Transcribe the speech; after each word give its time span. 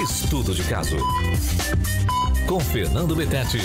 Estudo 0.00 0.54
de 0.54 0.62
caso. 0.62 0.96
Com 2.46 2.60
Fernando 2.60 3.16
Betete. 3.16 3.58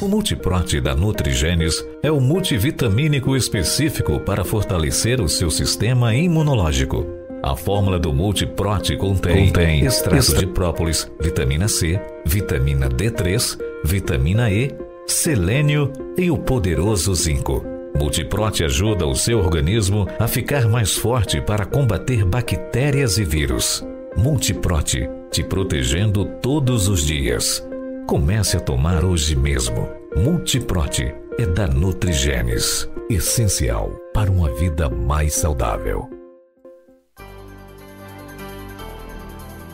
O 0.00 0.08
Multiprote 0.08 0.80
da 0.80 0.92
Nutrigenes 0.92 1.84
é 2.02 2.10
o 2.10 2.20
multivitamínico 2.20 3.36
específico 3.36 4.18
para 4.18 4.44
fortalecer 4.44 5.20
o 5.20 5.28
seu 5.28 5.52
sistema 5.52 6.16
imunológico. 6.16 7.06
A 7.44 7.54
fórmula 7.54 7.96
do 7.96 8.12
Multiprote 8.12 8.96
contém, 8.96 9.46
contém 9.46 9.84
extrato 9.84 10.34
de 10.34 10.48
própolis, 10.48 11.08
vitamina 11.20 11.68
C, 11.68 12.00
vitamina 12.26 12.88
D3, 12.88 13.56
vitamina 13.84 14.50
E, 14.50 14.68
selênio 15.06 15.92
e 16.18 16.28
o 16.28 16.36
poderoso 16.36 17.14
zinco. 17.14 17.64
Multiprote 17.96 18.64
ajuda 18.64 19.06
o 19.06 19.14
seu 19.14 19.38
organismo 19.38 20.08
a 20.18 20.26
ficar 20.26 20.68
mais 20.68 20.96
forte 20.96 21.40
para 21.40 21.64
combater 21.64 22.24
bactérias 22.24 23.16
e 23.16 23.24
vírus. 23.24 23.84
Multiprote, 24.16 25.10
te 25.28 25.42
protegendo 25.42 26.24
todos 26.40 26.86
os 26.86 27.04
dias. 27.04 27.60
Comece 28.06 28.56
a 28.56 28.60
tomar 28.60 29.04
hoje 29.04 29.34
mesmo. 29.34 29.88
Multiprote 30.16 31.12
é 31.36 31.44
da 31.44 31.66
Nutrigenes, 31.66 32.88
essencial 33.10 33.90
para 34.14 34.30
uma 34.30 34.54
vida 34.54 34.88
mais 34.88 35.34
saudável. 35.34 36.08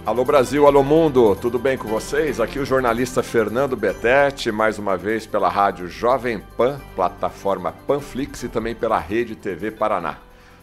Alô 0.06 0.24
Brasil, 0.24 0.66
alô 0.66 0.82
mundo, 0.82 1.36
tudo 1.36 1.58
bem 1.58 1.76
com 1.76 1.86
vocês? 1.86 2.40
Aqui 2.40 2.58
o 2.58 2.64
jornalista 2.64 3.22
Fernando 3.22 3.76
Betete, 3.76 4.50
mais 4.50 4.78
uma 4.78 4.96
vez 4.96 5.26
pela 5.26 5.50
rádio 5.50 5.86
Jovem 5.86 6.42
Pan, 6.56 6.80
plataforma 6.96 7.72
Panflix 7.86 8.42
e 8.42 8.48
também 8.48 8.74
pela 8.74 8.98
Rede 8.98 9.36
TV 9.36 9.70
Paraná. 9.70 10.16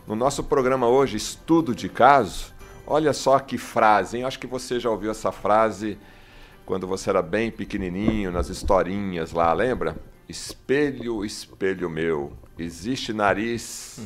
No 0.07 0.16
nosso 0.16 0.44
programa 0.44 0.88
hoje, 0.88 1.18
Estudo 1.18 1.76
de 1.76 1.88
Caso, 1.88 2.57
olha 2.88 3.14
só 3.14 3.38
que 3.40 3.58
frase, 3.58 4.18
hein? 4.18 4.23
Acho 4.23 4.40
que 4.40 4.48
você 4.48 4.80
já 4.80 4.90
ouviu 4.90 5.12
essa 5.12 5.32
frase 5.32 5.98
quando 6.66 6.88
você 6.88 7.10
era 7.10 7.21
bem 7.21 7.52
pequenininho, 7.52 8.32
nas 8.32 8.49
historinhas 8.49 9.32
lá, 9.32 9.54
lembra? 9.54 9.96
Espelho, 10.27 11.24
espelho 11.24 11.90
meu, 11.90 12.34
existe 12.58 13.13
nariz. 13.13 13.99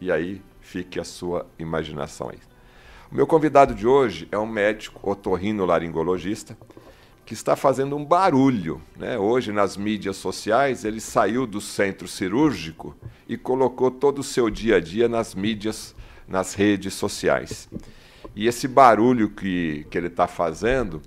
E 0.00 0.12
aí 0.12 0.42
fique 0.60 1.00
a 1.00 1.04
sua 1.04 1.46
imaginação 1.58 2.30
aí. 2.30 2.38
O 3.10 3.14
meu 3.14 3.26
convidado 3.26 3.74
de 3.74 3.86
hoje 3.86 4.28
é 4.30 4.38
um 4.38 4.46
médico 4.46 5.10
otorrinolaringologista 5.10 6.56
que 7.24 7.34
está 7.34 7.56
fazendo 7.56 7.96
um 7.96 8.04
barulho. 8.04 8.80
Né? 8.96 9.18
Hoje, 9.18 9.50
nas 9.50 9.76
mídias 9.76 10.16
sociais, 10.16 10.84
ele 10.84 11.00
saiu 11.00 11.46
do 11.46 11.60
centro 11.60 12.06
cirúrgico 12.06 12.94
e 13.28 13.36
colocou 13.36 13.90
todo 13.90 14.20
o 14.20 14.22
seu 14.22 14.48
dia 14.48 14.76
a 14.76 14.80
dia 14.80 15.08
nas 15.08 15.34
mídias, 15.34 15.94
nas 16.28 16.54
redes 16.54 16.94
sociais. 16.94 17.68
E 18.34 18.46
esse 18.46 18.68
barulho 18.68 19.30
que, 19.30 19.86
que 19.90 19.98
ele 19.98 20.08
está 20.08 20.26
fazendo, 20.26 21.00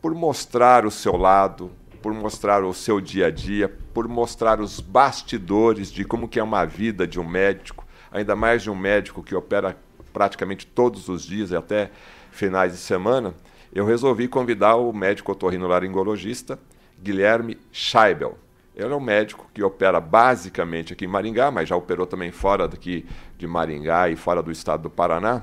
por 0.00 0.14
mostrar 0.14 0.84
o 0.86 0.90
seu 0.90 1.16
lado, 1.16 1.70
por 2.02 2.12
mostrar 2.12 2.64
o 2.64 2.74
seu 2.74 3.00
dia 3.00 3.26
a 3.26 3.30
dia, 3.30 3.68
por 3.92 4.08
mostrar 4.08 4.60
os 4.60 4.80
bastidores 4.80 5.90
de 5.90 6.04
como 6.04 6.28
que 6.28 6.38
é 6.38 6.42
uma 6.42 6.64
vida 6.64 7.06
de 7.06 7.20
um 7.20 7.26
médico, 7.26 7.86
ainda 8.10 8.34
mais 8.36 8.62
de 8.62 8.70
um 8.70 8.74
médico 8.74 9.22
que 9.22 9.34
opera 9.34 9.76
praticamente 10.12 10.66
todos 10.66 11.08
os 11.08 11.22
dias 11.22 11.50
e 11.50 11.56
até 11.56 11.90
finais 12.30 12.72
de 12.72 12.78
semana, 12.78 13.34
eu 13.72 13.84
resolvi 13.84 14.28
convidar 14.28 14.76
o 14.76 14.92
médico 14.92 15.32
otorrinolaringologista 15.32 16.58
Guilherme 17.02 17.58
Scheibel. 17.72 18.38
Ele 18.76 18.92
é 18.92 18.96
um 18.96 19.00
médico 19.00 19.48
que 19.54 19.62
opera 19.62 20.00
basicamente 20.00 20.92
aqui 20.92 21.04
em 21.04 21.08
Maringá, 21.08 21.50
mas 21.50 21.68
já 21.68 21.76
operou 21.76 22.06
também 22.06 22.32
fora 22.32 22.66
daqui 22.66 23.06
de 23.38 23.46
Maringá 23.46 24.08
e 24.08 24.16
fora 24.16 24.42
do 24.42 24.50
estado 24.50 24.84
do 24.84 24.90
Paraná. 24.90 25.42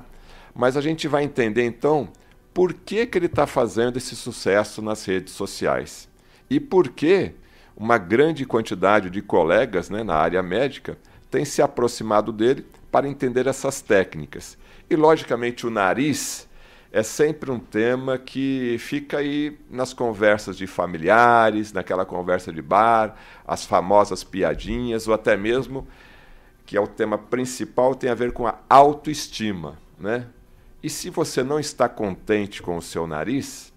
Mas 0.54 0.76
a 0.76 0.82
gente 0.82 1.08
vai 1.08 1.24
entender 1.24 1.64
então 1.64 2.09
por 2.54 2.74
que, 2.74 3.06
que 3.06 3.18
ele 3.18 3.28
está 3.28 3.48
fazendo 3.48 3.98
esse 3.98 4.16
sucesso 4.16 4.82
nas 4.82 5.06
redes 5.06 5.34
sociais 5.34 6.09
e 6.50 6.59
por 6.59 6.90
que 6.90 7.34
uma 7.75 7.97
grande 7.97 8.46
quantidade 8.46 9.09
de 9.09 9.22
colegas 9.22 9.90
né, 9.90 10.03
na 10.03 10.16
área 10.16 10.44
médica 10.44 10.97
tem 11.30 11.46
se 11.46 11.62
aproximado 11.62 12.34
dele 12.34 12.66
para 12.91 13.08
entender 13.08 13.47
essas 13.47 13.81
técnicas. 13.81 14.58
E, 14.90 14.96
logicamente, 14.97 15.66
o 15.66 15.70
nariz 15.70 16.47
é 16.91 17.03
sempre 17.03 17.50
um 17.50 17.59
tema 17.59 18.18
que 18.18 18.75
fica 18.78 19.19
aí 19.19 19.57
nas 19.69 19.94
conversas 19.94 20.57
de 20.57 20.68
familiares, 20.68 21.72
naquela 21.72 22.06
conversa 22.06 22.52
de 22.52 22.62
bar, 22.62 23.16
as 23.47 23.66
famosas 23.66 24.25
piadinhas, 24.25 25.07
ou 25.07 25.13
até 25.13 25.38
mesmo, 25.38 25.88
que 26.66 26.75
é 26.75 26.81
o 26.81 26.88
tema 26.88 27.18
principal, 27.18 27.96
tem 27.96 28.09
a 28.09 28.16
ver 28.16 28.34
com 28.34 28.46
a 28.46 28.59
autoestima. 28.69 29.79
Né? 29.97 30.28
E 30.84 30.90
se 30.90 31.09
você 31.09 31.44
não 31.44 31.59
está 31.59 31.88
contente 31.88 32.62
com 32.62 32.75
o 32.75 32.81
seu 32.81 33.08
nariz, 33.08 33.72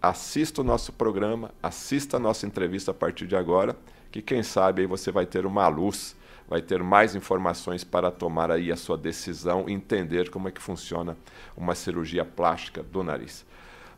assista 0.00 0.60
o 0.60 0.64
nosso 0.64 0.92
programa, 0.92 1.50
assista 1.62 2.18
a 2.18 2.20
nossa 2.20 2.46
entrevista 2.46 2.90
a 2.90 2.94
partir 2.94 3.26
de 3.26 3.34
agora, 3.34 3.74
que 4.12 4.20
quem 4.20 4.42
sabe 4.42 4.82
aí 4.82 4.86
você 4.86 5.10
vai 5.10 5.24
ter 5.24 5.46
uma 5.46 5.66
luz 5.68 6.14
vai 6.48 6.62
ter 6.62 6.82
mais 6.82 7.14
informações 7.14 7.84
para 7.84 8.10
tomar 8.10 8.50
aí 8.50 8.70
a 8.70 8.76
sua 8.76 8.96
decisão 8.96 9.68
entender 9.68 10.30
como 10.30 10.48
é 10.48 10.50
que 10.50 10.62
funciona 10.62 11.16
uma 11.56 11.74
cirurgia 11.74 12.24
plástica 12.24 12.82
do 12.82 13.02
nariz. 13.02 13.44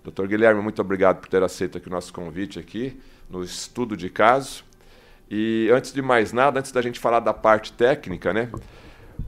Doutor 0.02 0.26
Guilherme, 0.26 0.62
muito 0.62 0.80
obrigado 0.80 1.20
por 1.20 1.28
ter 1.28 1.42
aceito 1.42 1.78
aqui 1.78 1.88
o 1.88 1.90
nosso 1.90 2.12
convite 2.12 2.58
aqui 2.58 2.98
no 3.28 3.42
estudo 3.42 3.96
de 3.96 4.08
caso. 4.08 4.64
E 5.30 5.68
antes 5.72 5.92
de 5.92 6.00
mais 6.00 6.32
nada, 6.32 6.58
antes 6.58 6.72
da 6.72 6.80
gente 6.80 6.98
falar 6.98 7.20
da 7.20 7.34
parte 7.34 7.72
técnica, 7.72 8.32
né? 8.32 8.50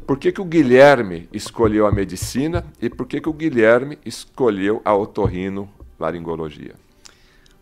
Por 0.06 0.18
que, 0.18 0.32
que 0.32 0.40
o 0.40 0.44
Guilherme 0.44 1.28
escolheu 1.32 1.86
a 1.86 1.92
medicina 1.92 2.64
e 2.80 2.88
por 2.88 3.06
que, 3.06 3.20
que 3.20 3.28
o 3.28 3.32
Guilherme 3.32 3.98
escolheu 4.04 4.80
a 4.84 4.94
otorrino 4.94 5.68
laringologia? 5.98 6.74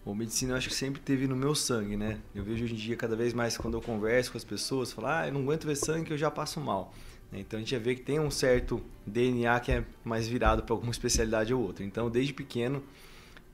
Bom, 0.09 0.15
medicina 0.15 0.55
eu 0.55 0.57
acho 0.57 0.71
que 0.71 0.75
sempre 0.75 1.03
teve 1.03 1.27
no 1.27 1.37
meu 1.37 1.55
sangue, 1.55 1.95
né? 1.95 2.19
Eu 2.35 2.43
vejo 2.43 2.65
hoje 2.65 2.73
em 2.73 2.79
dia 2.79 2.97
cada 2.97 3.15
vez 3.15 3.35
mais 3.35 3.59
quando 3.59 3.77
eu 3.77 3.83
converso 3.83 4.33
com 4.33 4.39
as 4.39 4.45
pessoas, 4.45 4.91
falar, 4.91 5.21
ah, 5.21 5.29
eu 5.29 5.35
não 5.35 5.43
aguento 5.43 5.67
ver 5.67 5.77
sangue 5.77 6.07
que 6.07 6.13
eu 6.15 6.17
já 6.17 6.31
passo 6.31 6.59
mal. 6.59 6.95
Então 7.31 7.59
a 7.59 7.61
gente 7.61 7.73
já 7.73 7.79
vê 7.79 7.95
que 7.95 8.01
tem 8.01 8.19
um 8.19 8.31
certo 8.31 8.83
DNA 9.07 9.61
que 9.61 9.71
é 9.71 9.85
mais 10.03 10.27
virado 10.27 10.63
para 10.63 10.73
alguma 10.73 10.93
especialidade 10.93 11.53
ou 11.53 11.61
outra. 11.61 11.85
Então 11.85 12.09
desde 12.09 12.33
pequeno 12.33 12.83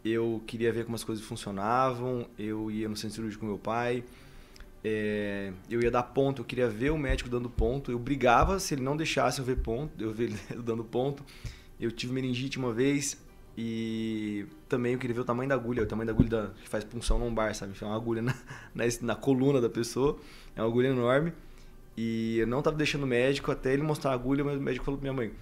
eu 0.04 0.40
queria 0.46 0.72
ver 0.72 0.84
como 0.84 0.94
as 0.94 1.02
coisas 1.02 1.24
funcionavam, 1.24 2.24
eu 2.38 2.70
ia 2.70 2.88
no 2.88 2.96
centro 2.96 3.16
cirúrgico 3.16 3.40
com 3.40 3.46
meu 3.48 3.58
pai, 3.58 4.04
é, 4.84 5.52
eu 5.68 5.82
ia 5.82 5.90
dar 5.90 6.04
ponto, 6.04 6.42
eu 6.42 6.44
queria 6.44 6.68
ver 6.68 6.90
o 6.90 6.96
médico 6.96 7.28
dando 7.28 7.50
ponto, 7.50 7.90
eu 7.90 7.98
brigava 7.98 8.60
se 8.60 8.74
ele 8.74 8.82
não 8.82 8.96
deixasse 8.96 9.40
eu 9.40 9.44
ver 9.44 9.56
ponto, 9.56 10.00
eu 10.00 10.12
ver 10.12 10.26
ele 10.26 10.38
dando 10.62 10.84
ponto. 10.84 11.24
Eu 11.80 11.90
tive 11.90 12.12
meningite 12.12 12.58
uma 12.58 12.72
vez, 12.72 13.16
e 13.56 14.46
também 14.68 14.94
eu 14.94 14.98
queria 14.98 15.14
ver 15.14 15.20
o 15.20 15.24
tamanho 15.24 15.48
da 15.48 15.54
agulha, 15.54 15.82
o 15.82 15.86
tamanho 15.86 16.06
da 16.06 16.12
agulha 16.12 16.28
da, 16.28 16.46
que 16.60 16.68
faz 16.68 16.82
punção 16.82 17.18
lombar, 17.18 17.54
sabe? 17.54 17.72
É 17.80 17.84
uma 17.84 17.94
agulha 17.94 18.20
na, 18.22 18.34
na, 18.74 18.84
na, 19.00 19.14
coluna 19.14 19.60
da 19.60 19.68
pessoa, 19.68 20.18
é 20.56 20.60
uma 20.60 20.68
agulha 20.68 20.88
enorme. 20.88 21.32
E 21.96 22.38
eu 22.38 22.46
não 22.46 22.60
tava 22.60 22.76
deixando 22.76 23.04
o 23.04 23.06
médico 23.06 23.52
até 23.52 23.72
ele 23.72 23.82
mostrar 23.82 24.10
a 24.10 24.14
agulha, 24.14 24.42
mas 24.42 24.58
o 24.58 24.60
médico 24.60 24.84
falou 24.84 24.98
pra 24.98 25.04
minha 25.04 25.16
mãe: 25.16 25.32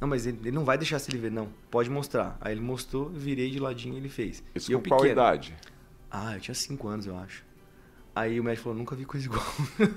Não, 0.00 0.08
mas 0.08 0.26
ele, 0.26 0.38
ele 0.42 0.50
não 0.50 0.64
vai 0.64 0.76
deixar 0.76 0.98
se 0.98 1.10
ele 1.10 1.18
ver, 1.18 1.30
não, 1.30 1.48
pode 1.70 1.88
mostrar. 1.88 2.36
Aí 2.40 2.52
ele 2.52 2.60
mostrou, 2.60 3.08
virei 3.08 3.48
de 3.50 3.60
ladinho 3.60 3.94
e 3.94 3.98
ele 3.98 4.08
fez. 4.08 4.42
Isso 4.52 4.72
e 4.72 4.74
com 4.74 4.82
qual 4.82 5.06
idade? 5.06 5.54
Ah, 6.10 6.34
eu 6.34 6.40
tinha 6.40 6.54
5 6.54 6.88
anos, 6.88 7.06
eu 7.06 7.16
acho. 7.16 7.44
Aí 8.12 8.40
o 8.40 8.44
médico 8.44 8.64
falou: 8.64 8.78
Nunca 8.78 8.96
vi 8.96 9.04
coisa 9.04 9.26
igual. 9.26 9.44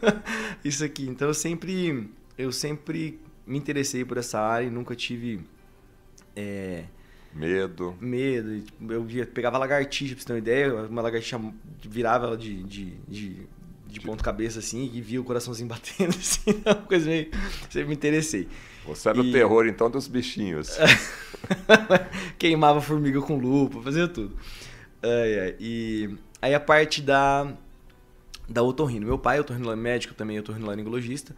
Isso 0.63 0.85
aqui. 0.85 1.07
Então 1.09 1.27
eu 1.27 1.33
sempre, 1.33 2.07
eu 2.37 2.51
sempre 2.51 3.19
me 3.47 3.57
interessei 3.57 4.05
por 4.05 4.17
essa 4.17 4.39
área 4.39 4.67
e 4.67 4.69
nunca 4.69 4.95
tive. 4.95 5.41
É, 6.35 6.85
Medo. 7.35 7.95
Medo. 7.99 8.61
Tipo, 8.61 8.93
eu 8.93 9.03
via, 9.03 9.25
pegava 9.25 9.57
lagartixa, 9.57 10.13
pra 10.13 10.21
você 10.21 10.27
ter 10.27 10.33
uma 10.33 10.39
ideia. 10.39 10.73
Uma 10.85 11.01
lagartixa 11.01 11.39
virava 11.81 12.27
ela 12.27 12.37
de, 12.37 12.63
de, 12.63 12.91
de, 13.07 13.47
de 13.87 13.99
ponto 13.99 14.23
cabeça 14.23 14.59
assim 14.59 14.89
e 14.93 15.01
via 15.01 15.19
o 15.19 15.23
coraçãozinho 15.23 15.67
batendo 15.69 16.09
assim. 16.09 16.61
Uma 16.65 16.75
coisa 16.75 17.09
meio. 17.09 17.29
Sempre 17.69 17.89
me 17.89 17.93
interessei. 17.95 18.47
Você 18.85 19.09
era 19.09 19.17
e... 19.17 19.29
o 19.29 19.31
terror 19.31 19.65
então 19.65 19.89
dos 19.89 20.07
bichinhos. 20.07 20.77
Queimava 22.37 22.81
formiga 22.81 23.21
com 23.21 23.37
lupa, 23.37 23.81
fazia 23.81 24.07
tudo. 24.07 24.35
Ai, 25.01 25.39
ai. 25.39 25.55
E 25.59 26.09
aí 26.41 26.53
a 26.53 26.59
parte 26.59 27.01
da, 27.01 27.51
da 28.47 28.61
otorrino. 28.61 29.07
Meu 29.07 29.17
pai 29.17 29.37
é 29.37 29.41
otorrino 29.41 29.75
médico 29.75 30.13
também, 30.13 30.37
é 30.37 30.39
otorrinolaringologista. 30.39 31.35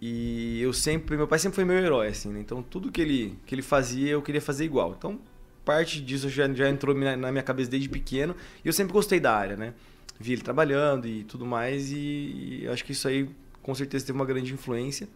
E 0.00 0.60
eu 0.60 0.72
sempre, 0.72 1.16
meu 1.16 1.26
pai 1.26 1.38
sempre 1.38 1.56
foi 1.56 1.64
meu 1.64 1.76
herói, 1.76 2.08
assim, 2.08 2.30
né? 2.30 2.40
Então 2.40 2.62
tudo 2.62 2.90
que 2.90 3.00
ele, 3.00 3.38
que 3.46 3.54
ele 3.54 3.62
fazia 3.62 4.10
eu 4.10 4.22
queria 4.22 4.40
fazer 4.40 4.64
igual. 4.64 4.94
Então 4.96 5.18
parte 5.64 6.00
disso 6.00 6.28
já, 6.28 6.46
já 6.52 6.68
entrou 6.68 6.94
na 6.94 7.32
minha 7.32 7.42
cabeça 7.42 7.70
desde 7.70 7.88
pequeno 7.88 8.36
e 8.62 8.68
eu 8.68 8.72
sempre 8.72 8.92
gostei 8.92 9.18
da 9.18 9.34
área, 9.34 9.56
né? 9.56 9.74
Vi 10.20 10.34
ele 10.34 10.42
trabalhando 10.42 11.06
e 11.06 11.24
tudo 11.24 11.46
mais 11.46 11.90
e, 11.90 12.60
e 12.62 12.68
acho 12.68 12.84
que 12.84 12.92
isso 12.92 13.08
aí 13.08 13.28
com 13.62 13.74
certeza 13.74 14.06
teve 14.06 14.16
uma 14.16 14.26
grande 14.26 14.52
influência. 14.52 15.08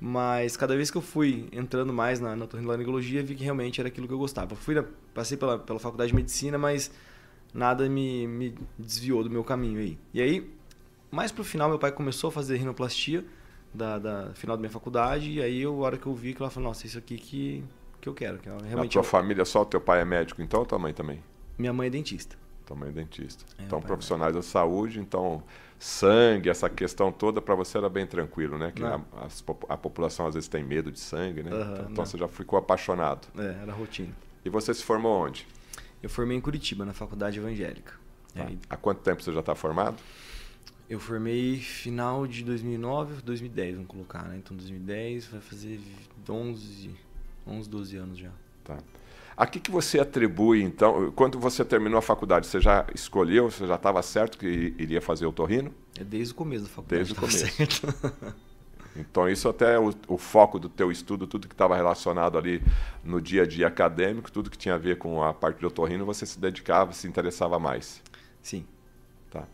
Mas 0.00 0.56
cada 0.56 0.76
vez 0.76 0.90
que 0.90 0.96
eu 0.96 1.02
fui 1.02 1.48
entrando 1.50 1.92
mais 1.92 2.20
na, 2.20 2.36
na 2.36 2.44
otorrinolaringologia, 2.44 3.22
vi 3.22 3.34
que 3.34 3.42
realmente 3.42 3.80
era 3.80 3.88
aquilo 3.88 4.06
que 4.06 4.14
eu 4.14 4.18
gostava. 4.18 4.54
Fui 4.54 4.74
na, 4.74 4.84
passei 5.12 5.36
pela, 5.36 5.58
pela 5.58 5.80
faculdade 5.80 6.10
de 6.10 6.16
medicina, 6.16 6.56
mas 6.56 6.92
nada 7.52 7.88
me, 7.88 8.26
me 8.28 8.54
desviou 8.78 9.24
do 9.24 9.30
meu 9.30 9.42
caminho 9.42 9.80
aí. 9.80 9.98
E 10.14 10.22
aí, 10.22 10.48
mais 11.10 11.32
pro 11.32 11.42
final, 11.42 11.68
meu 11.68 11.80
pai 11.80 11.90
começou 11.90 12.28
a 12.28 12.32
fazer 12.32 12.56
rinoplastia 12.58 13.24
da, 13.78 13.98
da, 13.98 14.30
final 14.34 14.56
da 14.56 14.60
minha 14.60 14.70
faculdade. 14.70 15.30
E 15.32 15.42
aí, 15.42 15.64
a 15.64 15.70
hora 15.70 15.96
que 15.96 16.06
eu 16.06 16.14
vi 16.14 16.34
que 16.34 16.42
ela 16.42 16.50
falou, 16.50 16.68
nossa, 16.68 16.86
isso 16.86 16.98
aqui 16.98 17.16
que, 17.16 17.64
que 18.00 18.08
eu 18.08 18.14
quero. 18.14 18.38
Que 18.38 18.48
é 18.48 18.52
realmente 18.52 18.96
Na 18.96 19.02
tua 19.02 19.04
família 19.04 19.44
só 19.44 19.62
o 19.62 19.64
teu 19.64 19.80
pai 19.80 20.00
é 20.00 20.04
médico, 20.04 20.42
então 20.42 20.60
ou 20.60 20.66
tua 20.66 20.78
mãe 20.78 20.92
também? 20.92 21.22
Minha 21.56 21.72
mãe 21.72 21.86
é 21.86 21.90
dentista. 21.90 22.36
Tua 22.66 22.76
mãe 22.76 22.90
é 22.90 22.92
dentista. 22.92 23.44
É, 23.58 23.62
então, 23.62 23.78
é 23.78 23.82
profissionais 23.82 24.34
da 24.34 24.42
saúde, 24.42 25.00
então 25.00 25.42
sangue, 25.78 26.50
essa 26.50 26.68
questão 26.68 27.10
toda 27.12 27.40
para 27.40 27.54
você 27.54 27.78
era 27.78 27.88
bem 27.88 28.06
tranquilo, 28.06 28.58
né? 28.58 28.72
Que 28.74 28.84
a, 28.84 28.98
Não. 28.98 29.04
as 29.22 29.40
popu- 29.40 29.66
a 29.70 29.76
população 29.76 30.26
às 30.26 30.34
vezes 30.34 30.48
tem 30.48 30.62
medo 30.64 30.90
de 30.92 30.98
sangue, 31.00 31.42
né? 31.42 31.50
Aham, 31.52 31.72
então 31.74 31.86
então 31.92 32.04
você 32.06 32.18
já 32.18 32.28
ficou 32.28 32.58
apaixonado. 32.58 33.26
É, 33.38 33.62
era 33.62 33.72
rotina. 33.72 34.12
E 34.44 34.50
você 34.50 34.74
se 34.74 34.82
formou 34.84 35.24
onde? 35.24 35.46
Eu 36.02 36.10
formei 36.10 36.36
em 36.36 36.40
Curitiba, 36.40 36.84
na 36.84 36.92
Faculdade 36.92 37.38
Evangélica. 37.38 37.94
Tá. 38.34 38.44
Aí 38.44 38.58
Há 38.68 38.76
quanto 38.76 39.00
tempo 39.00 39.22
você 39.22 39.32
já 39.32 39.40
está 39.40 39.54
formado? 39.54 39.96
Eu 40.88 40.98
formei 40.98 41.58
final 41.58 42.26
de 42.26 42.42
2009, 42.44 43.22
2010, 43.22 43.74
vamos 43.74 43.88
colocar, 43.88 44.22
né? 44.24 44.36
Então 44.38 44.56
2010 44.56 45.26
vai 45.26 45.40
fazer 45.40 45.80
11, 46.28 46.90
11 47.46 47.68
12 47.68 47.96
anos 47.96 48.18
já. 48.18 48.30
Tá. 48.64 48.78
A 49.36 49.46
que, 49.46 49.60
que 49.60 49.70
você 49.70 50.00
atribui, 50.00 50.62
então, 50.62 51.12
quando 51.12 51.38
você 51.38 51.64
terminou 51.64 51.98
a 51.98 52.02
faculdade, 52.02 52.46
você 52.46 52.60
já 52.60 52.84
escolheu, 52.92 53.50
você 53.50 53.66
já 53.66 53.76
estava 53.76 54.02
certo 54.02 54.36
que 54.36 54.74
iria 54.78 55.00
fazer 55.00 55.26
o 55.26 55.32
torrino? 55.32 55.72
É 55.98 56.02
desde 56.02 56.32
o 56.32 56.36
começo 56.36 56.64
da 56.64 56.70
faculdade. 56.70 57.04
Desde 57.04 57.12
o 57.12 57.16
tava 57.16 57.28
começo. 57.28 58.48
Então, 58.96 59.28
isso 59.28 59.48
até 59.48 59.74
é 59.74 59.78
o, 59.78 59.94
o 60.08 60.18
foco 60.18 60.58
do 60.58 60.68
teu 60.68 60.90
estudo, 60.90 61.24
tudo 61.24 61.46
que 61.46 61.54
estava 61.54 61.76
relacionado 61.76 62.36
ali 62.36 62.60
no 63.04 63.20
dia 63.20 63.42
a 63.42 63.46
dia 63.46 63.68
acadêmico, 63.68 64.32
tudo 64.32 64.50
que 64.50 64.58
tinha 64.58 64.74
a 64.74 64.78
ver 64.78 64.98
com 64.98 65.22
a 65.22 65.32
parte 65.32 65.60
do 65.60 65.68
otorrino, 65.68 66.04
você 66.04 66.26
se 66.26 66.36
dedicava, 66.40 66.92
se 66.92 67.06
interessava 67.06 67.60
mais. 67.60 68.02
Sim. 68.42 68.66
Tá. 69.30 69.46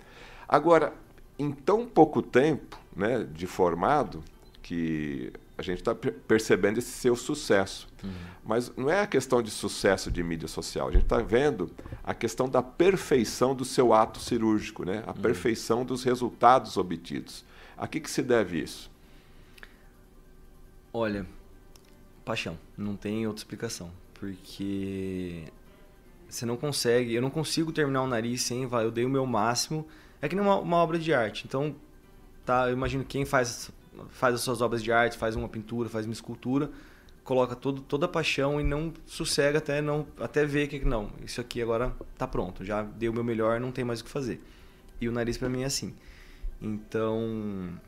Agora, 0.49 0.95
em 1.39 1.51
tão 1.53 1.87
pouco 1.87 2.23
tempo 2.23 2.79
né, 2.95 3.25
de 3.25 3.47
formado, 3.47 4.23
que 4.63 5.33
a 5.57 5.63
gente 5.63 5.79
está 5.79 5.95
percebendo 5.95 6.79
esse 6.79 6.91
seu 6.91 7.15
sucesso. 7.15 7.89
Mas 8.45 8.73
não 8.77 8.91
é 8.91 9.01
a 9.01 9.07
questão 9.07 9.43
de 9.43 9.51
sucesso 9.51 10.11
de 10.11 10.23
mídia 10.23 10.49
social. 10.49 10.89
A 10.89 10.91
gente 10.91 11.05
está 11.05 11.19
vendo 11.19 11.71
a 12.03 12.13
questão 12.13 12.49
da 12.49 12.63
perfeição 12.63 13.55
do 13.55 13.65
seu 13.65 13.95
ato 13.95 14.19
cirúrgico, 14.19 14.85
né? 14.85 15.03
a 15.07 15.15
perfeição 15.15 15.85
dos 15.85 16.03
resultados 16.05 16.77
obtidos. 16.77 17.45
A 17.77 17.87
que, 17.87 18.01
que 18.01 18.11
se 18.11 18.23
deve 18.23 18.59
isso? 18.61 18.91
Olha, 20.93 21.27
paixão. 22.25 22.59
Não 22.77 22.97
tem 22.97 23.27
outra 23.27 23.41
explicação. 23.41 23.91
Porque 24.13 25.45
você 26.29 26.45
não 26.45 26.57
consegue, 26.57 27.15
eu 27.15 27.23
não 27.23 27.31
consigo 27.31 27.73
terminar 27.73 28.03
o 28.03 28.07
nariz 28.07 28.43
sem, 28.43 28.63
eu 28.63 28.91
dei 28.91 29.05
o 29.05 29.09
meu 29.09 29.27
máximo. 29.27 29.87
É 30.25 30.29
que 30.29 30.35
nem 30.35 30.43
uma, 30.43 30.59
uma 30.59 30.79
obra 30.79 30.99
de 30.99 31.13
arte. 31.13 31.45
Então, 31.47 31.77
tá, 32.47 32.69
eu 32.69 32.73
imagino 32.73 33.05
quem 33.05 33.27
faz, 33.27 33.71
faz 34.09 34.35
as 34.35 34.41
suas 34.41 34.63
obras 34.63 34.83
de 34.83 34.91
arte, 34.91 35.19
faz 35.19 35.37
uma 35.37 35.51
pintura, 35.51 35.87
faz 35.87 36.07
uma 36.07 36.15
escultura, 36.15 36.71
coloca 37.23 37.55
todo, 37.55 37.83
toda 37.83 38.07
a 38.07 38.09
paixão 38.09 38.59
e 38.59 38.65
não 38.65 38.91
sossega 39.05 39.59
até 39.59 39.83
não 39.83 40.07
até 40.19 40.47
ver 40.47 40.69
que 40.69 40.83
não, 40.83 41.11
isso 41.23 41.43
aqui 41.43 41.61
agora 41.61 41.95
tá 42.17 42.27
pronto, 42.27 42.65
já 42.65 42.83
dei 42.83 43.07
o 43.07 43.13
meu 43.13 43.23
melhor, 43.23 43.61
não 43.61 43.71
tem 43.71 43.85
mais 43.85 44.01
o 44.01 44.05
que 44.05 44.09
fazer. 44.09 44.43
E 44.99 45.07
o 45.11 45.13
nariz 45.13 45.37
para 45.37 45.51
mim 45.51 45.61
é 45.61 45.67
assim. 45.67 45.95
Então, 46.59 47.79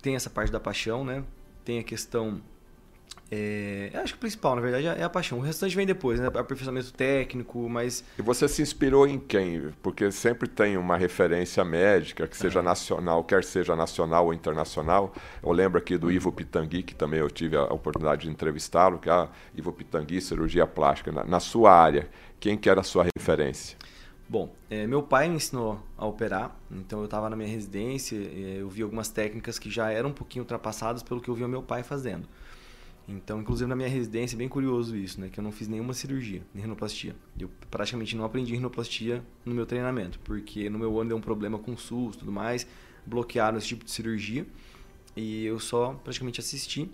tem 0.00 0.14
essa 0.14 0.30
parte 0.30 0.52
da 0.52 0.60
paixão, 0.60 1.04
né? 1.04 1.24
Tem 1.64 1.80
a 1.80 1.82
questão 1.82 2.40
é, 3.30 3.90
eu 3.92 4.00
acho 4.02 4.12
que 4.12 4.18
o 4.18 4.20
principal, 4.20 4.54
na 4.54 4.62
verdade, 4.62 4.86
é 4.86 5.02
a 5.02 5.10
paixão. 5.10 5.38
O 5.38 5.40
restante 5.40 5.74
vem 5.74 5.84
depois, 5.84 6.20
né? 6.20 6.28
Aperfeiçoamento 6.28 6.92
técnico, 6.92 7.68
mas 7.68 8.04
E 8.18 8.22
você 8.22 8.46
se 8.46 8.62
inspirou 8.62 9.06
em 9.06 9.18
quem? 9.18 9.72
Porque 9.82 10.10
sempre 10.12 10.48
tem 10.48 10.76
uma 10.76 10.96
referência 10.96 11.64
médica, 11.64 12.28
que 12.28 12.36
seja 12.36 12.62
nacional, 12.62 13.24
quer 13.24 13.42
seja 13.42 13.74
nacional 13.74 14.26
ou 14.26 14.34
internacional. 14.34 15.12
Eu 15.42 15.50
lembro 15.50 15.78
aqui 15.78 15.98
do 15.98 16.10
Ivo 16.10 16.30
Pitangui, 16.30 16.84
que 16.84 16.94
também 16.94 17.18
eu 17.18 17.28
tive 17.28 17.56
a 17.56 17.64
oportunidade 17.64 18.22
de 18.22 18.30
entrevistá-lo, 18.30 18.98
que 18.98 19.08
é 19.08 19.12
a 19.12 19.28
Ivo 19.56 19.72
Pitangui, 19.72 20.20
cirurgia 20.20 20.66
plástica. 20.66 21.10
Na, 21.10 21.24
na 21.24 21.40
sua 21.40 21.72
área, 21.72 22.08
quem 22.38 22.56
que 22.56 22.70
era 22.70 22.80
a 22.80 22.84
sua 22.84 23.04
referência? 23.16 23.76
Bom, 24.28 24.52
é, 24.70 24.86
meu 24.86 25.02
pai 25.02 25.28
me 25.28 25.36
ensinou 25.36 25.80
a 25.96 26.04
operar, 26.04 26.56
então 26.68 26.98
eu 26.98 27.04
estava 27.04 27.30
na 27.30 27.36
minha 27.36 27.48
residência, 27.48 28.16
é, 28.16 28.56
eu 28.58 28.68
vi 28.68 28.82
algumas 28.82 29.08
técnicas 29.08 29.56
que 29.56 29.70
já 29.70 29.90
eram 29.90 30.10
um 30.10 30.12
pouquinho 30.12 30.42
ultrapassadas 30.42 31.02
pelo 31.02 31.20
que 31.20 31.28
eu 31.28 31.34
via 31.34 31.46
meu 31.46 31.62
pai 31.62 31.84
fazendo. 31.84 32.28
Então, 33.08 33.40
inclusive 33.40 33.68
na 33.68 33.76
minha 33.76 33.88
residência, 33.88 34.34
é 34.34 34.38
bem 34.38 34.48
curioso 34.48 34.96
isso, 34.96 35.20
né? 35.20 35.28
Que 35.28 35.38
eu 35.38 35.44
não 35.44 35.52
fiz 35.52 35.68
nenhuma 35.68 35.94
cirurgia, 35.94 36.42
nem 36.52 36.62
rinoplastia. 36.62 37.14
Eu 37.38 37.48
praticamente 37.70 38.16
não 38.16 38.24
aprendi 38.24 38.52
rinoplastia 38.54 39.22
no 39.44 39.54
meu 39.54 39.64
treinamento, 39.64 40.18
porque 40.20 40.68
no 40.68 40.78
meu 40.78 40.98
ano 40.98 41.10
deu 41.10 41.16
um 41.16 41.20
problema 41.20 41.58
com 41.58 41.76
SUS 41.76 42.16
e 42.16 42.18
tudo 42.18 42.32
mais, 42.32 42.66
bloquearam 43.06 43.58
esse 43.58 43.68
tipo 43.68 43.84
de 43.84 43.92
cirurgia, 43.92 44.44
e 45.14 45.44
eu 45.44 45.60
só 45.60 45.92
praticamente 46.02 46.40
assisti. 46.40 46.90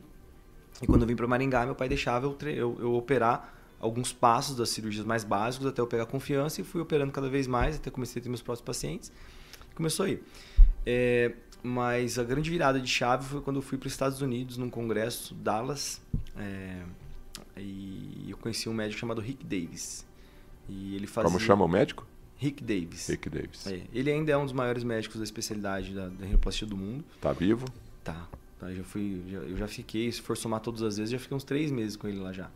E 0.82 0.86
quando 0.86 1.02
eu 1.02 1.08
vim 1.08 1.16
para 1.16 1.26
Maringá, 1.26 1.64
meu 1.64 1.74
pai 1.74 1.88
deixava 1.88 2.26
eu, 2.26 2.36
eu, 2.50 2.76
eu 2.80 2.94
operar 2.94 3.54
alguns 3.80 4.12
passos 4.12 4.54
das 4.54 4.68
cirurgias 4.68 5.04
mais 5.04 5.24
básicos 5.24 5.66
até 5.66 5.80
eu 5.80 5.86
pegar 5.86 6.06
confiança 6.06 6.60
e 6.60 6.64
fui 6.64 6.80
operando 6.80 7.10
cada 7.10 7.28
vez 7.28 7.46
mais, 7.46 7.76
até 7.76 7.90
comecei 7.90 8.20
a 8.20 8.22
ter 8.22 8.28
meus 8.28 8.42
próprios 8.42 8.64
pacientes. 8.64 9.10
Começou 9.74 10.06
aí. 10.06 10.22
É, 10.84 11.32
mas 11.62 12.18
a 12.18 12.24
grande 12.24 12.50
virada 12.50 12.80
de 12.80 12.88
chave 12.88 13.24
foi 13.26 13.40
quando 13.40 13.56
eu 13.56 13.62
fui 13.62 13.78
para 13.78 13.86
os 13.86 13.92
Estados 13.92 14.20
Unidos, 14.20 14.56
num 14.56 14.68
congresso, 14.68 15.34
Dallas, 15.34 16.00
é, 16.36 16.82
e 17.56 18.26
eu 18.28 18.36
conheci 18.36 18.68
um 18.68 18.74
médico 18.74 18.98
chamado 19.00 19.20
Rick 19.20 19.44
Davis. 19.44 20.04
E 20.68 20.96
ele 20.96 21.06
fazia... 21.06 21.28
Como 21.30 21.40
chama 21.40 21.64
o 21.64 21.68
médico? 21.68 22.06
Rick 22.36 22.62
Davis. 22.64 23.06
Rick 23.08 23.30
Davis. 23.30 23.66
É, 23.66 23.82
ele 23.92 24.10
ainda 24.10 24.32
é 24.32 24.36
um 24.36 24.44
dos 24.44 24.52
maiores 24.52 24.82
médicos 24.82 25.18
da 25.18 25.24
especialidade 25.24 25.94
da, 25.94 26.08
da 26.08 26.24
rinoplastia 26.26 26.66
do 26.66 26.76
mundo. 26.76 27.04
Tá 27.20 27.32
vivo? 27.32 27.66
Tá. 28.02 28.28
tá 28.58 28.70
eu 28.70 28.76
já 28.78 28.84
fui, 28.84 29.22
já- 29.28 29.38
eu 29.38 29.56
já 29.56 29.68
fiquei, 29.68 30.10
se 30.10 30.20
for 30.20 30.36
somar 30.36 30.60
todas 30.60 30.82
as 30.82 30.96
vezes, 30.96 31.12
já 31.12 31.18
fiquei 31.18 31.36
uns 31.36 31.44
três 31.44 31.70
meses 31.70 31.96
com 31.96 32.08
ele 32.08 32.18
lá 32.18 32.32
já. 32.32 32.50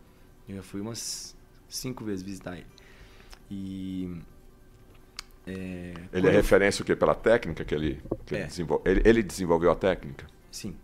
Eu 0.48 0.56
já 0.56 0.62
fui 0.62 0.80
umas 0.80 1.36
cinco 1.68 2.04
vezes 2.04 2.24
visitar 2.24 2.56
ele. 2.56 2.66
E. 3.50 4.16
É, 5.46 5.94
Ele 6.12 6.26
é 6.26 6.30
eu- 6.30 6.34
referência 6.34 6.82
o 6.82 6.84
quê? 6.84 6.96
Pela 6.96 7.14
técnica 7.14 7.64
que 7.64 7.74
ele, 7.74 8.00
que 8.24 8.34
ele 8.34 8.42
É. 8.44 8.46
desenvolveu? 8.46 8.92
Ele, 8.92 9.02
ele 9.08 9.22
desenvolveu 9.22 9.70
a 9.70 9.76
técnica? 9.76 10.26
Sim. 10.50 10.74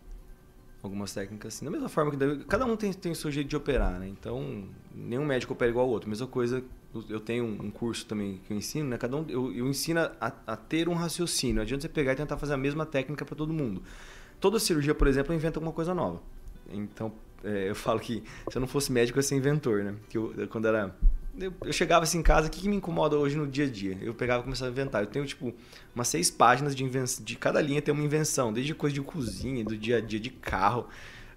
Algumas 0.82 1.12
técnicas, 1.12 1.55
sim. 1.55 1.64
Da 1.64 1.70
mesma 1.70 1.88
forma 1.88 2.11
que 2.11 2.44
cada 2.44 2.64
um 2.64 2.76
tem, 2.76 2.93
tem 2.93 3.12
o 3.12 3.17
seu 3.17 3.31
jeito 3.31 3.49
de 3.49 3.56
operar, 3.56 3.99
né? 4.00 4.09
Então, 4.09 4.64
nenhum 4.94 5.25
médico 5.25 5.53
opera 5.53 5.70
igual 5.70 5.87
ao 5.87 5.91
outro. 5.93 6.09
Mesma 6.09 6.26
coisa, 6.26 6.62
eu- 7.09 7.20
tenho 7.20 7.44
um 7.44 7.70
curso 7.70 8.05
também 8.06 8.41
que 8.47 8.53
eu 8.53 8.56
ensino, 8.56 8.88
né? 8.88 8.99
Cada 8.99 9.17
um, 9.17 9.25
eu, 9.29 9.53
eu 9.53 9.69
ensino 9.69 10.00
a, 10.00 10.32
a 10.47 10.56
ter 10.56 10.88
um 10.88 10.94
raciocínio. 10.94 11.56
Não 11.56 11.62
adianta 11.62 11.82
você 11.82 11.88
pegar 11.88 12.12
e 12.12 12.17
tentar 12.17 12.37
fazer 12.37 12.55
a 12.55 12.56
mesma 12.56 12.85
técnica 12.85 13.25
para 13.25 13.37
todo 13.37 13.53
mundo. 13.53 13.82
Toda 14.41 14.59
cirurgia, 14.59 14.94
por 14.94 15.06
exemplo, 15.06 15.32
inventa 15.35 15.59
alguma 15.59 15.73
coisa 15.73 15.94
nova. 15.94 16.20
Então, 16.73 17.12
é, 17.44 17.69
eu 17.70 17.75
falo 17.76 18.00
que 18.00 18.23
se 18.50 18.57
eu 18.57 18.61
não 18.61 18.66
fosse 18.66 18.90
médico, 18.90 19.19
eu 19.19 19.21
ia 19.21 19.23
ser 19.28 19.37
inventor, 19.37 19.85
né? 19.85 19.95
Que 20.09 20.19
eu- 20.19 20.35
quando 20.50 20.66
era 20.66 20.92
eu, 21.38 21.72
chegava 21.72 22.04
assim 22.04 22.18
em 22.18 22.22
casa, 22.22 22.48
o 22.48 22.50
que, 22.50 22.60
que 22.60 22.68
me 22.68 22.76
incomoda 22.76 23.16
hoje 23.16 23.36
no 23.36 23.46
dia 23.46 23.64
a 23.64 23.68
dia? 23.68 23.96
Eu 24.00 24.14
pegava 24.14 24.40
e 24.40 24.44
começava 24.44 24.70
a 24.70 24.72
inventar. 24.72 25.02
Eu 25.02 25.06
tenho, 25.06 25.24
tipo, 25.24 25.52
umas 25.94 26.08
seis 26.08 26.30
páginas 26.30 26.74
de 26.74 26.84
invenção. 26.84 27.24
De 27.24 27.36
cada 27.36 27.60
linha 27.60 27.80
tem 27.80 27.92
uma 27.92 28.04
invenção, 28.04 28.52
desde 28.52 28.74
coisa 28.74 28.94
de 28.94 29.00
cozinha, 29.00 29.64
do 29.64 29.76
dia 29.76 29.98
a 29.98 30.00
dia, 30.00 30.20
de 30.20 30.30
carro. 30.30 30.86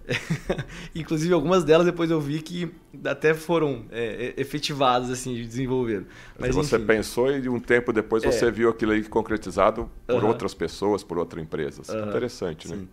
Inclusive, 0.93 1.33
algumas 1.33 1.63
delas 1.63 1.85
depois 1.85 2.11
eu 2.11 2.21
vi 2.21 2.41
que 2.41 2.71
até 3.05 3.33
foram 3.33 3.85
é, 3.91 4.33
é, 4.37 4.41
efetivadas, 4.41 5.09
assim, 5.09 5.33
de 5.33 5.45
desenvolver. 5.45 6.05
Mas 6.37 6.53
você 6.53 6.75
enfim, 6.75 6.85
pensou 6.85 7.31
e 7.31 7.49
um 7.49 7.59
tempo 7.59 7.91
depois 7.91 8.23
É. 8.23 8.31
você 8.31 8.51
viu 8.51 8.69
aquilo 8.69 8.91
aí 8.91 9.03
concretizado 9.03 9.89
por 10.05 10.23
outras 10.23 10.53
pessoas, 10.53 11.03
por 11.03 11.17
outras 11.17 11.41
empresas. 11.43 11.89
Aham. 11.89 12.09
Interessante, 12.09 12.67
né? 12.67 12.77
Sim. 12.77 12.87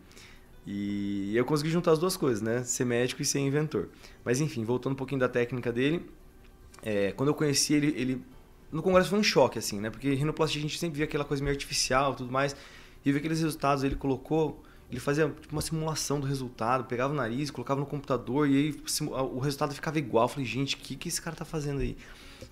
E 0.65 1.37
eu 1.37 1.45
consegui 1.45 1.71
juntar 1.71 1.91
as 1.91 1.99
duas 1.99 2.17
coisas, 2.17 2.41
né? 2.41 2.63
Ser 2.63 2.85
médico 2.85 3.21
e 3.21 3.25
ser 3.25 3.41
inventor. 3.41 3.89
Mas 4.25 4.41
enfim, 4.41 4.65
voltando 4.65 4.93
um 4.93 4.97
pouquinho 4.97 5.21
da 5.21 5.29
técnica 5.29 5.73
dele, 5.73 6.07
é, 6.83 7.13
quando 7.13 7.29
eu 7.29 7.35
conheci 7.35 7.75
ele, 7.75 7.95
ele. 7.97 8.25
No 8.71 8.83
congresso 8.83 9.11
foi 9.11 9.19
um 9.19 9.23
choque, 9.23 9.59
assim, 9.59 9.81
né? 9.81 9.91
Porque 9.91 10.13
rinoplastia 10.15 10.59
a 10.59 10.63
gente 10.63 10.79
sempre 10.79 10.97
via 10.97 11.05
aquela 11.05 11.25
coisa 11.25 11.43
meio 11.43 11.55
artificial 11.55 12.15
tudo 12.15 12.33
mais. 12.33 12.57
E 13.05 13.09
eu 13.09 13.13
vi 13.13 13.19
aqueles 13.19 13.41
resultados, 13.41 13.85
ele 13.85 13.95
colocou. 13.95 14.63
Ele 14.91 15.01
fazia 15.01 15.27
tipo, 15.41 15.55
uma 15.55 15.63
simulação 15.63 16.21
do 16.21 16.27
resultado, 16.27 16.85
pegava 16.85 17.15
o 17.15 17.17
nariz, 17.17 17.51
colocava 17.51 17.81
no 17.81 17.87
computador 17.87 18.47
e 18.47 18.57
aí 18.57 18.83
o 19.11 19.39
resultado 19.39 19.75
ficava 19.75 19.99
igual. 19.99 20.25
Eu 20.25 20.29
falei, 20.29 20.45
gente, 20.45 20.77
o 20.77 20.79
que, 20.79 20.97
que 20.97 21.09
esse 21.09 21.23
cara 21.23 21.35
tá 21.35 21.47
fazendo 21.47 21.81
aí? 21.81 21.97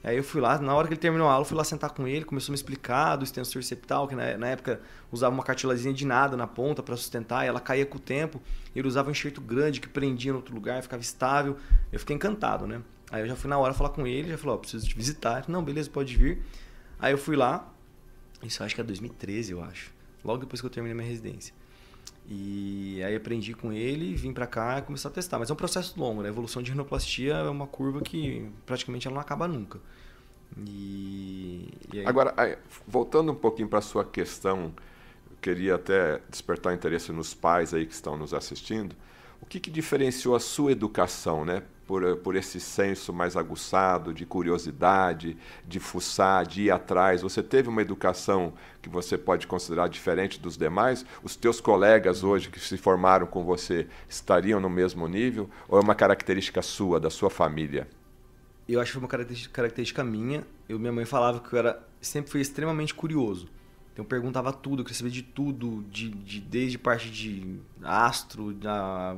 Aí 0.03 0.17
eu 0.17 0.25
fui 0.25 0.41
lá, 0.41 0.59
na 0.59 0.75
hora 0.75 0.87
que 0.87 0.95
ele 0.95 1.01
terminou 1.01 1.29
a 1.29 1.33
aula, 1.33 1.43
eu 1.43 1.47
fui 1.47 1.57
lá 1.57 1.65
sentar 1.65 1.91
com 1.91 2.07
ele, 2.07 2.25
começou 2.25 2.51
a 2.51 2.53
me 2.53 2.57
explicar 2.57 3.17
do 3.17 3.25
extensor 3.25 3.63
septal, 3.63 4.09
que 4.09 4.15
na, 4.15 4.39
na 4.39 4.49
época 4.49 4.81
usava 5.13 5.35
uma 5.35 5.43
cartilazinha 5.43 5.93
de 5.93 6.07
nada 6.07 6.37
na 6.37 6.47
ponta 6.47 6.83
para 6.83 6.97
sustentar, 6.97 7.45
e 7.45 7.49
ela 7.49 7.61
caía 7.61 7.85
com 7.85 7.99
o 7.99 8.01
tempo. 8.01 8.41
Ele 8.75 8.89
usava 8.89 9.09
um 9.09 9.11
enxerto 9.11 9.41
grande 9.41 9.81
que 9.81 9.89
prendia 9.89 10.33
no 10.33 10.39
outro 10.39 10.55
lugar, 10.55 10.83
ficava 10.83 11.03
estável. 11.03 11.57
Eu 11.93 11.99
fiquei 11.99 12.17
encantado, 12.17 12.67
né? 12.67 12.81
Aí 13.11 13.23
eu 13.23 13.27
já 13.27 13.35
fui 13.35 13.51
na 13.51 13.59
hora 13.59 13.75
falar 13.75 13.91
com 13.91 14.07
ele, 14.07 14.29
já 14.29 14.39
falou, 14.39 14.55
ó, 14.55 14.59
preciso 14.59 14.87
te 14.87 14.95
visitar. 14.95 15.45
Não, 15.49 15.63
beleza, 15.63 15.91
pode 15.91 16.17
vir. 16.17 16.43
Aí 16.99 17.13
eu 17.13 17.19
fui 17.19 17.35
lá, 17.35 17.73
isso 18.43 18.63
acho 18.63 18.75
que 18.75 18.81
é 18.81 18.85
2013, 18.85 19.53
eu 19.53 19.63
acho. 19.63 19.93
Logo 20.25 20.41
depois 20.41 20.61
que 20.61 20.67
eu 20.67 20.71
terminei 20.71 20.95
minha 20.95 21.09
residência. 21.09 21.55
E 22.29 23.03
aí 23.03 23.17
aprendi 23.17 23.55
com 23.55 23.73
ele, 23.73 24.15
vim 24.15 24.33
pra 24.33 24.47
cá 24.47 24.79
e 24.79 24.83
comecei 24.83 25.11
a 25.11 25.13
testar. 25.13 25.39
Mas 25.39 25.51
é 25.51 25.53
um 25.53 25.57
processo 25.57 25.99
longo, 25.99 26.23
né? 26.23 26.29
A 26.29 26.31
evolução 26.31 26.63
de 26.63 26.71
rinoplastia 26.71 27.35
é 27.35 27.51
uma 27.51 27.67
curva 27.67 28.01
que 28.01 28.49
praticamente 28.65 29.09
ela 29.09 29.15
não 29.15 29.21
acaba 29.21 29.49
nunca. 29.49 29.81
E, 30.57 31.69
e 31.93 32.01
aí, 32.01 32.07
Agora, 32.07 32.35
voltando 32.87 33.33
um 33.33 33.35
pouquinho 33.35 33.69
para 33.69 33.81
sua 33.81 34.05
questão, 34.05 34.73
eu 35.31 35.37
queria 35.41 35.75
até 35.75 36.21
despertar 36.29 36.75
interesse 36.75 37.11
nos 37.13 37.35
pais 37.35 37.75
aí 37.75 37.87
que 37.87 37.95
estão 37.95 38.17
nos 38.17 38.33
assistindo. 38.33 38.95
O 39.41 39.47
que, 39.47 39.59
que 39.59 39.71
diferenciou 39.71 40.37
a 40.37 40.41
sua 40.41 40.73
educação, 40.73 41.45
né? 41.45 41.63
Por, 41.91 42.17
por 42.19 42.37
esse 42.37 42.61
senso 42.61 43.13
mais 43.13 43.37
aguçado 43.37 44.15
de 44.15 44.25
curiosidade, 44.25 45.37
de 45.67 45.81
fuçar, 45.81 46.47
de 46.47 46.63
ir 46.63 46.71
atrás? 46.71 47.21
Você 47.23 47.43
teve 47.43 47.69
uma 47.69 47.83
educação 47.83 48.53
que 48.81 48.89
você 48.89 49.19
pode 49.19 49.49
considerar 49.49 49.89
diferente 49.89 50.39
dos 50.39 50.57
demais? 50.57 51.05
Os 51.21 51.35
teus 51.35 51.61
colegas 51.61 52.23
hoje 52.23 52.49
que 52.49 52.61
se 52.61 52.79
formaram 52.79 53.27
com 53.27 53.43
você 53.43 53.89
estariam 54.09 54.61
no 54.61 54.71
mesmo 54.71 55.09
nível? 55.09 55.51
Ou 55.69 55.81
é 55.81 55.83
uma 55.83 55.97
característica 55.97 56.63
sua, 56.63 57.01
da 57.01 57.11
sua 57.11 57.29
família? 57.29 57.89
Eu 58.69 58.81
acho 58.81 58.93
que 58.93 59.01
foi 59.01 59.03
uma 59.03 59.49
característica 59.53 60.05
minha. 60.05 60.47
Eu, 60.69 60.79
minha 60.79 60.93
mãe 60.93 61.05
falava 61.05 61.41
que 61.41 61.53
eu 61.53 61.59
era, 61.59 61.85
sempre 62.01 62.31
fui 62.31 62.41
extremamente 62.41 62.95
curioso. 62.95 63.49
Eu 64.01 64.05
perguntava 64.07 64.51
tudo, 64.51 64.81
eu 64.81 64.85
queria 64.85 64.97
saber 64.97 65.11
de 65.11 65.21
tudo, 65.21 65.85
de, 65.91 66.09
de 66.09 66.41
desde 66.41 66.79
parte 66.79 67.11
de 67.11 67.61
astro, 67.83 68.55
da, 68.55 69.15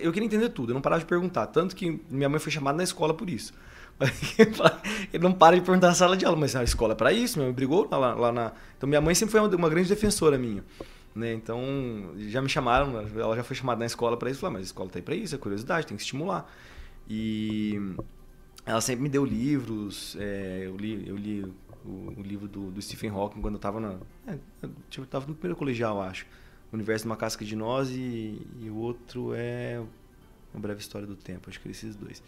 eu 0.00 0.12
queria 0.12 0.26
entender 0.26 0.48
tudo, 0.50 0.70
eu 0.70 0.74
não 0.74 0.80
parava 0.80 1.00
de 1.00 1.06
perguntar. 1.06 1.48
Tanto 1.48 1.74
que 1.74 2.00
minha 2.08 2.28
mãe 2.28 2.38
foi 2.38 2.52
chamada 2.52 2.76
na 2.76 2.84
escola 2.84 3.12
por 3.12 3.28
isso. 3.28 3.52
Ele 5.12 5.24
não 5.24 5.32
para 5.32 5.56
de 5.56 5.62
perguntar 5.62 5.88
na 5.88 5.94
sala 5.94 6.16
de 6.16 6.24
aula, 6.24 6.38
mas 6.38 6.54
a 6.54 6.62
escola 6.62 6.92
é 6.92 6.94
para 6.94 7.12
isso, 7.12 7.36
minha 7.36 7.48
mãe 7.48 7.54
brigou 7.54 7.88
lá, 7.90 8.14
lá, 8.14 8.30
na. 8.30 8.52
Então 8.76 8.88
minha 8.88 9.00
mãe 9.00 9.12
sempre 9.12 9.32
foi 9.32 9.40
uma, 9.40 9.48
uma 9.56 9.68
grande 9.68 9.88
defensora 9.88 10.38
minha. 10.38 10.62
Né? 11.12 11.32
Então 11.32 11.60
já 12.16 12.40
me 12.40 12.48
chamaram, 12.48 13.00
ela 13.18 13.34
já 13.34 13.42
foi 13.42 13.56
chamada 13.56 13.80
na 13.80 13.86
escola 13.86 14.16
para 14.16 14.30
isso, 14.30 14.38
falei, 14.38 14.58
mas 14.58 14.62
a 14.62 14.66
escola 14.66 14.88
tá 14.88 15.00
aí 15.00 15.02
para 15.02 15.16
isso, 15.16 15.34
é 15.34 15.38
curiosidade, 15.38 15.84
tem 15.84 15.96
que 15.96 16.02
estimular. 16.04 16.48
E 17.10 17.74
ela 18.64 18.80
sempre 18.80 19.02
me 19.02 19.08
deu 19.08 19.24
livros, 19.24 20.16
é, 20.20 20.62
eu 20.64 20.76
li, 20.76 21.08
eu 21.08 21.16
li 21.16 21.52
o, 21.86 22.14
o 22.18 22.22
livro 22.22 22.48
do, 22.48 22.70
do, 22.70 22.82
Stephen 22.82 23.10
Hawking 23.10 23.40
quando 23.40 23.54
eu 23.54 23.58
estava 23.58 23.80
na. 23.80 23.98
É, 24.26 24.38
eu 24.96 25.04
estava 25.04 25.26
no 25.26 25.34
primeiro 25.34 25.56
colegial, 25.56 26.00
acho. 26.00 26.26
O 26.72 26.76
Universo 26.76 27.04
de 27.04 27.10
uma 27.10 27.16
Casca 27.16 27.44
de 27.44 27.54
Nós 27.54 27.90
e, 27.90 28.46
e, 28.60 28.68
o 28.68 28.76
outro 28.76 29.32
é 29.34 29.80
Uma 30.52 30.60
Breve 30.60 30.80
História 30.80 31.06
do 31.06 31.16
Tempo, 31.16 31.48
acho 31.48 31.60
que 31.60 31.68
esses 31.68 31.94
dois. 31.94 32.22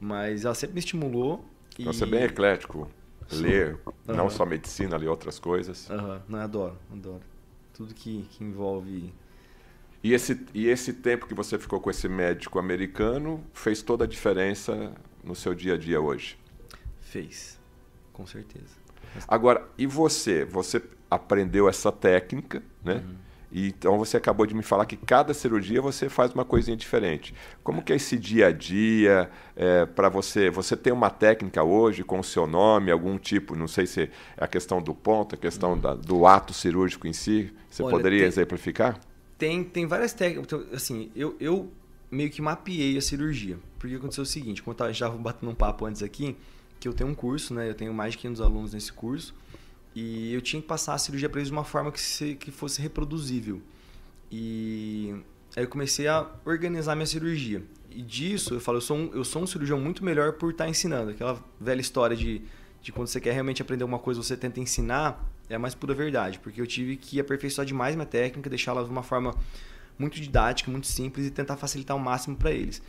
Mas 0.00 0.44
ela 0.44 0.54
sempre 0.54 0.74
me 0.74 0.80
estimulou. 0.80 1.44
E... 1.78 1.84
Você 1.84 2.04
é 2.04 2.06
bem 2.06 2.22
eclético. 2.22 2.90
Ler, 3.30 3.76
uhum. 3.84 4.14
não 4.14 4.30
só 4.30 4.46
medicina, 4.46 4.96
ler 4.96 5.08
outras 5.08 5.38
coisas. 5.38 5.90
Uhum. 5.90 6.20
Não, 6.28 6.38
adoro, 6.38 6.78
adoro. 6.92 7.22
Tudo 7.74 7.92
que, 7.92 8.22
que 8.30 8.44
envolve 8.44 9.12
e 10.06 10.12
esse, 10.12 10.40
e 10.54 10.68
esse 10.68 10.92
tempo 10.92 11.26
que 11.26 11.34
você 11.34 11.58
ficou 11.58 11.80
com 11.80 11.90
esse 11.90 12.08
médico 12.08 12.60
americano 12.60 13.44
fez 13.52 13.82
toda 13.82 14.04
a 14.04 14.06
diferença 14.06 14.94
no 15.24 15.34
seu 15.34 15.52
dia 15.52 15.74
a 15.74 15.76
dia 15.76 16.00
hoje? 16.00 16.38
Fez, 17.00 17.58
com 18.12 18.24
certeza. 18.24 18.85
Agora, 19.28 19.66
e 19.76 19.86
você? 19.86 20.44
Você 20.44 20.82
aprendeu 21.10 21.68
essa 21.68 21.92
técnica, 21.92 22.62
né? 22.84 23.04
Uhum. 23.06 23.26
E, 23.50 23.68
então 23.68 23.96
você 23.96 24.16
acabou 24.16 24.44
de 24.44 24.54
me 24.54 24.62
falar 24.62 24.86
que 24.86 24.96
cada 24.96 25.32
cirurgia 25.32 25.80
você 25.80 26.08
faz 26.08 26.32
uma 26.34 26.44
coisinha 26.44 26.76
diferente. 26.76 27.34
Como 27.62 27.82
que 27.82 27.92
é 27.92 27.96
esse 27.96 28.18
dia 28.18 28.48
a 28.48 28.52
dia 28.52 29.30
é, 29.54 29.86
para 29.86 30.08
você? 30.08 30.50
Você 30.50 30.76
tem 30.76 30.92
uma 30.92 31.10
técnica 31.10 31.62
hoje 31.62 32.02
com 32.02 32.18
o 32.18 32.24
seu 32.24 32.46
nome, 32.46 32.90
algum 32.90 33.16
tipo, 33.18 33.56
não 33.56 33.68
sei 33.68 33.86
se 33.86 34.02
é 34.02 34.10
a 34.36 34.48
questão 34.48 34.82
do 34.82 34.94
ponto, 34.94 35.34
a 35.34 35.38
questão 35.38 35.72
uhum. 35.72 35.80
da, 35.80 35.94
do 35.94 36.26
ato 36.26 36.52
cirúrgico 36.52 37.06
em 37.06 37.12
si. 37.12 37.52
Você 37.70 37.82
Olha, 37.82 37.96
poderia 37.96 38.20
tem, 38.20 38.28
exemplificar? 38.28 39.00
Tem, 39.38 39.62
tem 39.64 39.86
várias 39.86 40.12
técnicas. 40.12 40.66
Assim, 40.72 41.10
eu, 41.14 41.36
eu 41.38 41.70
meio 42.10 42.30
que 42.30 42.42
mapeei 42.42 42.96
a 42.96 43.00
cirurgia. 43.00 43.58
Porque 43.78 43.94
aconteceu 43.94 44.22
o 44.22 44.26
seguinte, 44.26 44.62
como 44.62 44.76
eu 44.78 44.92
já 44.92 45.08
batendo 45.08 45.50
um 45.50 45.54
papo 45.54 45.86
antes 45.86 46.02
aqui, 46.02 46.36
eu 46.86 46.92
tenho 46.92 47.10
um 47.10 47.14
curso, 47.14 47.54
né? 47.54 47.68
Eu 47.68 47.74
tenho 47.74 47.92
mais 47.92 48.12
de 48.12 48.18
500 48.18 48.40
alunos 48.40 48.72
nesse 48.74 48.92
curso 48.92 49.34
e 49.94 50.32
eu 50.32 50.42
tinha 50.42 50.60
que 50.60 50.68
passar 50.68 50.94
a 50.94 50.98
cirurgia 50.98 51.28
para 51.28 51.40
eles 51.40 51.48
de 51.48 51.52
uma 51.54 51.64
forma 51.64 51.90
que, 51.90 52.00
se, 52.00 52.34
que 52.34 52.50
fosse 52.50 52.82
reproduzível. 52.82 53.62
E 54.30 55.14
aí 55.56 55.64
eu 55.64 55.68
comecei 55.68 56.06
a 56.06 56.30
organizar 56.44 56.94
minha 56.94 57.06
cirurgia. 57.06 57.64
E 57.90 58.02
disso 58.02 58.54
eu 58.54 58.60
falo, 58.60 58.76
eu 58.76 58.82
sou 58.82 58.96
um, 58.96 59.10
eu 59.14 59.24
sou 59.24 59.42
um 59.42 59.46
cirurgião 59.46 59.80
muito 59.80 60.04
melhor 60.04 60.34
por 60.34 60.50
estar 60.50 60.64
tá 60.64 60.70
ensinando. 60.70 61.12
Aquela 61.12 61.42
velha 61.58 61.80
história 61.80 62.14
de, 62.14 62.42
de 62.82 62.92
quando 62.92 63.08
você 63.08 63.20
quer 63.20 63.32
realmente 63.32 63.62
aprender 63.62 63.84
uma 63.84 63.98
coisa, 63.98 64.22
você 64.22 64.36
tenta 64.36 64.60
ensinar, 64.60 65.26
é 65.48 65.54
a 65.54 65.58
mais 65.58 65.74
pura 65.74 65.94
verdade. 65.94 66.38
Porque 66.40 66.60
eu 66.60 66.66
tive 66.66 66.96
que 66.96 67.18
aperfeiçoar 67.18 67.66
demais 67.66 67.94
minha 67.94 68.06
técnica, 68.06 68.50
deixá-la 68.50 68.82
de 68.82 68.90
uma 68.90 69.02
forma 69.02 69.34
muito 69.98 70.20
didática, 70.20 70.70
muito 70.70 70.86
simples 70.86 71.26
e 71.26 71.30
tentar 71.30 71.56
facilitar 71.56 71.96
o 71.96 72.00
máximo 72.00 72.36
para 72.36 72.50
eles. 72.50 72.82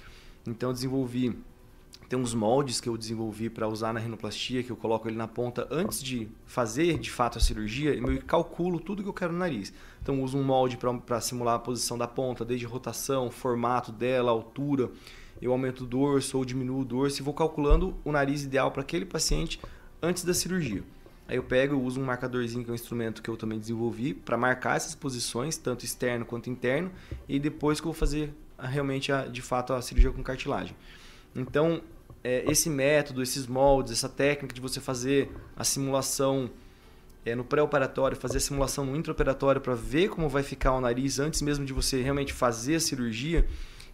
Então 0.46 0.70
eu 0.70 0.74
desenvolvi 0.74 1.38
tem 2.08 2.18
uns 2.18 2.34
moldes 2.34 2.80
que 2.80 2.88
eu 2.88 2.98
desenvolvi 2.98 3.50
para 3.50 3.68
usar 3.68 3.94
na 3.94 4.00
rinoplastia, 4.00 4.64
que 4.64 4.72
eu 4.72 4.78
coloco 4.78 5.08
ele 5.08 5.18
na 5.18 5.28
ponta 5.28 5.68
antes 5.70 6.02
de 6.02 6.28
fazer 6.46 6.98
de 6.98 7.12
fato 7.12 7.38
a 7.38 7.42
cirurgia, 7.42 7.94
e 7.94 8.00
eu 8.00 8.22
calculo 8.24 8.80
tudo 8.80 9.04
que 9.04 9.10
eu 9.10 9.14
quero 9.14 9.34
no 9.34 9.40
nariz. 9.40 9.74
Então 10.02 10.16
eu 10.16 10.24
uso 10.24 10.38
um 10.38 10.44
molde 10.44 10.78
para 10.78 11.20
simular 11.20 11.56
a 11.56 11.60
posição 11.60 11.98
da 11.98 12.08
ponta, 12.08 12.46
desde 12.46 12.66
rotação, 12.66 13.30
formato 13.30 13.92
dela, 13.92 14.32
altura. 14.32 14.90
Eu 15.42 15.52
aumento 15.52 15.84
o 15.84 15.88
dorso 15.88 16.38
ou 16.38 16.46
diminuo 16.46 16.82
o 16.82 16.86
dorso 16.86 17.22
e 17.22 17.24
vou 17.24 17.34
calculando 17.34 17.96
o 18.06 18.12
nariz 18.12 18.44
ideal 18.44 18.72
para 18.72 18.82
aquele 18.82 19.06
paciente 19.06 19.60
antes 20.02 20.24
da 20.24 20.34
cirurgia. 20.34 20.84
Aí 21.28 21.36
eu 21.36 21.44
pego 21.44 21.76
e 21.76 21.78
uso 21.78 22.00
um 22.00 22.06
marcadorzinho, 22.06 22.64
que 22.64 22.70
é 22.70 22.72
um 22.72 22.76
instrumento 22.76 23.22
que 23.22 23.30
eu 23.30 23.36
também 23.36 23.60
desenvolvi, 23.60 24.14
para 24.14 24.38
marcar 24.38 24.78
essas 24.78 24.96
posições, 24.96 25.58
tanto 25.58 25.84
externo 25.84 26.26
quanto 26.26 26.50
interno, 26.50 26.90
e 27.28 27.38
depois 27.38 27.82
que 27.82 27.88
eu 27.88 27.92
vou 27.92 28.00
fazer 28.00 28.34
realmente, 28.58 29.12
a, 29.12 29.26
de 29.26 29.42
fato, 29.42 29.74
a 29.74 29.82
cirurgia 29.82 30.12
com 30.12 30.24
cartilagem. 30.24 30.76
Então, 31.36 31.82
é, 32.28 32.44
esse 32.52 32.70
método, 32.70 33.24
esses 33.24 33.48
moldes, 33.48 33.94
essa 33.94 34.10
técnica 34.10 34.54
de 34.54 34.60
você 34.60 34.82
fazer 34.82 35.32
a 35.56 35.64
simulação 35.64 36.50
é, 37.26 37.34
no 37.34 37.46
pré-operatório, 37.46 38.18
fazer 38.18 38.36
a 38.36 38.42
simulação 38.42 38.86
no 38.86 38.98
intraoperatório 38.98 39.62
para 39.62 39.74
ver 39.74 40.10
como 40.10 40.28
vai 40.28 40.44
ficar 40.44 40.74
o 40.74 40.82
nariz 40.82 41.20
antes 41.20 41.42
mesmo 41.42 41.64
de 41.64 41.72
você 41.72 42.02
realmente 42.02 42.34
fazer 42.34 42.76
a 42.76 42.80
cirurgia. 42.82 43.48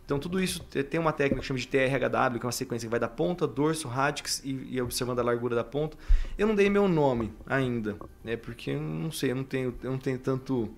Então, 0.04 0.18
tudo 0.18 0.42
isso 0.42 0.64
tem 0.64 1.00
uma 1.00 1.14
técnica 1.14 1.42
que 1.42 1.48
chama 1.48 1.60
de 1.60 1.68
TRHW, 1.68 2.40
que 2.40 2.46
é 2.46 2.48
uma 2.48 2.52
sequência 2.52 2.88
que 2.88 2.92
vai 2.92 3.00
da 3.00 3.08
ponta, 3.08 3.46
dorso, 3.46 3.88
radix 3.88 4.42
e, 4.44 4.68
e 4.72 4.82
observando 4.82 5.20
a 5.20 5.24
largura 5.24 5.56
da 5.56 5.64
ponta. 5.64 5.96
Eu 6.36 6.48
não 6.48 6.56
dei 6.56 6.72
meu 6.72 6.88
nome 6.88 7.32
ainda, 7.46 7.96
né? 8.24 8.36
Porque 8.36 8.72
eu 8.72 8.82
não 8.82 9.12
sei, 9.12 9.30
eu 9.30 9.36
não 9.36 9.44
tenho, 9.44 9.76
eu 9.84 9.92
não 9.92 10.00
tenho 10.00 10.18
tanto 10.18 10.74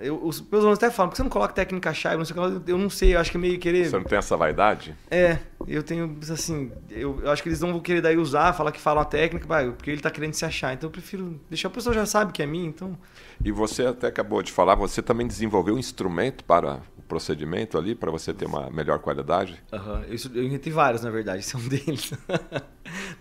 eu, 0.00 0.24
os 0.24 0.40
meus 0.40 0.62
alunos 0.62 0.78
até 0.78 0.90
falam, 0.90 1.08
por 1.08 1.12
que 1.12 1.16
você 1.18 1.22
não 1.22 1.30
coloca 1.30 1.52
técnica 1.52 1.92
chave? 1.92 2.16
Não 2.16 2.24
sei, 2.24 2.36
eu 2.66 2.78
não 2.78 2.90
sei, 2.90 3.14
eu 3.14 3.20
acho 3.20 3.30
que 3.30 3.36
é 3.36 3.40
meio 3.40 3.58
querer. 3.58 3.88
Você 3.88 3.96
não 3.96 4.04
tem 4.04 4.18
essa 4.18 4.36
vaidade? 4.36 4.94
É, 5.10 5.38
eu 5.66 5.82
tenho, 5.82 6.18
assim, 6.30 6.72
eu, 6.90 7.20
eu 7.22 7.30
acho 7.30 7.42
que 7.42 7.48
eles 7.48 7.60
não 7.60 7.72
vão 7.72 7.80
querer 7.80 8.00
daí 8.00 8.16
usar, 8.16 8.52
falar 8.52 8.72
que 8.72 8.80
falam 8.80 9.02
a 9.02 9.04
técnica, 9.04 9.46
porque 9.72 9.90
ele 9.90 9.98
está 9.98 10.10
querendo 10.10 10.34
se 10.34 10.44
achar. 10.44 10.72
Então 10.74 10.88
eu 10.88 10.92
prefiro 10.92 11.40
deixar 11.48 11.68
a 11.68 11.70
pessoa 11.70 11.94
já 11.94 12.06
sabe 12.06 12.32
que 12.32 12.42
é 12.42 12.46
mim, 12.46 12.66
então. 12.66 12.98
E 13.44 13.52
você 13.52 13.86
até 13.86 14.06
acabou 14.06 14.42
de 14.42 14.52
falar, 14.52 14.74
você 14.74 15.02
também 15.02 15.26
desenvolveu 15.26 15.74
um 15.74 15.78
instrumento 15.78 16.44
para 16.44 16.80
procedimento 17.12 17.76
ali 17.76 17.94
para 17.94 18.10
você 18.10 18.32
ter 18.32 18.46
uma 18.46 18.70
melhor 18.70 18.98
qualidade? 18.98 19.62
Uhum. 19.70 20.02
Eu, 20.04 20.16
eu 20.34 20.44
inventei 20.44 20.72
vários, 20.72 21.02
na 21.02 21.10
verdade, 21.10 21.40
esse 21.40 21.54
é 21.54 21.58
um 21.58 21.68
deles. 21.68 22.12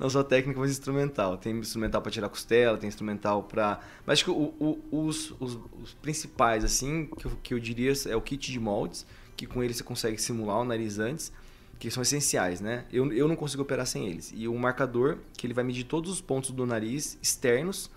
Não 0.02 0.10
só 0.10 0.24
técnica, 0.24 0.60
mas 0.60 0.72
instrumental. 0.72 1.38
Tem 1.38 1.56
instrumental 1.56 2.02
para 2.02 2.12
tirar 2.12 2.28
costela, 2.28 2.76
tem 2.76 2.88
instrumental 2.88 3.44
para. 3.44 3.80
Mas 4.04 4.14
acho 4.14 4.26
que 4.26 4.32
o, 4.32 4.52
o, 4.60 5.06
os, 5.06 5.30
os, 5.40 5.60
os, 5.80 5.94
principais, 5.94 6.64
assim, 6.66 7.06
que 7.06 7.28
eu, 7.28 7.32
que 7.44 7.54
eu 7.54 7.60
diria 7.60 7.94
é 8.10 8.16
o 8.16 8.22
kit 8.22 8.52
de 8.52 8.60
moldes, 8.60 9.06
que 9.38 9.46
com 9.46 9.62
ele 9.62 9.76
você 9.76 9.84
consegue 9.84 10.20
simular 10.20 10.60
o 10.60 10.66
nariz 10.66 10.98
antes, 10.98 11.32
que 11.78 11.92
são 11.92 12.02
essenciais, 12.02 12.60
né? 12.60 12.86
Eu, 12.92 13.14
eu 13.14 13.28
não 13.28 13.36
consigo 13.36 13.62
operar 13.62 13.86
sem 13.86 14.08
eles. 14.08 14.34
E 14.36 14.48
o 14.48 14.58
marcador, 14.58 15.20
que 15.38 15.46
ele 15.46 15.54
vai 15.54 15.64
medir 15.64 15.84
todos 15.84 16.10
os 16.10 16.20
pontos 16.20 16.50
do 16.50 16.66
nariz 16.66 17.20
externos, 17.22 17.92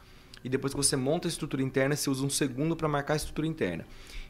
e 0.44 0.49
depois 0.50 0.75
que 0.75 0.76
você 0.76 0.96
monta 0.96 1.26
a 1.26 1.30
estrutura 1.30 1.62
interna, 1.62 1.96
você 1.96 2.11
usa 2.11 2.23
um 2.23 2.28
segundo 2.28 2.76
para 2.76 2.87
marcar 2.87 3.14
a 3.14 3.16
estrutura 3.16 3.46
interna. 3.46 3.87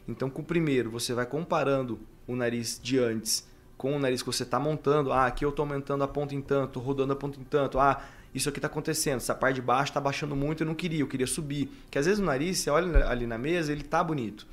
Então, 0.07 0.29
com 0.29 0.41
o 0.41 0.45
primeiro, 0.45 0.89
você 0.89 1.13
vai 1.13 1.25
comparando 1.25 1.99
o 2.25 2.37
nariz 2.37 2.79
de 2.81 2.97
antes 2.99 3.45
com 3.77 3.95
o 3.95 3.99
nariz 3.99 4.21
que 4.21 4.27
você 4.27 4.43
está 4.43 4.59
montando. 4.59 5.11
Ah, 5.11 5.25
aqui 5.25 5.43
eu 5.43 5.49
estou 5.49 5.63
aumentando 5.63 6.03
a 6.03 6.07
ponta 6.07 6.33
em 6.33 6.41
tanto, 6.41 6.79
rodando 6.79 7.13
a 7.13 7.15
ponta 7.15 7.39
em 7.39 7.43
tanto. 7.43 7.79
Ah, 7.79 8.01
isso 8.33 8.49
aqui 8.49 8.59
está 8.59 8.67
acontecendo. 8.67 9.17
Essa 9.17 9.33
parte 9.33 9.55
de 9.55 9.61
baixo 9.61 9.91
está 9.91 10.01
baixando 10.01 10.35
muito, 10.35 10.63
eu 10.63 10.67
não 10.67 10.75
queria, 10.75 10.99
eu 10.99 11.07
queria 11.07 11.27
subir. 11.27 11.71
Que 11.89 11.97
às 11.97 12.05
vezes 12.05 12.19
o 12.19 12.23
nariz, 12.23 12.59
você 12.59 12.69
olha 12.69 13.07
ali 13.07 13.25
na 13.25 13.37
mesa, 13.37 13.71
ele 13.71 13.81
está 13.81 14.03
bonito. 14.03 14.45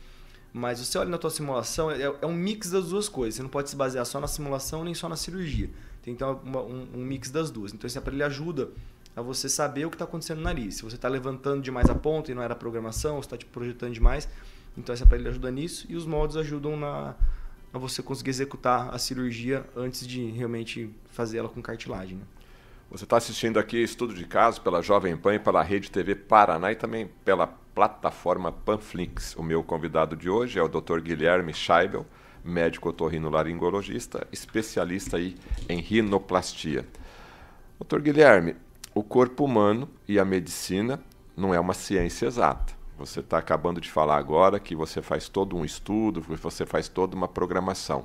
Mas 0.52 0.81
você 0.81 0.99
olha 0.99 1.09
na 1.09 1.19
tua 1.19 1.31
simulação, 1.31 1.91
é, 1.91 2.02
é, 2.02 2.26
um 2.26 2.35
mix 2.35 2.71
das 2.71 2.91
duas 2.91 3.09
coisas. 3.09 3.37
Você 3.37 3.43
não 3.43 3.49
pode 3.49 3.71
se 3.71 3.76
basear 3.76 4.05
só 4.05 4.21
na 4.21 4.29
simulação 4.29 4.85
nem 4.85 4.95
só 4.95 5.09
na 5.09 5.17
cirurgia. 5.17 5.71
Tem 6.02 6.12
então 6.12 6.41
um, 6.45 7.00
um 7.00 7.05
mix 7.05 7.31
das 7.31 7.50
duas. 7.50 7.73
Então 7.73 7.87
esse 7.87 7.97
aparelho 7.97 8.26
ajuda 8.26 8.69
a 9.17 9.23
você 9.23 9.49
saber 9.49 9.87
o 9.87 9.91
que 9.91 9.95
está 9.97 10.05
acontecendo 10.05 10.38
no 10.38 10.45
nariz. 10.45 10.76
Se 10.76 10.83
você 10.83 10.97
está 10.97 11.09
levantando 11.09 11.62
demais 11.62 11.88
a 11.88 11.95
ponta 11.95 12.31
e 12.31 12.35
não 12.35 12.43
era 12.43 12.55
programação, 12.55 13.14
ou 13.14 13.21
está 13.21 13.37
te 13.37 13.47
projetando 13.47 13.93
demais, 13.93 14.29
então 14.76 14.93
esse 14.93 15.02
aparelho 15.02 15.31
ajuda 15.31 15.50
nisso 15.50 15.87
e 15.88 15.97
os 15.97 16.07
moldes 16.07 16.37
ajudam 16.37 16.76
na, 16.76 17.14
a 17.73 17.79
você 17.79 18.02
conseguir 18.02 18.31
executar 18.31 18.95
a 18.95 18.99
cirurgia 18.99 19.64
antes 19.76 20.07
de 20.07 20.26
realmente 20.31 20.91
fazer 21.12 21.38
ela 21.38 21.49
com 21.49 21.62
cartilagem. 21.62 22.19
Né? 22.19 22.25
Você 22.91 23.05
está 23.05 23.17
assistindo 23.17 23.59
aqui 23.59 23.83
Estudo 23.83 24.12
de 24.12 24.26
Caso 24.26 24.61
pela 24.61 24.83
Jovem 24.83 25.17
Pan 25.17 25.37
e 25.37 25.38
pela 25.38 25.62
Rede 25.62 25.91
TV 25.91 26.14
Paraná 26.14 26.71
e 26.73 26.76
também 26.76 27.09
pela 27.25 27.47
plataforma 27.47 28.52
Panflix. 28.52 29.35
O 29.37 29.43
meu 29.43 29.62
convidado 29.62 30.14
de 30.14 30.29
hoje 30.29 30.59
é 30.59 30.62
o 30.62 30.69
Dr. 30.69 31.00
Guilherme 31.00 31.55
Scheibel, 31.55 32.05
médico 32.45 32.91
otorrinolaringologista, 32.91 34.26
especialista 34.31 35.17
aí 35.17 35.37
em 35.69 35.81
rinoplastia. 35.81 36.87
Dr. 37.81 38.00
Guilherme, 38.00 38.57
o 38.95 39.02
corpo 39.02 39.45
humano 39.45 39.88
e 40.07 40.19
a 40.19 40.25
medicina 40.25 41.00
não 41.35 41.55
é 41.55 41.59
uma 41.59 41.73
ciência 41.73 42.26
exata. 42.26 42.82
Você 43.06 43.21
está 43.21 43.38
acabando 43.38 43.80
de 43.80 43.90
falar 43.90 44.16
agora 44.16 44.61
que 44.61 44.76
você 44.76 45.02
faz 45.02 45.28
todo 45.28 45.56
um 45.56 45.64
estudo, 45.64 46.23
que 46.23 46.37
você 46.37 46.64
faz 46.64 46.88
toda 46.88 47.16
uma 47.16 47.28
programação. 47.28 48.04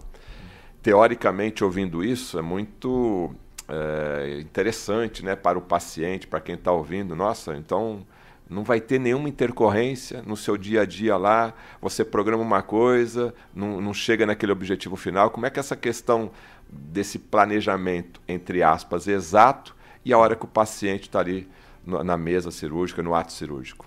teoricamente, 0.81 1.63
ouvindo 1.63 2.03
isso, 2.03 2.39
é 2.39 2.41
muito 2.41 3.35
é, 3.67 4.39
interessante 4.39 5.23
né, 5.23 5.35
para 5.35 5.57
o 5.57 5.61
paciente, 5.61 6.25
para 6.25 6.39
quem 6.39 6.55
está 6.55 6.71
ouvindo. 6.71 7.15
Nossa, 7.15 7.55
então 7.55 8.05
não 8.49 8.63
vai 8.63 8.79
ter 8.79 8.99
nenhuma 8.99 9.27
intercorrência 9.27 10.23
no 10.25 10.37
seu 10.37 10.57
dia 10.57 10.81
a 10.81 10.85
dia 10.85 11.17
lá, 11.17 11.53
você 11.81 12.05
programa 12.05 12.41
uma 12.41 12.61
coisa, 12.61 13.33
não, 13.53 13.81
não 13.81 13.93
chega 13.93 14.25
naquele 14.25 14.51
objetivo 14.51 14.95
final. 14.95 15.29
Como 15.29 15.45
é 15.45 15.49
que 15.49 15.59
essa 15.59 15.75
questão 15.75 16.31
desse 16.69 17.19
planejamento, 17.19 18.21
entre 18.27 18.63
aspas, 18.63 19.07
exato, 19.07 19.75
e 20.03 20.13
a 20.13 20.17
hora 20.17 20.35
que 20.35 20.45
o 20.45 20.47
paciente 20.47 21.03
está 21.03 21.19
ali 21.19 21.47
na 21.85 22.17
mesa 22.17 22.49
cirúrgica, 22.51 23.03
no 23.03 23.13
ato 23.13 23.33
cirúrgico? 23.33 23.85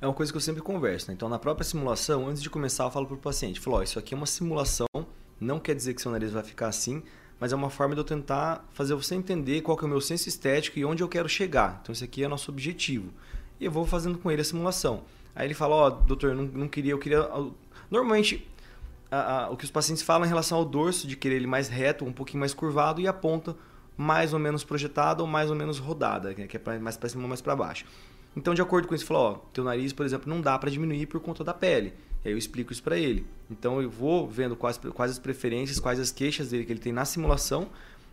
É 0.00 0.06
uma 0.06 0.14
coisa 0.14 0.32
que 0.32 0.36
eu 0.36 0.40
sempre 0.40 0.62
converso. 0.62 1.08
Né? 1.08 1.14
Então, 1.14 1.28
na 1.28 1.38
própria 1.38 1.64
simulação, 1.64 2.28
antes 2.28 2.40
de 2.40 2.48
começar, 2.48 2.84
eu 2.84 2.90
falo 2.90 3.06
para 3.06 3.16
o 3.16 3.18
paciente: 3.18 3.58
falo, 3.58 3.78
oh, 3.78 3.82
isso 3.82 3.98
aqui 3.98 4.14
é 4.14 4.16
uma 4.16 4.26
simulação, 4.26 4.86
não 5.40 5.58
quer 5.58 5.74
dizer 5.74 5.94
que 5.94 6.02
seu 6.02 6.12
nariz 6.12 6.30
vai 6.30 6.44
ficar 6.44 6.68
assim, 6.68 7.02
mas 7.40 7.52
é 7.52 7.56
uma 7.56 7.68
forma 7.68 7.94
de 7.94 8.00
eu 8.00 8.04
tentar 8.04 8.64
fazer 8.72 8.94
você 8.94 9.14
entender 9.16 9.60
qual 9.60 9.76
que 9.76 9.84
é 9.84 9.86
o 9.86 9.90
meu 9.90 10.00
senso 10.00 10.28
estético 10.28 10.78
e 10.78 10.84
onde 10.84 11.02
eu 11.02 11.08
quero 11.08 11.28
chegar. 11.28 11.80
Então, 11.82 11.92
esse 11.92 12.04
aqui 12.04 12.22
é 12.22 12.28
nosso 12.28 12.50
objetivo 12.50 13.12
e 13.60 13.64
eu 13.64 13.72
vou 13.72 13.84
fazendo 13.84 14.18
com 14.18 14.30
ele 14.30 14.40
a 14.40 14.44
simulação. 14.44 15.02
Aí 15.34 15.46
ele 15.46 15.54
fala, 15.54 15.74
ó, 15.74 15.86
oh, 15.86 15.90
doutor, 15.90 16.34
não, 16.34 16.44
não 16.44 16.68
queria, 16.68 16.92
eu 16.92 16.98
queria... 16.98 17.28
Normalmente, 17.90 18.48
a, 19.10 19.44
a, 19.44 19.50
o 19.50 19.56
que 19.56 19.64
os 19.64 19.70
pacientes 19.70 20.02
falam 20.02 20.26
em 20.26 20.28
relação 20.28 20.58
ao 20.58 20.64
dorso, 20.64 21.06
de 21.06 21.16
querer 21.16 21.36
ele 21.36 21.46
mais 21.46 21.68
reto, 21.68 22.04
um 22.04 22.12
pouquinho 22.12 22.40
mais 22.40 22.54
curvado, 22.54 23.00
e 23.00 23.08
a 23.08 23.12
ponta 23.12 23.56
mais 23.96 24.32
ou 24.32 24.38
menos 24.38 24.62
projetada 24.62 25.22
ou 25.22 25.28
mais 25.28 25.50
ou 25.50 25.56
menos 25.56 25.78
rodada, 25.78 26.32
que 26.34 26.56
é 26.56 26.78
mais 26.78 26.96
para 26.96 27.08
cima 27.08 27.22
ou 27.22 27.28
mais 27.28 27.40
para 27.40 27.56
baixo. 27.56 27.84
Então, 28.36 28.54
de 28.54 28.62
acordo 28.62 28.86
com 28.86 28.94
isso, 28.94 29.04
falou, 29.04 29.22
ó, 29.22 29.34
teu 29.52 29.64
nariz, 29.64 29.92
por 29.92 30.06
exemplo, 30.06 30.28
não 30.28 30.40
dá 30.40 30.58
para 30.58 30.70
diminuir 30.70 31.06
por 31.06 31.20
conta 31.20 31.42
da 31.42 31.52
pele. 31.52 31.92
E 32.24 32.28
aí 32.28 32.34
eu 32.34 32.38
explico 32.38 32.72
isso 32.72 32.82
para 32.82 32.96
ele. 32.96 33.26
Então, 33.50 33.82
eu 33.82 33.90
vou 33.90 34.28
vendo 34.28 34.54
quais, 34.54 34.78
quais 34.78 35.12
as 35.12 35.18
preferências, 35.18 35.80
quais 35.80 35.98
as 35.98 36.12
queixas 36.12 36.50
dele 36.50 36.64
que 36.64 36.72
ele 36.72 36.80
tem 36.80 36.92
na 36.92 37.04
simulação 37.04 37.68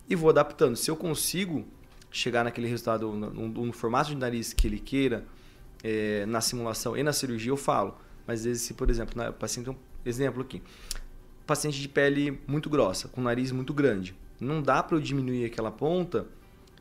e 0.10 0.16
vou 0.16 0.30
adaptando. 0.30 0.76
Se 0.76 0.90
eu 0.90 0.96
consigo 0.96 1.66
chegar 2.12 2.44
naquele 2.44 2.68
resultado 2.68 3.12
no, 3.12 3.30
no, 3.30 3.66
no 3.66 3.74
formato 3.74 4.10
de 4.10 4.16
nariz 4.16 4.54
que 4.54 4.68
ele 4.68 4.80
queira, 4.80 5.26
é, 5.84 6.26
na 6.26 6.42
simulação 6.42 6.98
e 6.98 7.04
na 7.04 7.14
cirurgia, 7.14 7.52
eu 7.52 7.58
falo. 7.58 7.96
Mas 8.26 8.40
às 8.40 8.46
vezes, 8.46 8.64
se, 8.64 8.74
por 8.74 8.90
exemplo, 8.90 9.16
na, 9.16 9.32
paciente, 9.32 9.70
um 9.70 9.76
exemplo 10.04 10.42
aqui, 10.42 10.62
paciente 11.46 11.80
de 11.80 11.88
pele 11.88 12.42
muito 12.48 12.70
grossa, 12.70 13.08
com 13.08 13.22
nariz 13.22 13.52
muito 13.52 13.72
grande, 13.72 14.16
não 14.40 14.62
dá 14.62 14.82
para 14.82 14.98
eu 14.98 15.02
diminuir 15.02 15.46
aquela 15.46 15.72
ponta 15.72 16.26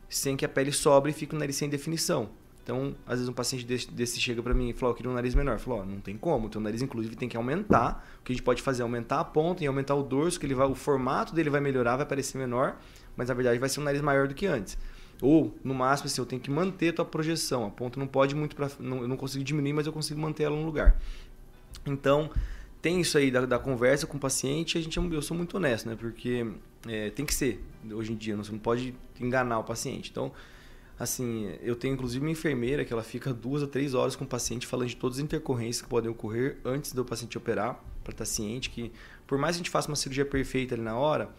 sem 0.09 0.35
que 0.35 0.43
a 0.43 0.49
pele 0.49 0.71
sobre 0.71 1.11
e 1.11 1.13
fique 1.13 1.35
o 1.35 1.37
nariz 1.37 1.55
sem 1.55 1.69
definição. 1.69 2.29
Então, 2.65 2.95
às 3.05 3.19
vezes 3.19 3.29
um 3.29 3.33
paciente 3.33 3.63
desse, 3.63 3.91
desse 3.91 4.19
chega 4.19 4.41
para 4.41 4.51
mim 4.51 4.69
e 4.69 4.73
fala, 4.73 4.91
eu 4.91 4.95
queria 4.95 5.11
um 5.11 5.13
nariz 5.13 5.35
menor. 5.35 5.59
Falou, 5.59 5.81
oh, 5.81 5.85
não 5.85 5.99
tem 5.99 6.17
como, 6.17 6.47
o 6.47 6.49
teu 6.49 6.59
nariz 6.59 6.81
inclusive 6.81 7.15
tem 7.15 7.29
que 7.29 7.37
aumentar. 7.37 8.03
O 8.19 8.23
que 8.23 8.33
a 8.33 8.35
gente 8.35 8.41
pode 8.41 8.63
fazer 8.63 8.81
é 8.81 8.83
aumentar 8.83 9.19
a 9.19 9.23
ponta 9.23 9.63
e 9.63 9.67
aumentar 9.67 9.93
o 9.93 10.01
dorso, 10.01 10.39
que 10.39 10.47
ele 10.47 10.55
vai, 10.55 10.65
o 10.65 10.73
formato 10.73 11.35
dele 11.35 11.51
vai 11.51 11.61
melhorar, 11.61 11.95
vai 11.95 12.07
parecer 12.07 12.39
menor, 12.39 12.75
mas 13.15 13.27
na 13.27 13.35
verdade 13.35 13.59
vai 13.59 13.69
ser 13.69 13.81
um 13.81 13.83
nariz 13.83 14.01
maior 14.01 14.27
do 14.27 14.33
que 14.33 14.47
antes. 14.47 14.79
Ou, 15.21 15.55
no 15.63 15.75
máximo, 15.75 16.07
assim, 16.07 16.19
eu 16.19 16.25
tenho 16.25 16.41
que 16.41 16.49
manter 16.49 16.89
a 16.89 16.93
tua 16.93 17.05
projeção. 17.05 17.67
A 17.67 17.69
ponta 17.69 17.99
não 17.99 18.07
pode 18.07 18.33
muito 18.33 18.55
para. 18.55 18.67
Não, 18.79 19.03
eu 19.03 19.07
não 19.07 19.15
consigo 19.15 19.43
diminuir, 19.43 19.73
mas 19.73 19.85
eu 19.85 19.93
consigo 19.93 20.19
manter 20.19 20.45
ela 20.45 20.55
no 20.55 20.65
lugar. 20.65 20.99
Então, 21.85 22.31
tem 22.81 22.99
isso 22.99 23.15
aí 23.15 23.29
da, 23.29 23.45
da 23.45 23.59
conversa 23.59 24.07
com 24.07 24.17
o 24.17 24.19
paciente. 24.19 24.75
A 24.75 24.81
gente, 24.81 24.97
eu 24.97 25.21
sou 25.21 25.37
muito 25.37 25.55
honesto, 25.55 25.87
né? 25.87 25.95
Porque 25.95 26.47
é, 26.87 27.11
tem 27.11 27.27
que 27.27 27.33
ser, 27.33 27.63
hoje 27.89 28.11
em 28.11 28.15
dia. 28.15 28.35
Você 28.35 28.51
não 28.51 28.59
pode 28.59 28.95
enganar 29.21 29.59
o 29.59 29.63
paciente. 29.63 30.09
Então, 30.09 30.31
assim, 30.97 31.53
eu 31.61 31.75
tenho 31.75 31.93
inclusive 31.93 32.23
uma 32.23 32.31
enfermeira 32.31 32.85
que 32.85 32.93
ela 32.93 33.03
fica 33.03 33.33
duas 33.33 33.63
a 33.63 33.67
três 33.67 33.93
horas 33.93 34.15
com 34.15 34.23
o 34.23 34.27
paciente 34.27 34.65
falando 34.65 34.89
de 34.89 34.95
todas 34.95 35.17
as 35.17 35.23
intercorrências 35.23 35.81
que 35.81 35.89
podem 35.89 36.09
ocorrer 36.09 36.57
antes 36.63 36.93
do 36.93 37.03
paciente 37.03 37.37
operar, 37.37 37.79
para 38.03 38.11
estar 38.11 38.25
ciente 38.25 38.69
que, 38.69 38.91
por 39.25 39.37
mais 39.37 39.55
que 39.55 39.61
a 39.61 39.63
gente 39.63 39.69
faça 39.69 39.87
uma 39.87 39.95
cirurgia 39.95 40.25
perfeita 40.25 40.75
ali 40.75 40.83
na 40.83 40.95
hora 40.95 41.29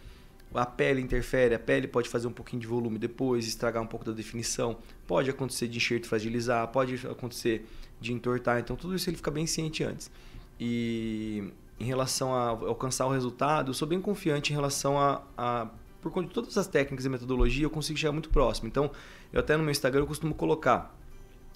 a 0.55 0.67
pele 0.67 1.01
interfere, 1.01 1.55
a 1.55 1.59
pele 1.59 1.87
pode 1.87 2.09
fazer 2.09 2.27
um 2.27 2.33
pouquinho 2.33 2.61
de 2.61 2.67
volume 2.67 2.99
depois, 2.99 3.47
estragar 3.47 3.83
um 3.83 3.87
pouco 3.87 4.05
da 4.05 4.13
definição, 4.13 4.79
pode 5.07 5.29
acontecer 5.29 5.69
de 5.69 5.77
enxerto 5.77 6.07
fragilizar, 6.07 6.67
pode 6.69 7.07
acontecer 7.07 7.67
de 8.01 8.13
entortar, 8.13 8.59
então 8.59 8.77
tudo 8.77 8.95
isso 8.95 9.09
ele 9.09 9.17
fica 9.17 9.31
bem 9.31 9.47
ciente 9.47 9.83
antes. 9.85 10.11
E 10.59 11.53
em 11.79 11.85
relação 11.85 12.35
a 12.35 12.49
alcançar 12.49 13.07
o 13.07 13.11
resultado, 13.11 13.71
eu 13.71 13.75
sou 13.75 13.87
bem 13.87 14.01
confiante 14.01 14.53
em 14.53 14.57
relação 14.57 14.99
a, 14.99 15.23
a 15.37 15.69
por 16.07 16.13
conta 16.13 16.29
de 16.29 16.35
todas 16.35 16.57
as 16.57 16.69
técnicas 16.69 17.05
e 17.05 17.09
metodologia, 17.09 17.65
eu 17.65 17.71
consigo 17.71 17.99
chegar 17.99 18.13
muito 18.13 18.31
próximo. 18.31 18.69
Então, 18.69 18.93
eu 19.33 19.41
até 19.41 19.57
no 19.57 19.65
meu 19.65 19.73
Instagram 19.73 20.03
eu 20.03 20.07
costumo 20.07 20.33
colocar, 20.33 20.97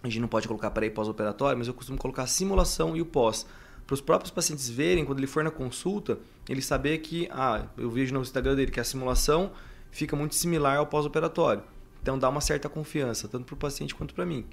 a 0.02 0.08
gente 0.08 0.18
não 0.18 0.26
pode 0.26 0.48
colocar 0.48 0.72
para 0.72 0.84
ir 0.84 0.90
pós-operatório, 0.90 1.56
mas 1.56 1.68
eu 1.68 1.74
costumo 1.74 1.96
colocar 1.96 2.24
a 2.24 2.26
simulação 2.26 2.96
e 2.96 3.00
o 3.00 3.06
pós 3.06 3.46
para 3.86 3.94
os 3.94 4.00
próprios 4.00 4.32
pacientes 4.32 4.68
verem, 4.68 5.04
quando 5.04 5.18
ele 5.18 5.28
for 5.28 5.44
na 5.44 5.52
consulta, 5.52 6.18
ele 6.48 6.60
saber 6.60 6.98
que, 6.98 7.28
ah, 7.30 7.66
eu 7.76 7.88
vejo 7.90 8.12
no 8.12 8.22
Instagram 8.22 8.56
dele 8.56 8.72
que 8.72 8.80
a 8.80 8.84
simulação 8.84 9.52
fica 9.92 10.16
muito 10.16 10.34
similar 10.34 10.78
ao 10.78 10.86
pós-operatório. 10.86 11.62
Então 12.02 12.18
dá 12.18 12.28
uma 12.28 12.40
certa 12.40 12.68
confiança, 12.68 13.28
tanto 13.28 13.44
para 13.44 13.54
o 13.54 13.56
paciente 13.56 13.94
quanto 13.94 14.14
para 14.14 14.26
mim. 14.26 14.44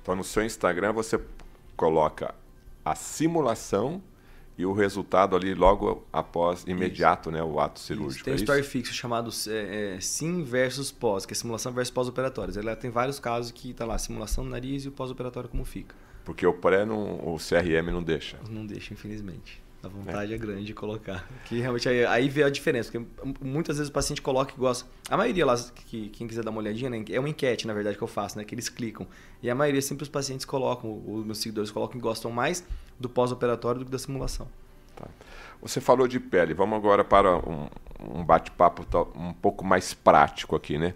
Então 0.00 0.16
no 0.16 0.24
seu 0.24 0.42
Instagram 0.42 0.92
você 0.92 1.20
coloca 1.76 2.34
a 2.82 2.94
simulação 2.94 4.02
e 4.62 4.66
o 4.66 4.72
resultado 4.72 5.34
ali 5.34 5.54
logo 5.54 6.04
após, 6.12 6.62
imediato, 6.68 7.30
isso. 7.30 7.36
né, 7.36 7.42
o 7.42 7.58
ato 7.58 7.80
cirúrgico. 7.80 8.18
Isso. 8.18 8.24
Tem 8.24 8.34
um 8.34 8.36
é 8.36 8.40
story 8.40 8.62
fixo 8.62 8.94
chamado 8.94 9.28
é, 9.48 9.96
é, 9.96 10.00
sim 10.00 10.44
versus 10.44 10.92
pós, 10.92 11.26
que 11.26 11.32
é 11.32 11.34
simulação 11.34 11.72
versus 11.72 11.92
pós-operatórios. 11.92 12.56
Ela 12.56 12.76
tem 12.76 12.88
vários 12.88 13.18
casos 13.18 13.50
que 13.50 13.70
está 13.70 13.84
lá, 13.84 13.98
simulação 13.98 14.44
do 14.44 14.50
nariz 14.50 14.84
e 14.84 14.88
o 14.88 14.92
pós-operatório 14.92 15.48
como 15.48 15.64
fica. 15.64 15.96
Porque 16.24 16.46
o 16.46 16.52
pré, 16.52 16.84
não, 16.84 17.16
o 17.34 17.36
CRM 17.38 17.90
não 17.90 18.02
deixa. 18.02 18.38
Não 18.48 18.64
deixa, 18.64 18.94
infelizmente. 18.94 19.60
A 19.82 19.88
vontade 19.88 20.30
é, 20.30 20.36
é 20.36 20.38
grande 20.38 20.64
de 20.64 20.74
colocar. 20.74 21.28
Que 21.46 21.58
realmente 21.58 21.88
aí, 21.88 22.06
aí 22.06 22.28
vê 22.28 22.44
a 22.44 22.48
diferença. 22.48 22.92
Porque 22.92 23.04
muitas 23.40 23.78
vezes 23.78 23.90
o 23.90 23.92
paciente 23.92 24.22
coloca 24.22 24.54
e 24.54 24.56
gosta. 24.56 24.88
A 25.10 25.16
maioria 25.16 25.44
lá, 25.44 25.56
que, 25.86 26.08
quem 26.10 26.28
quiser 26.28 26.44
dar 26.44 26.52
uma 26.52 26.60
olhadinha, 26.60 26.88
né, 26.88 27.04
é 27.10 27.18
uma 27.18 27.28
enquete, 27.28 27.66
na 27.66 27.74
verdade, 27.74 27.96
que 27.96 28.02
eu 28.04 28.06
faço, 28.06 28.38
né? 28.38 28.44
Que 28.44 28.54
eles 28.54 28.68
clicam. 28.68 29.08
E 29.42 29.50
a 29.50 29.56
maioria 29.56 29.82
sempre 29.82 30.04
os 30.04 30.08
pacientes 30.08 30.46
colocam, 30.46 31.02
os 31.04 31.24
meus 31.26 31.38
seguidores 31.38 31.72
colocam 31.72 31.98
e 31.98 32.00
gostam 32.00 32.30
mais 32.30 32.64
do 32.98 33.08
pós-operatório 33.08 33.80
do 33.80 33.84
que 33.86 33.90
da 33.90 33.98
simulação. 33.98 34.48
Tá. 34.96 35.06
Você 35.60 35.80
falou 35.80 36.08
de 36.08 36.18
pele. 36.18 36.54
Vamos 36.54 36.76
agora 36.76 37.04
para 37.04 37.36
um, 37.36 37.68
um 38.00 38.24
bate-papo 38.24 38.84
um 39.16 39.32
pouco 39.32 39.64
mais 39.64 39.94
prático 39.94 40.56
aqui, 40.56 40.78
né? 40.78 40.94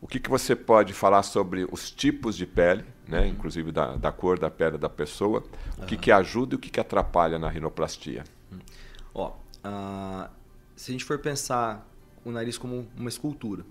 O 0.00 0.06
que, 0.06 0.18
que 0.18 0.28
você 0.28 0.56
pode 0.56 0.92
falar 0.92 1.22
sobre 1.22 1.66
os 1.70 1.90
tipos 1.90 2.36
de 2.36 2.44
pele, 2.44 2.84
né? 3.06 3.20
Uhum. 3.20 3.26
inclusive 3.28 3.70
da, 3.70 3.96
da 3.96 4.10
cor 4.10 4.38
da 4.38 4.50
pele 4.50 4.76
da 4.76 4.88
pessoa, 4.88 5.44
o 5.78 5.86
que, 5.86 5.96
que 5.96 6.10
ajuda 6.10 6.54
e 6.54 6.56
o 6.56 6.58
que, 6.58 6.70
que 6.70 6.80
atrapalha 6.80 7.38
na 7.38 7.48
rinoplastia? 7.48 8.24
Uhum. 8.50 8.58
Ó, 9.14 9.28
uh, 9.28 10.28
se 10.74 10.90
a 10.90 10.92
gente 10.92 11.04
for 11.04 11.18
pensar 11.18 11.88
o 12.24 12.30
nariz 12.30 12.58
como 12.58 12.86
uma 12.96 13.08
escultura, 13.08 13.64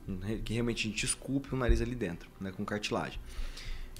que 0.43 0.53
realmente 0.53 0.87
a 0.87 0.91
gente 0.91 1.05
esculpe 1.05 1.53
o 1.53 1.57
nariz 1.57 1.81
ali 1.81 1.95
dentro, 1.95 2.29
né? 2.39 2.51
com 2.51 2.65
cartilagem. 2.65 3.19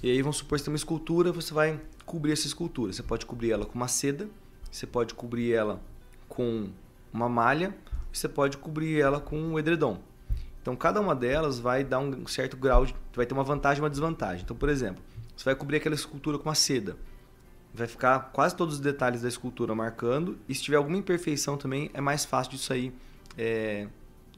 E 0.02 0.10
aí 0.10 0.20
vamos 0.20 0.38
supor 0.38 0.56
que 0.56 0.62
você 0.62 0.64
tem 0.64 0.72
uma 0.72 0.76
escultura, 0.76 1.30
você 1.30 1.54
vai 1.54 1.80
cobrir 2.04 2.32
essa 2.32 2.46
escultura. 2.46 2.92
Você 2.92 3.02
pode 3.02 3.24
cobrir 3.24 3.52
ela 3.52 3.64
com 3.64 3.74
uma 3.74 3.86
seda, 3.86 4.28
você 4.70 4.86
pode 4.86 5.14
cobrir 5.14 5.52
ela 5.52 5.80
com 6.28 6.70
uma 7.12 7.28
malha, 7.28 7.76
você 8.12 8.28
pode 8.28 8.56
cobrir 8.58 9.00
ela 9.00 9.20
com 9.20 9.38
um 9.38 9.58
edredom. 9.58 10.00
Então, 10.60 10.74
cada 10.74 11.00
uma 11.00 11.14
delas 11.14 11.58
vai 11.58 11.84
dar 11.84 11.98
um 11.98 12.26
certo 12.26 12.56
grau 12.56 12.86
de. 12.86 12.94
vai 13.14 13.26
ter 13.26 13.34
uma 13.34 13.44
vantagem 13.44 13.78
e 13.78 13.82
uma 13.82 13.90
desvantagem. 13.90 14.42
Então, 14.44 14.56
por 14.56 14.68
exemplo, 14.68 15.02
você 15.36 15.44
vai 15.44 15.54
cobrir 15.54 15.76
aquela 15.76 15.94
escultura 15.94 16.38
com 16.38 16.48
uma 16.48 16.54
seda. 16.54 16.96
Vai 17.74 17.86
ficar 17.86 18.30
quase 18.32 18.54
todos 18.54 18.74
os 18.74 18.80
detalhes 18.80 19.22
da 19.22 19.28
escultura 19.28 19.74
marcando. 19.74 20.38
E 20.48 20.54
se 20.54 20.62
tiver 20.62 20.76
alguma 20.76 20.96
imperfeição 20.96 21.56
também, 21.56 21.90
é 21.94 22.00
mais 22.00 22.24
fácil 22.24 22.52
disso 22.52 22.72
aí 22.72 22.92
é, 23.36 23.88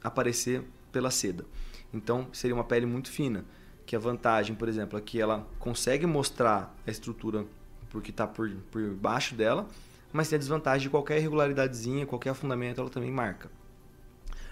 aparecer 0.03 0.63
pela 0.91 1.11
seda. 1.11 1.45
Então, 1.93 2.27
seria 2.33 2.55
uma 2.55 2.63
pele 2.63 2.85
muito 2.85 3.11
fina. 3.11 3.45
Que 3.85 3.95
a 3.95 3.99
vantagem, 3.99 4.55
por 4.55 4.67
exemplo, 4.67 4.97
é 4.97 5.01
que 5.01 5.21
ela 5.21 5.47
consegue 5.59 6.05
mostrar 6.05 6.75
a 6.85 6.91
estrutura 6.91 7.45
porque 7.89 8.11
está 8.11 8.27
por, 8.27 8.49
por 8.71 8.81
baixo 8.95 9.35
dela, 9.35 9.67
mas 10.11 10.27
tem 10.27 10.35
a 10.35 10.39
desvantagem 10.39 10.83
de 10.83 10.89
qualquer 10.89 11.17
irregularidadezinha, 11.17 12.05
qualquer 12.05 12.31
afundamento, 12.31 12.81
ela 12.81 12.89
também 12.89 13.11
marca. 13.11 13.49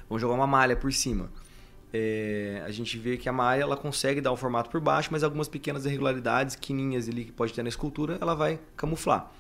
Vamos 0.08 0.22
jogar 0.22 0.36
uma 0.36 0.48
malha 0.48 0.76
por 0.76 0.94
cima 0.94 1.30
é, 1.94 2.64
a 2.66 2.72
gente 2.72 2.98
vê 2.98 3.18
que 3.18 3.30
a 3.30 3.32
malha 3.32 3.62
ela 3.62 3.78
consegue 3.78 4.20
dar 4.20 4.32
o 4.32 4.36
formato 4.36 4.70
por 4.72 4.82
baixo, 4.82 5.10
mas 5.12 5.24
algumas 5.24 5.48
pequenas 5.48 5.86
irregularidades, 5.86 6.56
quininhas 6.56 7.08
ali 7.08 7.26
que 7.26 7.32
pode 7.32 7.54
ter 7.54 7.62
na 7.62 7.70
escultura, 7.70 8.18
ela 8.20 8.34
vai 8.34 8.60
camuflar. 8.76 9.32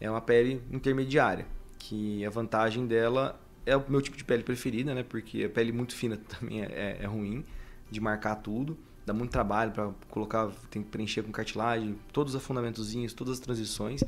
É 0.00 0.10
uma 0.10 0.20
pele 0.20 0.60
intermediária, 0.72 1.46
que 1.78 2.26
a 2.26 2.30
vantagem 2.30 2.84
dela 2.84 3.40
é 3.64 3.76
o 3.76 3.84
meu 3.88 4.02
tipo 4.02 4.16
de 4.16 4.24
pele 4.24 4.42
preferida, 4.42 4.92
né? 4.92 5.04
Porque 5.04 5.44
a 5.44 5.48
pele 5.48 5.70
muito 5.70 5.94
fina 5.94 6.16
também 6.40 6.62
é, 6.62 6.66
é, 6.66 6.98
é 7.02 7.06
ruim 7.06 7.44
de 7.88 8.00
marcar 8.00 8.34
tudo, 8.36 8.76
dá 9.06 9.12
muito 9.12 9.30
trabalho 9.30 9.72
para 9.72 9.90
colocar, 10.10 10.50
tem 10.70 10.82
que 10.82 10.88
preencher 10.88 11.22
com 11.22 11.32
cartilagem, 11.32 11.98
todos 12.12 12.34
os 12.34 12.40
afundamentozinhos, 12.40 13.12
todas 13.12 13.34
as 13.34 13.40
transições. 13.40 14.02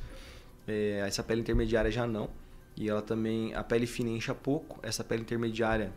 É, 0.67 1.05
essa 1.07 1.23
pele 1.23 1.41
intermediária 1.41 1.91
já 1.91 2.07
não. 2.07 2.29
E 2.77 2.89
ela 2.89 3.03
também, 3.03 3.55
a 3.55 3.63
pele 3.63 3.87
fina 3.87 4.11
incha 4.11 4.35
pouco, 4.35 4.79
essa 4.83 5.03
pele 5.05 5.23
intermediária 5.23 5.93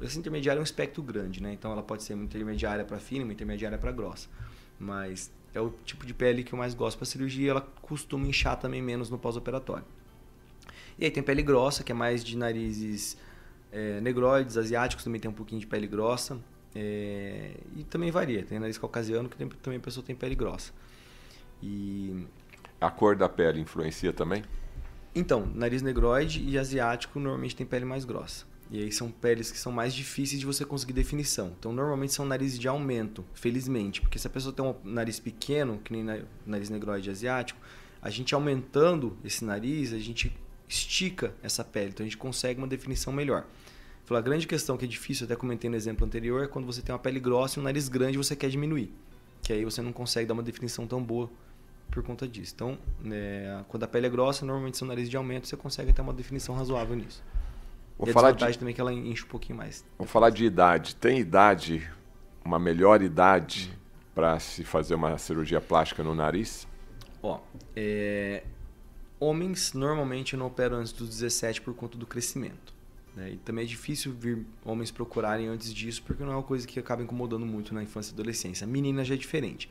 essa 0.00 0.18
intermediária 0.18 0.58
é 0.58 0.62
um 0.62 0.64
espectro 0.64 1.02
grande, 1.02 1.42
né? 1.42 1.52
Então 1.52 1.70
ela 1.70 1.82
pode 1.82 2.02
ser 2.02 2.14
uma 2.14 2.24
intermediária 2.24 2.84
para 2.84 2.98
fina, 2.98 3.22
uma 3.22 3.34
intermediária 3.34 3.76
para 3.76 3.92
grossa. 3.92 4.26
Mas 4.80 5.30
é 5.52 5.60
o 5.60 5.70
tipo 5.84 6.06
de 6.06 6.14
pele 6.14 6.42
que 6.42 6.54
eu 6.54 6.58
mais 6.58 6.72
gosto 6.72 6.96
para 6.96 7.04
cirurgia, 7.04 7.50
ela 7.50 7.60
costuma 7.82 8.26
inchar 8.26 8.58
também 8.58 8.80
menos 8.80 9.10
no 9.10 9.18
pós-operatório. 9.18 9.84
E 10.98 11.04
aí 11.04 11.10
tem 11.10 11.22
pele 11.22 11.42
grossa, 11.42 11.84
que 11.84 11.92
é 11.92 11.94
mais 11.94 12.24
de 12.24 12.36
narizes 12.36 13.18
É, 13.70 14.00
negroides, 14.02 14.58
asiáticos 14.58 15.02
também 15.02 15.18
tem 15.18 15.30
um 15.30 15.34
pouquinho 15.34 15.58
de 15.58 15.66
pele 15.66 15.86
grossa. 15.86 16.38
É, 16.74 17.52
e 17.76 17.84
também 17.84 18.10
varia. 18.10 18.44
Tem 18.44 18.58
nariz 18.58 18.78
caucasiano 18.78 19.28
que 19.28 19.36
tem, 19.36 19.48
também 19.48 19.78
a 19.78 19.82
pessoa 19.82 20.04
tem 20.04 20.14
pele 20.14 20.34
grossa. 20.34 20.72
E... 21.62 22.26
A 22.80 22.90
cor 22.90 23.14
da 23.14 23.28
pele 23.28 23.60
influencia 23.60 24.12
também? 24.12 24.42
Então, 25.14 25.46
nariz 25.54 25.82
negroide 25.82 26.42
e 26.42 26.58
asiático 26.58 27.20
normalmente 27.20 27.54
tem 27.54 27.66
pele 27.66 27.84
mais 27.84 28.04
grossa. 28.04 28.44
E 28.70 28.82
aí 28.82 28.90
são 28.90 29.10
peles 29.10 29.52
que 29.52 29.58
são 29.58 29.70
mais 29.70 29.92
difíceis 29.92 30.40
de 30.40 30.46
você 30.46 30.64
conseguir 30.64 30.94
definição. 30.94 31.54
Então, 31.58 31.72
normalmente 31.72 32.14
são 32.14 32.24
narizes 32.24 32.58
de 32.58 32.66
aumento, 32.66 33.22
felizmente. 33.34 34.00
Porque 34.00 34.18
se 34.18 34.26
a 34.26 34.30
pessoa 34.30 34.54
tem 34.54 34.64
um 34.64 34.74
nariz 34.82 35.20
pequeno, 35.20 35.78
que 35.84 35.92
nem 35.92 36.24
nariz 36.46 36.70
negroide 36.70 37.10
asiático, 37.10 37.60
a 38.00 38.08
gente 38.08 38.34
aumentando 38.34 39.16
esse 39.22 39.44
nariz, 39.44 39.92
a 39.92 39.98
gente 39.98 40.34
estica 40.66 41.34
essa 41.42 41.62
pele. 41.62 41.90
Então, 41.90 42.02
a 42.02 42.08
gente 42.08 42.16
consegue 42.16 42.58
uma 42.58 42.66
definição 42.66 43.12
melhor. 43.12 43.44
A 44.10 44.20
grande 44.20 44.46
questão 44.46 44.76
que 44.76 44.84
é 44.84 44.88
difícil, 44.88 45.24
até 45.24 45.34
comentei 45.34 45.70
no 45.70 45.76
exemplo 45.76 46.06
anterior, 46.06 46.44
é 46.44 46.46
quando 46.46 46.66
você 46.66 46.82
tem 46.82 46.92
uma 46.92 46.98
pele 46.98 47.18
grossa 47.18 47.58
e 47.58 47.60
um 47.60 47.64
nariz 47.64 47.88
grande 47.88 48.18
você 48.18 48.36
quer 48.36 48.50
diminuir. 48.50 48.92
Que 49.42 49.54
aí 49.54 49.64
você 49.64 49.80
não 49.80 49.92
consegue 49.92 50.26
dar 50.26 50.34
uma 50.34 50.42
definição 50.42 50.86
tão 50.86 51.02
boa 51.02 51.30
por 51.90 52.02
conta 52.02 52.28
disso. 52.28 52.52
Então, 52.54 52.78
é, 53.10 53.60
quando 53.68 53.84
a 53.84 53.88
pele 53.88 54.06
é 54.06 54.10
grossa, 54.10 54.44
normalmente 54.44 54.76
seu 54.76 54.86
nariz 54.86 55.08
de 55.08 55.16
aumento, 55.16 55.46
você 55.46 55.56
consegue 55.56 55.92
ter 55.92 56.02
uma 56.02 56.12
definição 56.12 56.54
razoável 56.54 56.96
nisso. 56.96 57.22
Vou 57.98 58.08
e 58.08 58.12
falar 58.12 58.32
de 58.32 58.58
também 58.58 58.72
é 58.72 58.74
que 58.74 58.80
ela 58.80 58.92
enche 58.92 59.24
um 59.24 59.28
pouquinho 59.28 59.56
mais. 59.56 59.84
Vou 59.96 60.06
falar 60.06 60.30
de 60.30 60.44
idade. 60.44 60.96
Tem 60.96 61.18
idade, 61.18 61.88
uma 62.44 62.58
melhor 62.58 63.00
idade 63.02 63.70
hum. 63.72 63.78
para 64.14 64.38
se 64.40 64.64
fazer 64.64 64.94
uma 64.94 65.16
cirurgia 65.18 65.60
plástica 65.60 66.02
no 66.02 66.14
nariz? 66.14 66.66
Ó, 67.22 67.38
é, 67.76 68.42
homens 69.20 69.72
normalmente 69.72 70.36
não 70.36 70.46
operam 70.46 70.78
antes 70.78 70.92
dos 70.92 71.08
17 71.08 71.62
por 71.62 71.74
conta 71.74 71.96
do 71.96 72.06
crescimento. 72.06 72.74
Né? 73.16 73.32
E 73.32 73.36
também 73.38 73.64
é 73.64 73.68
difícil 73.68 74.12
vir 74.12 74.44
homens 74.64 74.90
procurarem 74.90 75.48
antes 75.48 75.72
disso, 75.72 76.02
porque 76.02 76.22
não 76.22 76.32
é 76.32 76.36
uma 76.36 76.42
coisa 76.42 76.66
que 76.66 76.78
acaba 76.78 77.02
incomodando 77.02 77.44
muito 77.44 77.74
na 77.74 77.82
infância 77.82 78.12
e 78.12 78.14
adolescência. 78.14 78.66
Menina 78.66 79.04
já 79.04 79.14
é 79.14 79.18
diferente. 79.18 79.70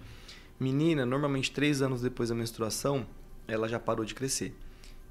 Menina, 0.59 1.05
normalmente 1.05 1.51
três 1.51 1.81
anos 1.81 2.01
depois 2.01 2.29
da 2.29 2.35
menstruação, 2.35 3.05
ela 3.47 3.67
já 3.67 3.79
parou 3.79 4.05
de 4.05 4.13
crescer. 4.13 4.53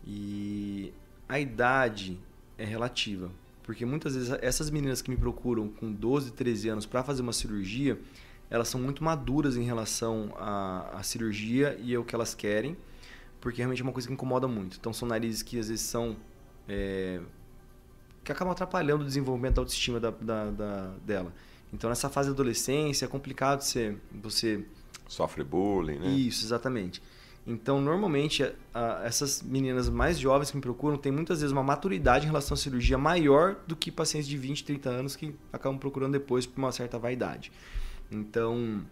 E 0.07 0.93
a 1.29 1.41
idade 1.41 2.19
é 2.57 2.65
relativa. 2.65 3.31
Porque 3.63 3.85
muitas 3.85 4.15
vezes 4.15 4.31
essas 4.43 4.71
meninas 4.71 5.03
que 5.03 5.11
me 5.11 5.17
procuram 5.17 5.69
com 5.69 5.93
12, 5.93 6.33
13 6.33 6.69
anos 6.69 6.87
para 6.87 7.03
fazer 7.03 7.23
uma 7.23 7.33
cirurgia, 7.33 7.99
elas 8.51 8.69
são 8.69 8.81
muito 8.81 9.05
maduras 9.05 9.57
em 9.57 9.63
relação 9.63 10.35
à, 10.37 10.99
à 10.99 11.03
cirurgia 11.03 11.79
e 11.81 11.95
ao 11.95 12.05
que 12.05 12.15
elas 12.15 12.35
querem, 12.35 12.77
porque 13.41 13.59
realmente 13.59 13.81
é 13.81 13.85
uma 13.85 13.93
coisa 13.93 14.09
que 14.09 14.15
incomoda 14.15 14.49
muito. 14.49 14.77
Então 14.79 14.93
são 14.93 15.07
narizes 15.07 15.43
que 15.43 15.59
às 15.59 15.69
vezes 15.69 15.85
são. 15.85 16.17
É, 16.69 17.21
que 18.25 18.33
acabam 18.33 18.53
atrapalhando 18.53 19.03
o 19.03 19.07
desenvolvimento 19.07 19.57
da 19.57 19.63
autoestima 19.63 19.99
da, 19.99 20.11
da, 20.11 20.51
da, 20.51 20.95
dela. 21.05 21.33
Então 21.73 21.89
nessa 21.89 22.09
fase 22.09 22.29
da 22.29 22.35
adolescência 22.35 23.05
é 23.05 23.09
complicado 23.09 23.63
você. 23.63 23.97
você 24.13 24.65
Sofre 25.09 25.43
bullying, 25.43 25.99
né? 25.99 26.09
Isso, 26.09 26.45
exatamente. 26.45 27.03
Então, 27.47 27.81
normalmente, 27.81 28.45
a, 28.73 29.03
essas 29.05 29.43
meninas 29.43 29.89
mais 29.89 30.19
jovens 30.19 30.51
que 30.51 30.57
me 30.57 30.63
procuram 30.63 30.97
têm 30.97 31.11
muitas 31.11 31.41
vezes 31.41 31.53
uma 31.53 31.63
maturidade 31.63 32.25
em 32.25 32.29
relação 32.29 32.55
à 32.55 32.57
cirurgia 32.57 32.99
maior 32.99 33.57
do 33.67 33.75
que 33.75 33.91
pacientes 33.91 34.29
de 34.29 34.37
20, 34.37 34.65
30 34.65 34.91
anos 34.91 35.17
que 35.17 35.35
acabam 35.53 35.79
procurando 35.79 36.13
depois 36.13 36.47
por 36.47 36.59
uma 36.59 36.71
certa 36.71 36.99
vaidade. 36.99 37.51
Então, 38.11 38.85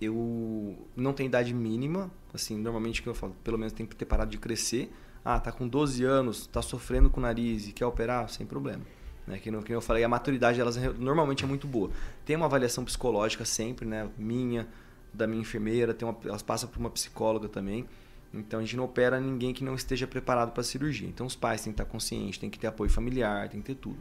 eu 0.00 0.76
não 0.96 1.12
tenho 1.12 1.28
idade 1.28 1.54
mínima, 1.54 2.10
assim, 2.34 2.58
normalmente 2.58 3.02
que 3.02 3.08
eu 3.08 3.14
falo, 3.14 3.34
pelo 3.44 3.56
menos 3.56 3.72
tem 3.72 3.86
que 3.86 3.96
ter 3.96 4.04
parado 4.04 4.30
de 4.30 4.38
crescer. 4.38 4.92
Ah, 5.30 5.38
tá 5.38 5.52
com 5.52 5.68
12 5.68 6.02
anos, 6.04 6.46
tá 6.46 6.62
sofrendo 6.62 7.10
com 7.10 7.20
o 7.20 7.22
nariz 7.22 7.68
e 7.68 7.72
quer 7.72 7.84
operar, 7.84 8.30
sem 8.30 8.46
problema. 8.46 8.80
Né? 9.26 9.38
Que, 9.38 9.52
que 9.62 9.74
eu 9.74 9.80
falei, 9.82 10.02
a 10.02 10.08
maturidade 10.08 10.56
delas 10.56 10.78
normalmente 10.98 11.44
é 11.44 11.46
muito 11.46 11.66
boa. 11.66 11.90
Tem 12.24 12.34
uma 12.34 12.46
avaliação 12.46 12.82
psicológica 12.82 13.44
sempre, 13.44 13.84
né? 13.84 14.08
Minha, 14.16 14.66
da 15.12 15.26
minha 15.26 15.42
enfermeira, 15.42 15.92
tem 15.92 16.08
uma, 16.08 16.16
elas 16.24 16.40
passam 16.40 16.66
por 16.66 16.78
uma 16.78 16.88
psicóloga 16.88 17.46
também. 17.46 17.84
Então 18.32 18.58
a 18.58 18.62
gente 18.62 18.74
não 18.74 18.84
opera 18.84 19.20
ninguém 19.20 19.52
que 19.52 19.62
não 19.62 19.74
esteja 19.74 20.06
preparado 20.06 20.52
para 20.52 20.62
a 20.62 20.64
cirurgia. 20.64 21.06
Então 21.06 21.26
os 21.26 21.36
pais 21.36 21.60
têm 21.60 21.74
que 21.74 21.82
estar 21.82 21.92
conscientes, 21.92 22.38
tem 22.38 22.48
que 22.48 22.58
ter 22.58 22.68
apoio 22.68 22.88
familiar, 22.88 23.50
tem 23.50 23.60
que 23.60 23.66
ter 23.66 23.78
tudo. 23.78 23.98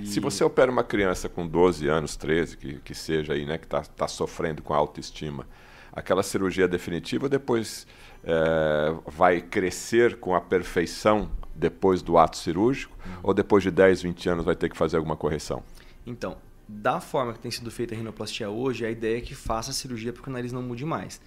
E... 0.00 0.06
Se 0.06 0.18
você 0.18 0.42
opera 0.42 0.72
uma 0.72 0.82
criança 0.82 1.28
com 1.28 1.46
12 1.46 1.86
anos, 1.88 2.16
13, 2.16 2.56
que, 2.56 2.78
que 2.80 2.94
seja 2.94 3.34
aí, 3.34 3.44
né, 3.44 3.58
que 3.58 3.66
está 3.66 3.82
tá 3.82 4.08
sofrendo 4.08 4.62
com 4.62 4.72
autoestima, 4.72 5.46
aquela 5.92 6.22
cirurgia 6.22 6.66
definitiva 6.66 7.28
depois 7.28 7.86
é, 8.28 8.94
vai 9.06 9.40
crescer 9.40 10.20
com 10.20 10.34
a 10.34 10.40
perfeição 10.40 11.30
depois 11.54 12.02
do 12.02 12.18
ato 12.18 12.36
cirúrgico 12.36 12.94
uhum. 13.04 13.12
ou 13.22 13.34
depois 13.34 13.62
de 13.62 13.70
10, 13.70 14.02
20 14.02 14.28
anos 14.28 14.44
vai 14.44 14.54
ter 14.54 14.68
que 14.68 14.76
fazer 14.76 14.98
alguma 14.98 15.16
correção? 15.16 15.62
Então, 16.06 16.36
da 16.68 17.00
forma 17.00 17.32
que 17.32 17.38
tem 17.38 17.50
sido 17.50 17.70
feita 17.70 17.94
a 17.94 17.96
rinoplastia 17.96 18.50
hoje, 18.50 18.84
a 18.84 18.90
ideia 18.90 19.16
é 19.16 19.20
que 19.22 19.34
faça 19.34 19.70
a 19.70 19.74
cirurgia 19.74 20.12
para 20.12 20.22
que 20.22 20.28
o 20.28 20.32
nariz 20.32 20.52
não 20.52 20.62
mude 20.62 20.84
mais. 20.84 21.22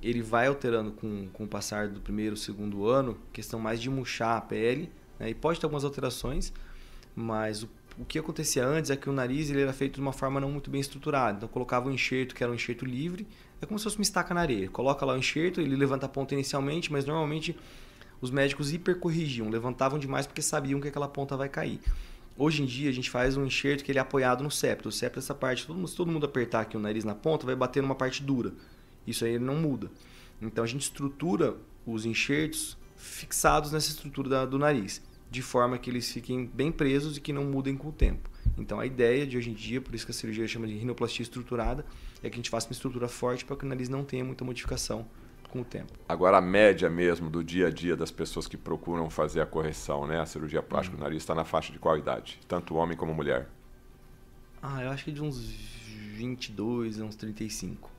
Ele 0.00 0.22
vai 0.22 0.46
alterando 0.46 0.92
com, 0.92 1.28
com 1.32 1.42
o 1.42 1.48
passar 1.48 1.88
do 1.88 2.00
primeiro, 2.00 2.36
segundo 2.36 2.86
ano, 2.86 3.18
questão 3.32 3.58
mais 3.58 3.82
de 3.82 3.90
murchar 3.90 4.36
a 4.36 4.40
pele, 4.40 4.92
né? 5.18 5.30
e 5.30 5.34
pode 5.34 5.58
ter 5.58 5.66
algumas 5.66 5.84
alterações, 5.84 6.52
mas 7.16 7.64
o, 7.64 7.68
o 7.98 8.04
que 8.04 8.16
acontecia 8.16 8.64
antes 8.64 8.92
é 8.92 8.96
que 8.96 9.10
o 9.10 9.12
nariz 9.12 9.50
ele 9.50 9.62
era 9.62 9.72
feito 9.72 9.94
de 9.94 10.00
uma 10.00 10.12
forma 10.12 10.38
não 10.38 10.52
muito 10.52 10.70
bem 10.70 10.80
estruturada. 10.80 11.38
Então 11.38 11.48
colocava 11.48 11.88
um 11.88 11.92
enxerto 11.92 12.32
que 12.32 12.44
era 12.44 12.52
um 12.52 12.54
enxerto 12.54 12.86
livre, 12.86 13.26
é 13.60 13.66
como 13.66 13.78
se 13.78 13.84
fosse 13.84 13.96
uma 13.96 14.02
estaca 14.02 14.32
na 14.32 14.40
areia. 14.40 14.68
Coloca 14.68 15.04
lá 15.04 15.14
o 15.14 15.18
enxerto, 15.18 15.60
ele 15.60 15.76
levanta 15.76 16.06
a 16.06 16.08
ponta 16.08 16.34
inicialmente, 16.34 16.92
mas 16.92 17.04
normalmente 17.04 17.56
os 18.20 18.30
médicos 18.30 18.72
hipercorrigiam, 18.72 19.48
levantavam 19.48 19.98
demais 19.98 20.26
porque 20.26 20.42
sabiam 20.42 20.80
que 20.80 20.88
aquela 20.88 21.08
ponta 21.08 21.36
vai 21.36 21.48
cair. 21.48 21.80
Hoje 22.36 22.62
em 22.62 22.66
dia 22.66 22.88
a 22.88 22.92
gente 22.92 23.10
faz 23.10 23.36
um 23.36 23.44
enxerto 23.44 23.82
que 23.82 23.90
ele 23.90 23.98
é 23.98 24.02
apoiado 24.02 24.44
no 24.44 24.50
septo. 24.50 24.88
O 24.88 24.92
septo 24.92 25.18
é 25.18 25.20
essa 25.20 25.34
parte, 25.34 25.66
todo 25.66 25.76
mundo, 25.76 25.88
se 25.88 25.96
todo 25.96 26.10
mundo 26.10 26.24
apertar 26.24 26.60
aqui 26.60 26.76
o 26.76 26.80
nariz 26.80 27.04
na 27.04 27.14
ponta, 27.14 27.44
vai 27.44 27.56
bater 27.56 27.82
numa 27.82 27.96
parte 27.96 28.22
dura. 28.22 28.52
Isso 29.06 29.24
aí 29.24 29.38
não 29.38 29.56
muda. 29.56 29.90
Então 30.40 30.62
a 30.62 30.66
gente 30.66 30.82
estrutura 30.82 31.56
os 31.84 32.06
enxertos 32.06 32.76
fixados 32.96 33.72
nessa 33.72 33.88
estrutura 33.88 34.28
da, 34.28 34.46
do 34.46 34.58
nariz, 34.58 35.02
de 35.30 35.42
forma 35.42 35.78
que 35.78 35.90
eles 35.90 36.10
fiquem 36.12 36.46
bem 36.46 36.70
presos 36.70 37.16
e 37.16 37.20
que 37.20 37.32
não 37.32 37.44
mudem 37.44 37.76
com 37.76 37.88
o 37.88 37.92
tempo. 37.92 38.30
Então 38.56 38.78
a 38.78 38.86
ideia 38.86 39.26
de 39.26 39.36
hoje 39.36 39.50
em 39.50 39.54
dia, 39.54 39.80
por 39.80 39.94
isso 39.94 40.04
que 40.04 40.12
a 40.12 40.14
cirurgia 40.14 40.46
chama 40.46 40.66
de 40.66 40.74
rinoplastia 40.74 41.22
estruturada, 41.22 41.84
é 42.22 42.28
que 42.28 42.34
a 42.34 42.36
gente 42.36 42.50
faça 42.50 42.66
uma 42.66 42.72
estrutura 42.72 43.08
forte 43.08 43.44
para 43.44 43.56
que 43.56 43.64
o 43.64 43.68
nariz 43.68 43.88
não 43.88 44.04
tenha 44.04 44.24
muita 44.24 44.44
modificação 44.44 45.06
com 45.50 45.60
o 45.60 45.64
tempo. 45.64 45.92
Agora, 46.08 46.38
a 46.38 46.40
média 46.40 46.90
mesmo 46.90 47.30
do 47.30 47.42
dia 47.42 47.68
a 47.68 47.70
dia 47.70 47.96
das 47.96 48.10
pessoas 48.10 48.46
que 48.46 48.56
procuram 48.56 49.08
fazer 49.08 49.40
a 49.40 49.46
correção, 49.46 50.06
né? 50.06 50.20
A 50.20 50.26
cirurgia 50.26 50.62
plástica 50.62 50.94
uhum. 50.94 51.00
do 51.00 51.04
nariz 51.04 51.22
está 51.22 51.34
na 51.34 51.44
faixa 51.44 51.72
de 51.72 51.78
qual 51.78 51.96
idade? 51.96 52.38
Tanto 52.46 52.74
homem 52.74 52.96
como 52.96 53.14
mulher? 53.14 53.48
Ah, 54.62 54.82
eu 54.82 54.90
acho 54.90 55.04
que 55.04 55.12
de 55.12 55.22
uns 55.22 55.38
22 55.38 57.00
a 57.00 57.04
uns 57.04 57.16
35. 57.16 57.90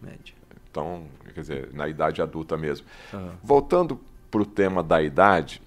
Média. 0.00 0.34
Então, 0.70 1.06
quer 1.32 1.40
dizer, 1.40 1.72
na 1.72 1.88
idade 1.88 2.20
adulta 2.20 2.56
mesmo. 2.56 2.86
Uhum. 3.12 3.32
Voltando 3.42 4.00
para 4.30 4.42
o 4.42 4.46
tema 4.46 4.82
da 4.82 5.00
idade, 5.00 5.62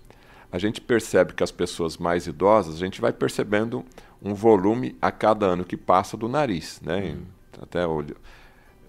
a 0.52 0.58
gente 0.58 0.82
percebe 0.82 1.34
que 1.34 1.44
as 1.44 1.52
pessoas 1.52 1.98
mais 1.98 2.28
idosas, 2.28 2.76
a 2.76 2.80
gente 2.80 3.00
vai 3.00 3.14
percebendo 3.14 3.86
um 4.22 4.34
volume 4.34 4.96
a 5.02 5.12
cada 5.12 5.46
ano 5.46 5.64
que 5.64 5.78
passa 5.78 6.18
do 6.18 6.28
nariz, 6.28 6.82
né? 6.82 7.16
Uhum. 7.16 7.26
Até 7.62 7.80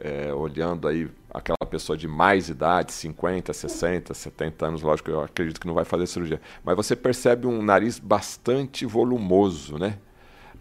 é, 0.01 0.33
olhando 0.33 0.87
aí 0.87 1.11
aquela 1.31 1.69
pessoa 1.69 1.97
de 1.97 2.09
mais 2.09 2.49
idade, 2.49 2.93
50, 2.93 3.53
60, 3.53 4.15
70 4.15 4.67
anos, 4.67 4.83
lógico, 4.83 5.11
eu 5.11 5.21
acredito 5.23 5.61
que 5.61 5.67
não 5.67 5.75
vai 5.75 5.85
fazer 5.85 6.07
cirurgia, 6.07 6.41
mas 6.65 6.77
você 6.77 6.97
percebe 6.97 7.47
um 7.47 7.63
nariz 7.63 7.99
bastante 7.99 8.87
volumoso, 8.87 9.79
né? 9.79 9.99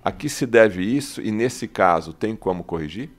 A 0.04 0.12
que 0.12 0.30
se 0.30 0.46
deve 0.46 0.84
isso 0.84 1.22
e 1.22 1.32
nesse 1.32 1.68
caso 1.68 2.14
tem 2.14 2.36
como 2.36 2.64
corrigir? 2.64 3.10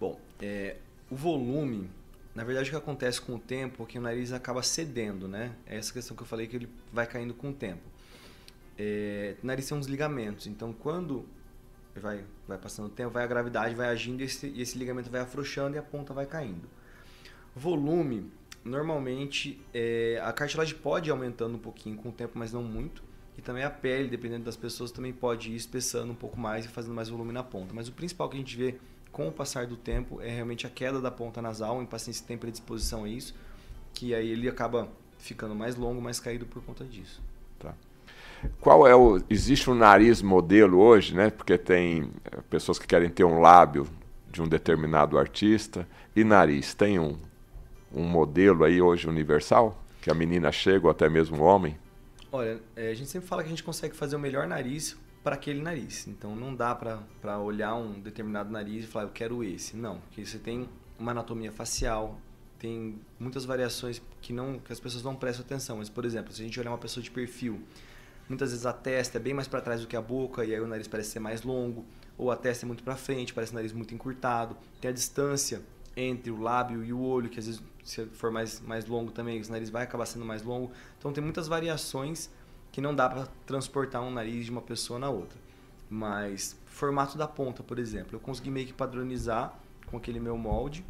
Bom, 0.00 0.18
é, 0.40 0.76
o 1.10 1.16
volume, 1.16 1.90
na 2.34 2.44
verdade 2.44 2.68
o 2.68 2.72
que 2.72 2.78
acontece 2.78 3.20
com 3.20 3.34
o 3.34 3.38
tempo 3.38 3.82
é 3.82 3.86
que 3.86 3.98
o 3.98 4.02
nariz 4.02 4.32
acaba 4.32 4.62
cedendo, 4.62 5.28
né? 5.28 5.52
É 5.66 5.76
essa 5.76 5.92
questão 5.92 6.16
que 6.16 6.22
eu 6.22 6.26
falei 6.26 6.46
que 6.46 6.56
ele 6.56 6.68
vai 6.92 7.06
caindo 7.06 7.34
com 7.34 7.50
o 7.50 7.52
tempo. 7.52 7.93
É, 8.78 9.36
nariz 9.42 9.68
tem 9.68 9.78
uns 9.78 9.86
ligamentos, 9.86 10.46
então 10.46 10.72
quando 10.72 11.24
vai, 12.00 12.24
vai 12.46 12.58
passando 12.58 12.86
o 12.86 12.90
tempo, 12.90 13.10
vai 13.10 13.24
a 13.24 13.26
gravidade, 13.26 13.74
vai 13.74 13.88
agindo 13.88 14.20
e 14.20 14.24
esse, 14.24 14.48
esse 14.60 14.78
ligamento 14.78 15.10
vai 15.10 15.20
afrouxando 15.20 15.76
e 15.76 15.78
a 15.78 15.82
ponta 15.82 16.12
vai 16.12 16.26
caindo. 16.26 16.68
Volume, 17.54 18.30
normalmente 18.64 19.60
é, 19.72 20.20
a 20.24 20.32
cartilagem 20.32 20.76
pode 20.76 21.08
ir 21.08 21.12
aumentando 21.12 21.54
um 21.54 21.60
pouquinho 21.60 21.96
com 21.96 22.08
o 22.08 22.12
tempo, 22.12 22.32
mas 22.36 22.52
não 22.52 22.62
muito. 22.62 23.02
E 23.36 23.42
também 23.42 23.64
a 23.64 23.70
pele, 23.70 24.08
dependendo 24.08 24.44
das 24.44 24.56
pessoas, 24.56 24.92
também 24.92 25.12
pode 25.12 25.50
ir 25.50 25.56
espessando 25.56 26.12
um 26.12 26.16
pouco 26.16 26.38
mais 26.38 26.64
e 26.64 26.68
fazendo 26.68 26.94
mais 26.94 27.08
volume 27.08 27.32
na 27.32 27.42
ponta. 27.42 27.74
Mas 27.74 27.88
o 27.88 27.92
principal 27.92 28.28
que 28.28 28.36
a 28.36 28.38
gente 28.38 28.56
vê 28.56 28.78
com 29.10 29.28
o 29.28 29.32
passar 29.32 29.66
do 29.66 29.76
tempo 29.76 30.20
é 30.20 30.28
realmente 30.28 30.66
a 30.66 30.70
queda 30.70 31.00
da 31.00 31.10
ponta 31.10 31.42
nasal 31.42 31.82
em 31.82 31.86
pacientes 31.86 32.20
que 32.20 32.26
têm 32.26 32.38
predisposição 32.38 33.04
a 33.04 33.08
isso, 33.08 33.34
que 33.92 34.14
aí 34.14 34.28
ele 34.28 34.48
acaba 34.48 34.88
ficando 35.18 35.54
mais 35.54 35.76
longo, 35.76 36.00
mais 36.00 36.20
caído 36.20 36.46
por 36.46 36.62
conta 36.62 36.84
disso. 36.84 37.20
Qual 38.60 38.86
é 38.86 38.94
o. 38.94 39.20
Existe 39.28 39.70
um 39.70 39.74
nariz 39.74 40.22
modelo 40.22 40.78
hoje, 40.78 41.14
né? 41.14 41.30
Porque 41.30 41.56
tem 41.58 42.10
eh, 42.24 42.38
pessoas 42.50 42.78
que 42.78 42.86
querem 42.86 43.08
ter 43.08 43.24
um 43.24 43.40
lábio 43.40 43.86
de 44.30 44.42
um 44.42 44.48
determinado 44.48 45.18
artista. 45.18 45.88
E 46.14 46.24
nariz, 46.24 46.74
tem 46.74 46.98
um, 46.98 47.16
um 47.92 48.02
modelo 48.04 48.64
aí 48.64 48.80
hoje 48.80 49.08
universal? 49.08 49.82
Que 50.02 50.10
a 50.10 50.14
menina 50.14 50.52
chega, 50.52 50.86
ou 50.86 50.90
até 50.90 51.08
mesmo 51.08 51.38
o 51.38 51.42
homem? 51.42 51.78
Olha, 52.30 52.60
é, 52.74 52.90
a 52.90 52.94
gente 52.94 53.08
sempre 53.08 53.28
fala 53.28 53.42
que 53.42 53.46
a 53.46 53.50
gente 53.50 53.62
consegue 53.62 53.94
fazer 53.94 54.16
o 54.16 54.18
melhor 54.18 54.46
nariz 54.46 54.96
para 55.22 55.36
aquele 55.36 55.62
nariz. 55.62 56.06
Então 56.06 56.36
não 56.36 56.54
dá 56.54 56.74
para 56.74 57.38
olhar 57.38 57.74
um 57.74 58.00
determinado 58.00 58.50
nariz 58.50 58.84
e 58.84 58.86
falar, 58.86 59.06
eu 59.06 59.10
quero 59.10 59.42
esse. 59.42 59.76
Não, 59.76 59.98
porque 60.00 60.24
você 60.24 60.38
tem 60.38 60.68
uma 60.98 61.12
anatomia 61.12 61.50
facial, 61.50 62.18
tem 62.58 62.98
muitas 63.18 63.44
variações 63.44 64.02
que 64.20 64.32
não 64.32 64.58
que 64.58 64.72
as 64.72 64.80
pessoas 64.80 65.02
não 65.02 65.14
prestam 65.14 65.44
atenção. 65.44 65.78
Mas, 65.78 65.88
por 65.88 66.04
exemplo, 66.04 66.32
se 66.32 66.42
a 66.42 66.44
gente 66.44 66.58
olhar 66.60 66.70
uma 66.70 66.78
pessoa 66.78 67.02
de 67.02 67.10
perfil, 67.10 67.60
muitas 68.28 68.50
vezes 68.50 68.66
a 68.66 68.72
testa 68.72 69.18
é 69.18 69.20
bem 69.20 69.34
mais 69.34 69.48
para 69.48 69.60
trás 69.60 69.80
do 69.80 69.86
que 69.86 69.96
a 69.96 70.02
boca 70.02 70.44
e 70.44 70.54
aí 70.54 70.60
o 70.60 70.66
nariz 70.66 70.88
parece 70.88 71.10
ser 71.10 71.20
mais 71.20 71.42
longo, 71.42 71.84
ou 72.16 72.30
a 72.30 72.36
testa 72.36 72.64
é 72.64 72.66
muito 72.66 72.82
para 72.82 72.96
frente, 72.96 73.34
parece 73.34 73.52
o 73.52 73.54
nariz 73.54 73.72
muito 73.72 73.94
encurtado. 73.94 74.56
Tem 74.80 74.90
a 74.90 74.94
distância 74.94 75.62
entre 75.96 76.30
o 76.30 76.40
lábio 76.40 76.84
e 76.84 76.92
o 76.92 77.00
olho, 77.00 77.28
que 77.28 77.38
às 77.38 77.46
vezes 77.46 77.62
se 77.84 78.06
for 78.06 78.30
mais, 78.30 78.60
mais 78.60 78.86
longo 78.86 79.12
também, 79.12 79.40
o 79.40 79.50
nariz 79.50 79.68
vai 79.68 79.84
acabar 79.84 80.06
sendo 80.06 80.24
mais 80.24 80.42
longo. 80.42 80.72
Então 80.98 81.12
tem 81.12 81.22
muitas 81.22 81.46
variações 81.46 82.30
que 82.72 82.80
não 82.80 82.94
dá 82.94 83.08
para 83.08 83.26
transportar 83.46 84.02
um 84.02 84.10
nariz 84.10 84.46
de 84.46 84.50
uma 84.50 84.62
pessoa 84.62 84.98
na 84.98 85.10
outra. 85.10 85.38
Mas 85.88 86.56
formato 86.66 87.16
da 87.18 87.28
ponta, 87.28 87.62
por 87.62 87.78
exemplo, 87.78 88.16
eu 88.16 88.20
consegui 88.20 88.50
meio 88.50 88.66
que 88.66 88.72
padronizar 88.72 89.56
com 89.86 89.96
aquele 89.96 90.18
meu 90.18 90.36
molde, 90.36 90.84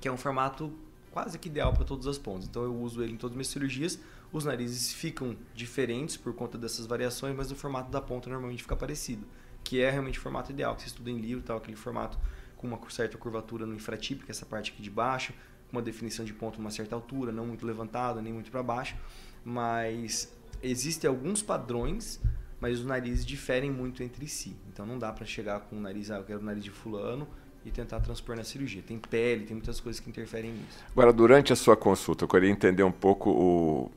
que 0.00 0.08
é 0.08 0.12
um 0.12 0.16
formato 0.16 0.72
quase 1.16 1.38
que 1.38 1.48
ideal 1.48 1.72
para 1.72 1.82
todas 1.82 2.06
as 2.06 2.18
pontas. 2.18 2.46
Então 2.46 2.62
eu 2.62 2.76
uso 2.76 3.02
ele 3.02 3.14
em 3.14 3.16
todas 3.16 3.32
as 3.32 3.36
minhas 3.36 3.48
cirurgias. 3.48 3.98
Os 4.30 4.44
narizes 4.44 4.92
ficam 4.92 5.34
diferentes 5.54 6.14
por 6.14 6.34
conta 6.34 6.58
dessas 6.58 6.84
variações, 6.84 7.34
mas 7.34 7.50
o 7.50 7.54
formato 7.56 7.90
da 7.90 8.02
ponta 8.02 8.28
normalmente 8.28 8.62
fica 8.62 8.76
parecido, 8.76 9.26
que 9.64 9.80
é 9.80 9.90
realmente 9.90 10.18
o 10.18 10.22
formato 10.22 10.52
ideal, 10.52 10.76
que 10.76 10.82
você 10.82 10.88
estuda 10.88 11.10
em 11.10 11.16
livro, 11.16 11.42
tal, 11.42 11.56
aquele 11.56 11.74
formato 11.74 12.18
com 12.58 12.66
uma 12.66 12.78
certa 12.90 13.16
curvatura 13.16 13.64
no 13.64 13.74
infratípico, 13.74 14.30
essa 14.30 14.44
parte 14.44 14.72
aqui 14.72 14.82
de 14.82 14.90
baixo, 14.90 15.32
com 15.70 15.78
uma 15.78 15.80
definição 15.80 16.22
de 16.22 16.34
ponto 16.34 16.60
uma 16.60 16.70
certa 16.70 16.94
altura, 16.94 17.32
não 17.32 17.46
muito 17.46 17.64
levantada, 17.64 18.20
nem 18.20 18.34
muito 18.34 18.50
para 18.50 18.62
baixo, 18.62 18.94
mas 19.42 20.30
existem 20.62 21.08
alguns 21.08 21.40
padrões, 21.40 22.20
mas 22.60 22.78
os 22.78 22.84
narizes 22.84 23.24
diferem 23.24 23.70
muito 23.70 24.02
entre 24.02 24.28
si. 24.28 24.54
Então 24.68 24.84
não 24.84 24.98
dá 24.98 25.14
para 25.14 25.24
chegar 25.24 25.60
com 25.60 25.78
o 25.78 25.80
nariz, 25.80 26.10
ah, 26.10 26.16
eu 26.16 26.24
quero 26.24 26.40
o 26.40 26.44
nariz 26.44 26.62
de 26.62 26.70
fulano 26.70 27.26
e 27.66 27.70
tentar 27.72 27.98
transpor 27.98 28.36
na 28.36 28.44
cirurgia. 28.44 28.80
Tem 28.86 28.96
pele, 28.96 29.44
tem 29.44 29.56
muitas 29.56 29.80
coisas 29.80 29.98
que 29.98 30.08
interferem 30.08 30.52
nisso. 30.52 30.78
Agora, 30.92 31.12
durante 31.12 31.52
a 31.52 31.56
sua 31.56 31.76
consulta, 31.76 32.24
eu 32.24 32.28
queria 32.28 32.48
entender 32.48 32.84
um 32.84 32.92
pouco 32.92 33.30
o, 33.30 33.90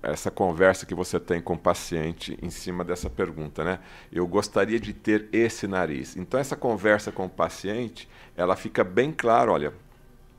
essa 0.00 0.30
conversa 0.30 0.86
que 0.86 0.94
você 0.94 1.18
tem 1.18 1.40
com 1.40 1.54
o 1.54 1.58
paciente 1.58 2.38
em 2.40 2.50
cima 2.50 2.84
dessa 2.84 3.10
pergunta, 3.10 3.64
né? 3.64 3.80
Eu 4.12 4.26
gostaria 4.28 4.78
de 4.78 4.92
ter 4.92 5.28
esse 5.32 5.66
nariz. 5.66 6.16
Então 6.16 6.38
essa 6.38 6.54
conversa 6.54 7.10
com 7.10 7.26
o 7.26 7.30
paciente, 7.30 8.08
ela 8.36 8.54
fica 8.54 8.84
bem 8.84 9.10
clara, 9.12 9.50
olha, 9.50 9.74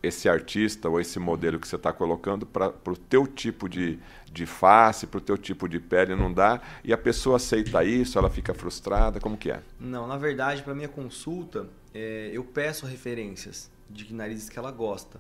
esse 0.02 0.30
artista 0.30 0.88
ou 0.88 1.02
esse 1.02 1.20
modelo 1.20 1.60
que 1.60 1.68
você 1.68 1.76
está 1.76 1.92
colocando 1.92 2.46
para 2.46 2.72
o 2.86 2.96
teu 2.96 3.28
tipo 3.28 3.68
de, 3.68 4.00
de 4.32 4.46
face, 4.46 5.08
para 5.08 5.18
o 5.18 5.22
teu 5.22 5.38
tipo 5.38 5.68
de 5.68 5.80
pele 5.80 6.16
não 6.16 6.32
dá, 6.32 6.62
e 6.84 6.94
a 6.94 6.98
pessoa 6.98 7.38
aceita 7.38 7.84
isso, 7.84 8.18
ela 8.18 8.30
fica 8.30 8.54
frustrada, 8.54 9.20
como 9.20 9.36
que 9.36 9.52
é? 9.52 9.62
Não, 9.80 10.08
na 10.08 10.18
verdade, 10.18 10.64
para 10.64 10.74
minha 10.74 10.88
consulta, 10.88 11.68
é, 11.98 12.30
eu 12.32 12.44
peço 12.44 12.86
referências 12.86 13.72
de 13.90 14.14
narizes 14.14 14.50
que 14.50 14.60
ela 14.60 14.72
gosta 14.72 15.20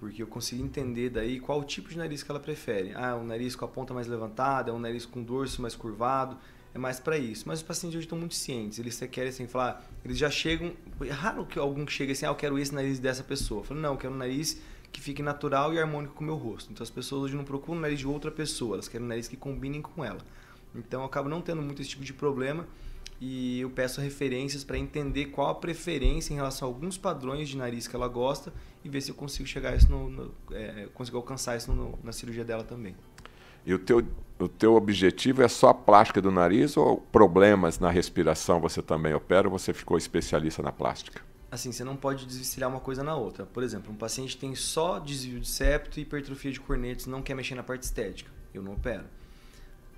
porque 0.00 0.22
eu 0.22 0.26
consegui 0.26 0.62
entender 0.62 1.10
daí 1.10 1.38
qual 1.38 1.60
o 1.60 1.64
tipo 1.64 1.90
de 1.90 1.98
nariz 1.98 2.22
que 2.22 2.30
ela 2.30 2.40
prefere. 2.40 2.92
Ah, 2.94 3.14
um 3.16 3.24
nariz 3.24 3.54
com 3.54 3.66
a 3.66 3.68
ponta 3.68 3.92
mais 3.92 4.06
levantada, 4.06 4.70
é 4.70 4.72
um 4.72 4.78
nariz 4.78 5.04
com 5.04 5.22
dorso 5.22 5.60
mais 5.60 5.76
curvado, 5.76 6.38
é 6.74 6.78
mais 6.78 6.98
para 6.98 7.18
isso. 7.18 7.44
Mas 7.46 7.58
os 7.58 7.62
pacientes 7.62 7.98
hoje 7.98 8.06
estão 8.06 8.18
muito 8.18 8.34
cientes, 8.34 8.78
eles 8.78 8.98
querem 9.10 9.28
assim 9.28 9.46
falar, 9.46 9.84
eles 10.02 10.16
já 10.16 10.30
chegam, 10.30 10.72
é 11.02 11.10
raro 11.10 11.44
que 11.44 11.58
algum 11.58 11.84
que 11.84 11.92
chegue 11.92 12.12
assim, 12.12 12.24
ah, 12.24 12.30
eu 12.30 12.34
quero 12.34 12.58
esse 12.58 12.74
nariz 12.74 12.98
dessa 12.98 13.22
pessoa. 13.22 13.60
Eu 13.60 13.64
falo, 13.64 13.78
não, 13.78 13.92
eu 13.92 13.98
quero 13.98 14.14
um 14.14 14.16
nariz 14.16 14.58
que 14.90 15.02
fique 15.02 15.22
natural 15.22 15.74
e 15.74 15.78
harmônico 15.78 16.14
com 16.14 16.24
o 16.24 16.26
meu 16.26 16.36
rosto. 16.36 16.72
Então 16.72 16.82
as 16.82 16.90
pessoas 16.90 17.24
hoje 17.24 17.36
não 17.36 17.44
procuram 17.44 17.76
um 17.76 17.82
nariz 17.82 17.98
de 17.98 18.06
outra 18.06 18.30
pessoa, 18.30 18.76
elas 18.76 18.88
querem 18.88 19.04
um 19.04 19.08
nariz 19.08 19.28
que 19.28 19.36
combinem 19.36 19.82
com 19.82 20.02
ela. 20.02 20.20
Então 20.74 21.02
eu 21.02 21.06
acabo 21.06 21.28
não 21.28 21.42
tendo 21.42 21.60
muito 21.60 21.82
esse 21.82 21.90
tipo 21.90 22.04
de 22.04 22.14
problema 22.14 22.66
e 23.20 23.60
eu 23.60 23.68
peço 23.68 24.00
referências 24.00 24.64
para 24.64 24.78
entender 24.78 25.26
qual 25.26 25.48
a 25.48 25.54
preferência 25.54 26.32
em 26.32 26.36
relação 26.36 26.66
a 26.66 26.70
alguns 26.70 26.96
padrões 26.96 27.48
de 27.50 27.56
nariz 27.56 27.86
que 27.86 27.94
ela 27.94 28.08
gosta 28.08 28.52
e 28.82 28.88
ver 28.88 29.02
se 29.02 29.10
eu 29.10 29.14
consigo 29.14 29.46
chegar 29.46 29.76
isso 29.76 29.90
no, 29.90 30.08
no 30.08 30.34
é, 30.52 30.88
consigo 30.94 31.18
alcançar 31.18 31.56
isso 31.56 31.70
no, 31.72 31.98
na 32.02 32.12
cirurgia 32.12 32.44
dela 32.44 32.64
também. 32.64 32.96
E 33.66 33.74
o 33.74 33.78
teu, 33.78 34.02
o 34.38 34.48
teu 34.48 34.74
objetivo 34.74 35.42
é 35.42 35.48
só 35.48 35.68
a 35.68 35.74
plástica 35.74 36.22
do 36.22 36.30
nariz 36.30 36.78
ou 36.78 36.96
problemas 36.96 37.78
na 37.78 37.90
respiração 37.90 38.58
você 38.58 38.80
também 38.80 39.12
opera 39.12 39.46
ou 39.46 39.58
você 39.58 39.74
ficou 39.74 39.98
especialista 39.98 40.62
na 40.62 40.72
plástica? 40.72 41.20
Assim, 41.50 41.72
você 41.72 41.84
não 41.84 41.96
pode 41.96 42.24
desvencilhar 42.24 42.70
uma 42.70 42.80
coisa 42.80 43.02
na 43.02 43.14
outra. 43.14 43.44
Por 43.44 43.62
exemplo, 43.62 43.92
um 43.92 43.96
paciente 43.96 44.38
tem 44.38 44.54
só 44.54 44.98
desvio 44.98 45.40
de 45.40 45.48
septo 45.48 45.98
e 45.98 46.04
hipertrofia 46.04 46.52
de 46.52 46.60
cornetes, 46.60 47.06
não 47.06 47.20
quer 47.20 47.34
mexer 47.34 47.54
na 47.54 47.62
parte 47.62 47.82
estética. 47.82 48.30
Eu 48.54 48.62
não 48.62 48.72
opero. 48.72 49.04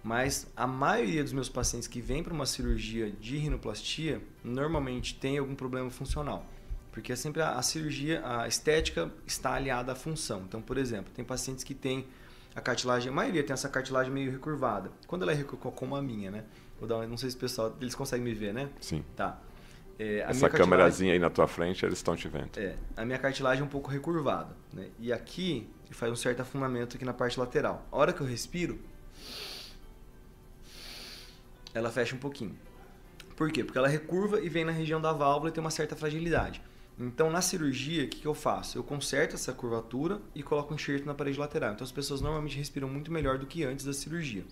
Mas 0.02 0.50
a 0.56 0.66
maioria 0.66 1.22
dos 1.22 1.32
meus 1.32 1.48
pacientes 1.48 1.86
que 1.86 2.00
vêm 2.00 2.22
para 2.22 2.32
uma 2.32 2.46
cirurgia 2.46 3.10
de 3.10 3.36
rinoplastia 3.36 4.20
normalmente 4.42 5.14
tem 5.14 5.38
algum 5.38 5.54
problema 5.54 5.90
funcional. 5.90 6.44
Porque 6.90 7.12
é 7.12 7.16
sempre 7.16 7.40
a, 7.40 7.52
a, 7.52 7.62
cirurgia, 7.62 8.20
a 8.24 8.46
estética 8.48 9.10
está 9.26 9.54
aliada 9.54 9.92
à 9.92 9.94
função. 9.94 10.42
Então, 10.46 10.60
por 10.60 10.76
exemplo, 10.76 11.12
tem 11.14 11.24
pacientes 11.24 11.64
que 11.64 11.74
têm 11.74 12.06
a 12.54 12.60
cartilagem, 12.60 13.10
a 13.10 13.14
maioria 13.14 13.42
tem 13.42 13.54
essa 13.54 13.68
cartilagem 13.68 14.12
meio 14.12 14.30
recurvada. 14.30 14.90
Quando 15.06 15.22
ela 15.22 15.32
é 15.32 15.34
recurvada, 15.34 15.74
como 15.74 15.96
a 15.96 16.02
minha, 16.02 16.30
né? 16.30 16.44
Vou 16.78 16.88
dar, 16.88 17.06
não 17.06 17.16
sei 17.16 17.30
se 17.30 17.36
o 17.36 17.38
pessoal, 17.38 17.74
eles 17.80 17.94
conseguem 17.94 18.24
me 18.24 18.34
ver, 18.34 18.52
né? 18.52 18.68
Sim. 18.80 19.04
Tá. 19.16 19.40
É, 19.98 20.18
Essa 20.28 20.50
câmerazinha 20.50 21.12
aí 21.12 21.18
na 21.18 21.30
tua 21.30 21.46
frente, 21.46 21.84
eles 21.86 21.98
estão 21.98 22.16
te 22.16 22.28
vendo. 22.28 22.50
É, 22.56 22.76
a 22.96 23.04
minha 23.04 23.18
cartilagem 23.18 23.62
é 23.62 23.64
um 23.64 23.68
pouco 23.68 23.88
recurvada, 23.88 24.54
né? 24.72 24.88
E 24.98 25.12
aqui 25.12 25.68
faz 25.92 26.10
um 26.10 26.16
certo 26.16 26.40
afundamento 26.40 26.96
aqui 26.96 27.04
na 27.04 27.12
parte 27.12 27.38
lateral. 27.38 27.86
A 27.92 27.96
hora 27.96 28.12
que 28.12 28.20
eu 28.20 28.26
respiro, 28.26 28.78
ela 31.74 31.90
fecha 31.90 32.14
um 32.14 32.18
pouquinho. 32.18 32.56
Por 33.36 33.50
quê? 33.50 33.64
Porque 33.64 33.78
ela 33.78 33.88
recurva 33.88 34.40
e 34.40 34.48
vem 34.48 34.64
na 34.64 34.72
região 34.72 35.00
da 35.00 35.12
válvula 35.12 35.50
e 35.50 35.52
tem 35.52 35.60
uma 35.60 35.70
certa 35.70 35.96
fragilidade. 35.96 36.62
Então, 36.98 37.30
na 37.30 37.40
cirurgia, 37.40 38.04
o 38.04 38.08
que, 38.08 38.26
eu 38.26 38.34
faço? 38.34 38.78
Eu 38.78 38.84
conserto 38.84 39.34
essa 39.34 39.52
curvatura 39.52 40.20
e 40.34 40.42
coloco 40.42 40.72
um 40.72 40.76
enxerto 40.76 41.06
na 41.06 41.14
parede 41.14 41.38
lateral. 41.38 41.72
Então, 41.72 41.84
as 41.84 41.90
pessoas 41.90 42.20
normalmente 42.20 42.56
respiram 42.56 42.88
muito 42.88 43.10
melhor 43.10 43.38
do 43.38 43.46
que 43.46 43.64
antes 43.64 43.84
da 43.84 43.92
cirurgia. 43.92 44.44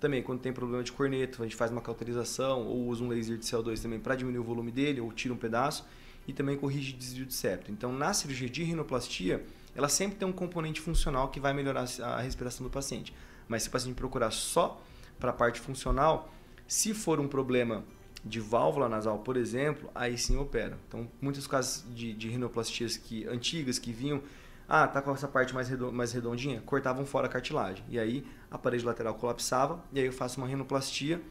Também, 0.00 0.22
quando 0.22 0.40
tem 0.40 0.52
problema 0.52 0.82
de 0.82 0.92
corneto, 0.92 1.42
a 1.42 1.44
gente 1.44 1.56
faz 1.56 1.72
uma 1.72 1.80
cauterização 1.80 2.66
ou 2.66 2.86
usa 2.86 3.02
um 3.02 3.08
laser 3.08 3.36
de 3.36 3.44
CO2 3.44 3.82
também 3.82 3.98
para 3.98 4.14
diminuir 4.14 4.38
o 4.40 4.44
volume 4.44 4.70
dele 4.70 5.00
ou 5.00 5.12
tira 5.12 5.34
um 5.34 5.36
pedaço 5.36 5.84
e 6.26 6.32
também 6.32 6.56
corrige 6.56 6.92
desvio 6.92 7.26
de 7.26 7.34
septo. 7.34 7.72
Então, 7.72 7.92
na 7.92 8.14
cirurgia 8.14 8.48
de 8.48 8.62
rinoplastia, 8.62 9.44
ela 9.74 9.88
sempre 9.88 10.16
tem 10.16 10.28
um 10.28 10.32
componente 10.32 10.80
funcional 10.80 11.28
que 11.28 11.40
vai 11.40 11.52
melhorar 11.52 11.84
a 12.02 12.20
respiração 12.20 12.64
do 12.64 12.70
paciente. 12.70 13.12
Mas 13.48 13.64
se 13.64 13.68
o 13.68 13.72
paciente 13.72 13.96
procurar 13.96 14.30
só 14.30 14.80
para 15.18 15.30
a 15.30 15.32
parte 15.32 15.58
funcional, 15.58 16.32
se 16.68 16.92
for 16.92 17.18
um 17.18 17.26
problema 17.26 17.82
de 18.24 18.40
válvula 18.40 18.88
nasal, 18.88 19.18
por 19.20 19.36
exemplo, 19.36 19.90
aí 19.94 20.18
sim 20.18 20.36
opera. 20.36 20.78
Então, 20.86 21.08
muitos 21.20 21.46
casos 21.46 21.84
de, 21.94 22.12
de 22.12 22.28
rinoplastias 22.28 22.96
que, 22.96 23.26
antigas 23.26 23.78
que 23.78 23.90
vinham, 23.90 24.22
ah, 24.68 24.86
tá 24.86 25.00
com 25.00 25.10
essa 25.12 25.26
parte 25.26 25.54
mais, 25.54 25.70
mais 25.70 26.12
redondinha, 26.12 26.60
cortavam 26.60 27.06
fora 27.06 27.26
a 27.26 27.30
cartilagem. 27.30 27.82
E 27.88 27.98
aí 27.98 28.26
a 28.50 28.58
parede 28.58 28.84
lateral 28.84 29.14
colapsava, 29.14 29.82
e 29.92 29.98
aí 29.98 30.06
eu 30.06 30.12
faço 30.12 30.38
uma 30.38 30.46
rinoplastia. 30.46 31.22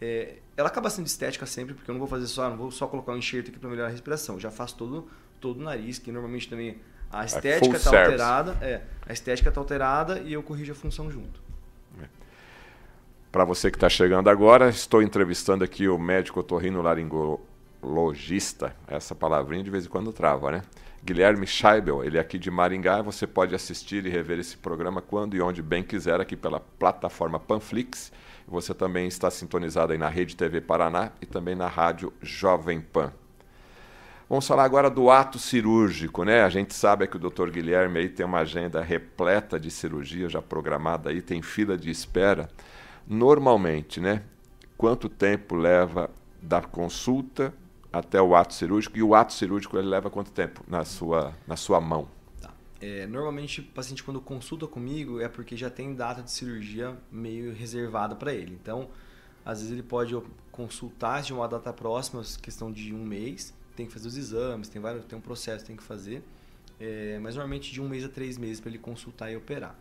É, 0.00 0.36
ela 0.54 0.68
acaba 0.68 0.90
sendo 0.90 1.06
estética 1.06 1.46
sempre, 1.46 1.72
porque 1.72 1.90
eu 1.90 1.94
não 1.94 1.98
vou 1.98 2.08
fazer 2.08 2.26
só, 2.26 2.50
não 2.50 2.56
vou 2.58 2.70
só 2.70 2.86
colocar 2.86 3.12
um 3.12 3.16
enxerto 3.16 3.48
aqui 3.48 3.58
para 3.58 3.70
melhorar 3.70 3.88
a 3.88 3.90
respiração. 3.90 4.34
Eu 4.34 4.40
já 4.40 4.50
faço 4.50 4.76
todo, 4.76 5.08
todo 5.40 5.60
o 5.60 5.62
nariz, 5.62 5.98
que 5.98 6.12
normalmente 6.12 6.46
também 6.46 6.78
a 7.10 7.22
é 7.22 7.26
estética 7.26 7.76
está 7.76 8.02
alterada. 8.02 8.58
É, 8.60 8.82
a 9.06 9.12
estética 9.14 9.48
está 9.48 9.60
alterada 9.60 10.18
e 10.20 10.32
eu 10.32 10.42
corrijo 10.42 10.72
a 10.72 10.74
função 10.74 11.10
junto. 11.10 11.43
Para 13.34 13.44
você 13.44 13.68
que 13.68 13.76
está 13.76 13.88
chegando 13.88 14.30
agora, 14.30 14.68
estou 14.68 15.02
entrevistando 15.02 15.64
aqui 15.64 15.88
o 15.88 15.98
médico 15.98 16.38
otorrinolaringologista, 16.38 18.76
essa 18.86 19.12
palavrinha 19.12 19.64
de 19.64 19.70
vez 19.70 19.86
em 19.86 19.88
quando 19.88 20.12
trava, 20.12 20.52
né? 20.52 20.62
Guilherme 21.02 21.44
Scheibel, 21.44 22.04
ele 22.04 22.16
é 22.16 22.20
aqui 22.20 22.38
de 22.38 22.48
Maringá. 22.48 23.02
Você 23.02 23.26
pode 23.26 23.52
assistir 23.52 24.06
e 24.06 24.08
rever 24.08 24.38
esse 24.38 24.56
programa 24.56 25.02
quando 25.02 25.34
e 25.34 25.42
onde 25.42 25.62
bem 25.62 25.82
quiser 25.82 26.20
aqui 26.20 26.36
pela 26.36 26.60
plataforma 26.60 27.40
Panflix. 27.40 28.12
Você 28.46 28.72
também 28.72 29.08
está 29.08 29.28
sintonizado 29.32 29.92
aí 29.92 29.98
na 29.98 30.08
Rede 30.08 30.36
TV 30.36 30.60
Paraná 30.60 31.10
e 31.20 31.26
também 31.26 31.56
na 31.56 31.66
Rádio 31.66 32.12
Jovem 32.22 32.80
Pan. 32.80 33.12
Vamos 34.30 34.46
falar 34.46 34.62
agora 34.62 34.88
do 34.88 35.10
ato 35.10 35.40
cirúrgico, 35.40 36.22
né? 36.22 36.44
A 36.44 36.48
gente 36.48 36.72
sabe 36.72 37.08
que 37.08 37.16
o 37.16 37.18
Dr. 37.18 37.50
Guilherme 37.50 37.98
aí 37.98 38.08
tem 38.08 38.24
uma 38.24 38.38
agenda 38.38 38.80
repleta 38.80 39.58
de 39.58 39.72
cirurgia 39.72 40.28
já 40.28 40.40
programada 40.40 41.10
aí, 41.10 41.20
tem 41.20 41.42
fila 41.42 41.76
de 41.76 41.90
espera. 41.90 42.48
Normalmente, 43.06 44.00
né? 44.00 44.22
Quanto 44.76 45.08
tempo 45.08 45.54
leva 45.54 46.10
da 46.40 46.62
consulta 46.62 47.54
até 47.92 48.20
o 48.20 48.34
ato 48.34 48.54
cirúrgico? 48.54 48.98
E 48.98 49.02
o 49.02 49.14
ato 49.14 49.32
cirúrgico 49.32 49.76
ele 49.78 49.88
leva 49.88 50.10
quanto 50.10 50.32
tempo 50.32 50.62
na 50.66 50.84
sua, 50.84 51.34
na 51.46 51.56
sua 51.56 51.80
mão? 51.80 52.08
Tá. 52.40 52.52
É, 52.80 53.06
normalmente 53.06 53.60
o 53.60 53.64
paciente 53.64 54.02
quando 54.02 54.20
consulta 54.20 54.66
comigo 54.66 55.20
é 55.20 55.28
porque 55.28 55.56
já 55.56 55.70
tem 55.70 55.94
data 55.94 56.22
de 56.22 56.30
cirurgia 56.30 56.96
meio 57.10 57.52
reservada 57.52 58.14
para 58.16 58.32
ele. 58.32 58.58
Então, 58.60 58.88
às 59.44 59.58
vezes 59.58 59.72
ele 59.72 59.82
pode 59.82 60.16
consultar 60.50 61.22
de 61.22 61.32
uma 61.32 61.46
data 61.46 61.72
próxima, 61.72 62.22
questão 62.40 62.72
de 62.72 62.94
um 62.94 63.04
mês, 63.04 63.54
tem 63.76 63.86
que 63.86 63.92
fazer 63.92 64.08
os 64.08 64.16
exames, 64.16 64.68
tem 64.68 64.80
vários, 64.80 65.04
tem 65.04 65.18
um 65.18 65.22
processo 65.22 65.60
que 65.60 65.68
tem 65.68 65.76
que 65.76 65.82
fazer, 65.82 66.22
é, 66.80 67.18
mas 67.20 67.34
normalmente 67.34 67.72
de 67.72 67.80
um 67.80 67.88
mês 67.88 68.04
a 68.04 68.08
três 68.08 68.38
meses 68.38 68.60
para 68.60 68.70
ele 68.70 68.78
consultar 68.78 69.30
e 69.30 69.36
operar. 69.36 69.78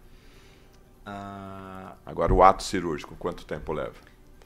Ah... 1.06 1.96
Agora, 2.06 2.34
o 2.34 2.44
ato 2.44 2.64
cirúrgico, 2.64 3.16
quanto 3.16 3.46
tempo 3.46 3.72
leva? 3.74 3.96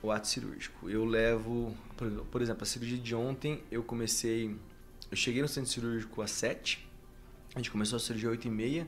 O 0.02 0.12
ato 0.12 0.28
cirúrgico. 0.28 0.89
Eu 0.89 1.06
levo, 1.06 1.76
por 2.32 2.41
exemplo, 2.41 2.63
a 2.63 2.65
cirurgia 2.65 2.98
de 2.98 3.15
ontem, 3.15 3.63
eu 3.72 3.84
comecei. 3.84 4.56
Eu 5.10 5.17
cheguei 5.17 5.41
no 5.41 5.48
centro 5.48 5.70
cirúrgico 5.70 6.22
às 6.22 6.32
7, 6.32 6.88
a 7.56 7.60
gente 7.60 7.72
começou 7.72 7.98
a 7.98 8.00
cirurgia 8.00 8.30
às 8.30 8.34
8 8.34 8.48
e 8.48 8.52
meia, 8.52 8.88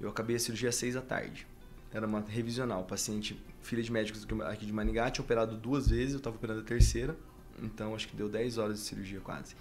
eu 0.00 0.08
acabei 0.08 0.36
a 0.36 0.38
cirurgia 0.38 0.68
às 0.68 0.76
6 0.76 0.94
da 0.94 1.00
tarde. 1.00 1.46
Era 1.92 2.06
uma 2.06 2.20
revisional, 2.20 2.84
paciente, 2.84 3.40
filha 3.62 3.82
de 3.82 3.90
médicos 3.90 4.26
aqui 4.46 4.66
de 4.66 4.72
Maningá, 4.72 5.10
tinha 5.10 5.24
operado 5.24 5.56
duas 5.56 5.88
vezes, 5.88 6.12
eu 6.12 6.18
estava 6.18 6.36
operando 6.36 6.60
a 6.60 6.64
terceira, 6.64 7.16
então 7.62 7.94
acho 7.94 8.08
que 8.08 8.16
deu 8.16 8.28
10 8.28 8.58
horas 8.58 8.78
de 8.78 8.84
cirurgia 8.84 9.20
quase. 9.20 9.54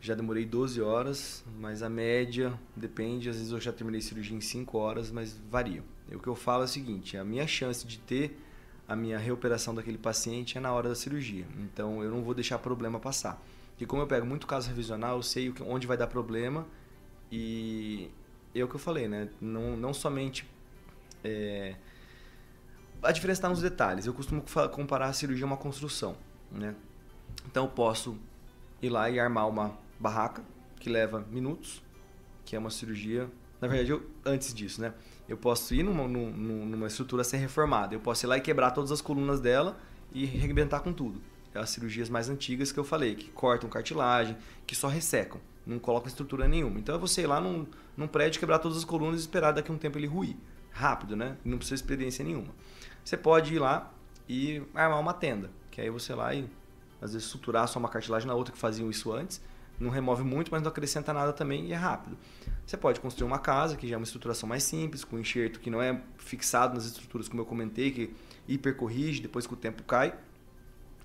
Já 0.00 0.14
demorei 0.14 0.44
12 0.44 0.80
horas, 0.80 1.44
mas 1.58 1.82
a 1.82 1.88
média 1.88 2.52
depende, 2.76 3.28
às 3.28 3.36
vezes 3.36 3.50
eu 3.50 3.60
já 3.60 3.72
terminei 3.72 4.00
cirurgia 4.00 4.36
em 4.36 4.40
5 4.40 4.78
horas, 4.78 5.10
mas 5.10 5.36
varia. 5.50 5.82
E 6.10 6.14
o 6.14 6.20
que 6.20 6.28
eu 6.28 6.34
falo 6.34 6.62
é 6.62 6.64
o 6.66 6.68
seguinte, 6.68 7.16
a 7.16 7.24
minha 7.24 7.46
chance 7.46 7.86
de 7.86 7.98
ter 7.98 8.38
a 8.88 8.94
minha 8.94 9.18
reoperação 9.18 9.74
daquele 9.74 9.98
paciente 9.98 10.56
é 10.56 10.60
na 10.60 10.72
hora 10.72 10.88
da 10.88 10.94
cirurgia. 10.94 11.44
Então 11.58 12.02
eu 12.02 12.10
não 12.10 12.22
vou 12.22 12.34
deixar 12.34 12.58
problema 12.58 13.00
passar. 13.00 13.42
E 13.80 13.84
como 13.84 14.02
eu 14.02 14.06
pego 14.06 14.24
muito 14.24 14.46
caso 14.46 14.68
revisional, 14.68 15.16
eu 15.16 15.22
sei 15.22 15.52
onde 15.66 15.86
vai 15.86 15.96
dar 15.96 16.06
problema 16.06 16.66
e 17.30 18.10
é 18.54 18.62
o 18.62 18.68
que 18.68 18.76
eu 18.76 18.80
falei, 18.80 19.08
né? 19.08 19.28
Não, 19.40 19.76
não 19.76 19.92
somente. 19.92 20.48
É... 21.24 21.74
A 23.02 23.12
diferença 23.12 23.38
está 23.38 23.48
nos 23.48 23.60
detalhes. 23.60 24.06
Eu 24.06 24.14
costumo 24.14 24.42
comparar 24.72 25.06
a 25.06 25.12
cirurgia 25.12 25.44
a 25.44 25.48
uma 25.48 25.56
construção, 25.56 26.16
né? 26.50 26.74
Então 27.46 27.64
eu 27.64 27.70
posso 27.70 28.16
ir 28.80 28.88
lá 28.88 29.10
e 29.10 29.18
armar 29.18 29.48
uma 29.48 29.76
barraca 29.98 30.42
que 30.78 30.90
leva 30.90 31.26
minutos, 31.30 31.82
que 32.44 32.54
é 32.54 32.58
uma 32.58 32.70
cirurgia. 32.70 33.28
Na 33.60 33.68
verdade, 33.68 33.90
eu, 33.90 34.08
antes 34.24 34.54
disso, 34.54 34.80
né? 34.80 34.92
Eu 35.28 35.36
posso 35.36 35.74
ir 35.74 35.82
numa, 35.82 36.06
numa, 36.06 36.86
estrutura 36.86 37.24
sem 37.24 37.40
reformada. 37.40 37.94
Eu 37.94 38.00
posso 38.00 38.24
ir 38.24 38.28
lá 38.28 38.36
e 38.36 38.40
quebrar 38.40 38.70
todas 38.70 38.92
as 38.92 39.00
colunas 39.00 39.40
dela 39.40 39.76
e 40.12 40.24
arrebentar 40.24 40.80
com 40.80 40.92
tudo. 40.92 41.20
É 41.52 41.58
as 41.58 41.70
cirurgias 41.70 42.08
mais 42.08 42.28
antigas 42.28 42.70
que 42.70 42.78
eu 42.78 42.84
falei, 42.84 43.14
que 43.14 43.30
cortam 43.30 43.68
cartilagem, 43.68 44.36
que 44.66 44.76
só 44.76 44.88
ressecam, 44.88 45.40
não 45.66 45.78
colocam 45.78 46.06
estrutura 46.06 46.46
nenhuma. 46.46 46.78
Então 46.78 46.94
é 46.94 46.98
você 46.98 47.22
ir 47.22 47.26
lá 47.26 47.40
num, 47.40 47.66
num 47.96 48.06
prédio, 48.06 48.38
quebrar 48.38 48.58
todas 48.58 48.76
as 48.78 48.84
colunas 48.84 49.20
e 49.20 49.22
esperar 49.22 49.52
daqui 49.52 49.70
a 49.70 49.74
um 49.74 49.78
tempo 49.78 49.98
ele 49.98 50.06
ruir. 50.06 50.36
Rápido, 50.70 51.16
né? 51.16 51.36
Não 51.44 51.56
precisa 51.56 51.76
de 51.76 51.82
experiência 51.82 52.24
nenhuma. 52.24 52.54
Você 53.02 53.16
pode 53.16 53.54
ir 53.54 53.58
lá 53.58 53.92
e 54.28 54.62
armar 54.74 55.00
uma 55.00 55.14
tenda, 55.14 55.50
que 55.70 55.80
aí 55.80 55.88
você 55.88 56.14
lá 56.14 56.34
e 56.34 56.48
às 57.00 57.14
vezes 57.14 57.26
suturar 57.26 57.66
só 57.66 57.78
uma 57.78 57.88
cartilagem 57.88 58.28
na 58.28 58.34
outra 58.34 58.52
que 58.52 58.58
faziam 58.58 58.90
isso 58.90 59.12
antes 59.12 59.40
não 59.78 59.90
remove 59.90 60.22
muito, 60.24 60.50
mas 60.50 60.62
não 60.62 60.68
acrescenta 60.68 61.12
nada 61.12 61.32
também 61.32 61.66
e 61.66 61.72
é 61.72 61.76
rápido. 61.76 62.16
Você 62.64 62.76
pode 62.76 63.00
construir 63.00 63.26
uma 63.26 63.38
casa, 63.38 63.76
que 63.76 63.86
já 63.86 63.94
é 63.94 63.96
uma 63.96 64.04
estruturação 64.04 64.48
mais 64.48 64.62
simples, 64.62 65.04
com 65.04 65.18
enxerto 65.18 65.60
que 65.60 65.70
não 65.70 65.80
é 65.80 66.00
fixado 66.18 66.74
nas 66.74 66.84
estruturas, 66.84 67.28
como 67.28 67.42
eu 67.42 67.46
comentei, 67.46 67.90
que 67.90 68.14
hipercorrige, 68.48 69.20
depois 69.20 69.46
que 69.46 69.54
o 69.54 69.56
tempo 69.56 69.82
cai. 69.82 70.14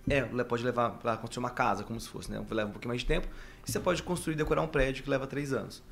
É, 0.10 0.22
pode 0.44 0.64
levar 0.64 0.92
para 0.92 1.16
construir 1.18 1.44
uma 1.44 1.52
casa, 1.52 1.84
como 1.84 2.00
se 2.00 2.10
fosse, 2.10 2.32
né? 2.32 2.44
Leva 2.50 2.70
um 2.70 2.74
pouquinho 2.74 2.90
mais 2.90 3.02
de 3.02 3.08
tempo. 3.08 3.28
E 3.68 3.72
você 3.72 3.80
pode 3.80 4.02
construir 4.02 4.34
e 4.34 4.38
decorar 4.38 4.62
um 4.64 4.68
prédio 4.68 5.04
que 5.04 5.10
leva 5.10 5.28
três 5.28 5.54
anos. 5.54 5.84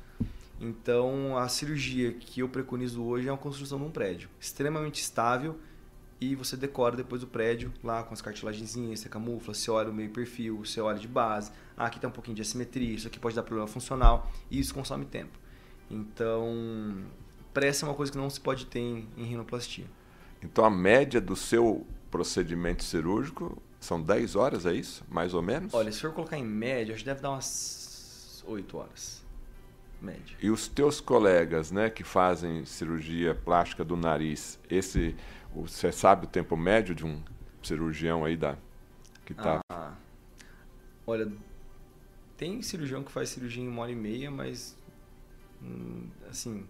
Então, 0.60 1.38
a 1.38 1.48
cirurgia 1.48 2.12
que 2.12 2.40
eu 2.40 2.48
preconizo 2.48 3.02
hoje 3.02 3.28
é 3.28 3.32
a 3.32 3.36
construção 3.36 3.78
de 3.78 3.84
um 3.84 3.90
prédio 3.90 4.28
extremamente 4.38 5.00
estável 5.00 5.58
e 6.20 6.34
você 6.34 6.56
decora 6.56 6.96
depois 6.96 7.22
o 7.22 7.26
prédio 7.26 7.72
lá 7.82 8.02
com 8.02 8.12
as 8.12 8.20
cartilagenzinhas, 8.20 9.00
você 9.00 9.08
camufla, 9.08 9.54
você 9.54 9.70
olha 9.70 9.90
o 9.90 9.94
meio 9.94 10.10
perfil, 10.10 10.58
você 10.58 10.80
olha 10.80 10.98
de 10.98 11.08
base, 11.08 11.50
ah, 11.76 11.86
aqui 11.86 11.98
tem 11.98 12.08
um 12.08 12.12
pouquinho 12.12 12.36
de 12.36 12.42
assimetria, 12.42 12.94
isso 12.94 13.06
aqui 13.06 13.18
pode 13.18 13.34
dar 13.34 13.42
problema 13.42 13.66
funcional, 13.66 14.30
e 14.50 14.58
isso 14.58 14.74
consome 14.74 15.06
tempo. 15.06 15.38
Então, 15.90 17.04
pressa 17.54 17.86
é 17.86 17.88
uma 17.88 17.94
coisa 17.94 18.12
que 18.12 18.18
não 18.18 18.28
se 18.28 18.38
pode 18.38 18.66
ter 18.66 18.80
em, 18.80 19.08
em 19.16 19.24
rinoplastia. 19.24 19.86
Então, 20.42 20.64
a 20.64 20.70
média 20.70 21.20
do 21.20 21.34
seu 21.34 21.86
procedimento 22.10 22.84
cirúrgico 22.84 23.60
são 23.80 24.00
10 24.00 24.36
horas, 24.36 24.66
é 24.66 24.74
isso? 24.74 25.02
Mais 25.08 25.32
ou 25.32 25.40
menos? 25.40 25.72
Olha, 25.72 25.90
se 25.90 26.00
for 26.00 26.12
colocar 26.12 26.36
em 26.36 26.44
média, 26.44 26.94
acho 26.94 27.02
que 27.02 27.08
deve 27.08 27.22
dar 27.22 27.30
umas 27.30 28.44
8 28.46 28.76
horas. 28.76 29.20
Média. 30.00 30.36
E 30.40 30.50
os 30.50 30.66
teus 30.66 30.98
colegas, 30.98 31.70
né, 31.70 31.90
que 31.90 32.02
fazem 32.02 32.64
cirurgia 32.64 33.34
plástica 33.34 33.84
do 33.84 33.96
nariz, 33.96 34.58
esse 34.70 35.14
você 35.54 35.90
sabe 35.90 36.26
o 36.26 36.28
tempo 36.28 36.56
médio 36.56 36.94
de 36.94 37.04
um 37.04 37.22
cirurgião 37.62 38.24
aí 38.24 38.36
da 38.36 38.56
que 39.24 39.34
tá? 39.34 39.60
Ah, 39.70 39.94
olha, 41.06 41.30
tem 42.36 42.62
cirurgião 42.62 43.04
que 43.04 43.12
faz 43.12 43.28
cirurgia 43.28 43.62
em 43.62 43.68
uma 43.68 43.82
hora 43.82 43.92
e 43.92 43.96
meia, 43.96 44.30
mas 44.30 44.76
hum, 45.62 46.08
assim, 46.28 46.66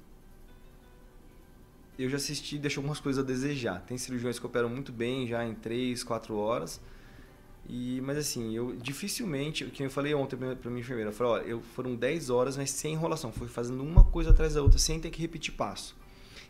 eu 1.99 2.09
já 2.09 2.17
assisti 2.17 2.57
e 2.57 2.59
deixou 2.59 2.81
algumas 2.81 3.01
coisas 3.01 3.23
a 3.23 3.27
desejar. 3.27 3.81
Tem 3.83 3.97
cirurgiões 3.99 4.39
que 4.39 4.47
operam 4.47 4.69
muito 4.69 4.93
bem 4.93 5.27
já 5.27 5.45
em 5.45 5.55
3, 5.55 6.03
4 6.03 6.37
horas. 6.37 6.81
E, 7.69 8.01
mas 8.01 8.17
assim, 8.17 8.57
eu 8.57 8.75
dificilmente, 8.77 9.65
que 9.67 9.83
eu 9.83 9.91
falei 9.91 10.15
ontem 10.15 10.37
para 10.37 10.71
minha 10.71 10.81
enfermeira, 10.81 11.11
eu 11.11 11.15
falei, 11.15 11.33
olha, 11.33 11.43
eu, 11.43 11.61
foram 11.61 11.95
10 11.95 12.31
horas, 12.31 12.57
mas 12.57 12.71
sem 12.71 12.95
enrolação, 12.95 13.31
fui 13.31 13.49
fazendo 13.49 13.83
uma 13.83 14.05
coisa 14.05 14.31
atrás 14.31 14.55
da 14.55 14.63
outra, 14.63 14.79
sem 14.79 14.99
ter 14.99 15.11
que 15.11 15.21
repetir 15.21 15.55
passo. 15.55 15.97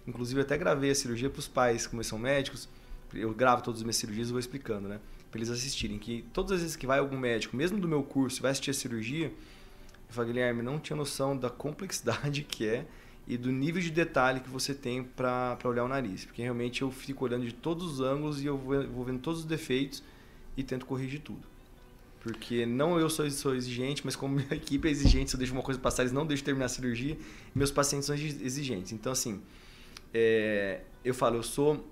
Inclusive, 0.07 0.41
até 0.41 0.57
gravei 0.57 0.91
a 0.91 0.95
cirurgia 0.95 1.31
para 1.31 1.39
os 1.39 1.49
pais, 1.49 1.87
como 1.87 2.03
são 2.03 2.19
médicos. 2.19 2.69
Eu 3.13 3.33
gravo 3.35 3.63
todas 3.63 3.81
as 3.81 3.85
minhas 3.85 3.97
cirurgias 3.97 4.29
e 4.29 4.33
vou 4.33 4.41
explicando, 4.41 4.89
né? 4.89 5.01
Para 5.31 5.39
eles 5.39 5.51
assistirem. 5.51 5.99
Que 5.99 6.25
todas 6.33 6.53
as 6.53 6.61
vezes 6.61 6.77
que 6.77 6.87
vai 6.87 6.99
algum 6.99 7.19
médico, 7.19 7.57
mesmo 7.57 7.79
do 7.79 7.89
meu 7.89 8.03
curso, 8.03 8.43
vai 8.43 8.51
assistir 8.51 8.71
a 8.71 8.75
cirurgia, 8.75 9.27
eu 9.27 10.15
falo, 10.15 10.27
Guilherme, 10.27 10.63
não 10.63 10.79
tinha 10.79 10.97
noção 10.97 11.37
da 11.37 11.49
complexidade 11.49 12.43
que 12.49 12.67
é 12.67 12.87
e 13.29 13.37
do 13.37 13.53
nível 13.53 13.81
de 13.81 13.91
detalhe 13.91 14.41
que 14.41 14.49
você 14.49 14.75
tem 14.75 15.05
para 15.05 15.57
olhar 15.65 15.85
o 15.85 15.89
nariz. 15.89 16.25
Porque 16.25 16.43
realmente 16.43 16.83
eu 16.83 16.91
fico 16.91 17.25
olhando 17.25 17.45
de 17.45 17.53
todos 17.53 17.85
os 17.85 18.01
ângulos 18.01 18.43
e 18.43 18.47
eu 18.47 18.59
vou, 18.59 18.87
vou 18.89 19.05
vendo 19.05 19.21
todos 19.21 19.41
os 19.41 19.47
defeitos 19.47 20.03
e 20.57 20.65
tento 20.65 20.85
corrigir 20.85 21.21
tudo. 21.21 21.49
Porque 22.21 22.67
não 22.67 22.99
eu 22.99 23.09
sou, 23.09 23.31
sou 23.31 23.55
exigente, 23.55 24.03
mas 24.05 24.17
como 24.17 24.35
minha 24.37 24.53
equipe 24.55 24.89
é 24.89 24.91
exigente, 24.91 25.31
se 25.31 25.37
eu 25.37 25.39
deixo 25.39 25.53
uma 25.53 25.63
coisa 25.63 25.79
passar, 25.79 26.03
eles 26.03 26.13
não 26.13 26.27
deixam 26.27 26.45
terminar 26.45 26.67
a 26.67 26.69
cirurgia, 26.69 27.17
meus 27.55 27.71
pacientes 27.71 28.07
são 28.07 28.17
exigentes. 28.17 28.93
Então, 28.93 29.13
assim, 29.13 29.41
é, 30.13 30.81
eu 31.05 31.15
falo, 31.15 31.37
eu 31.37 31.43
sou. 31.43 31.85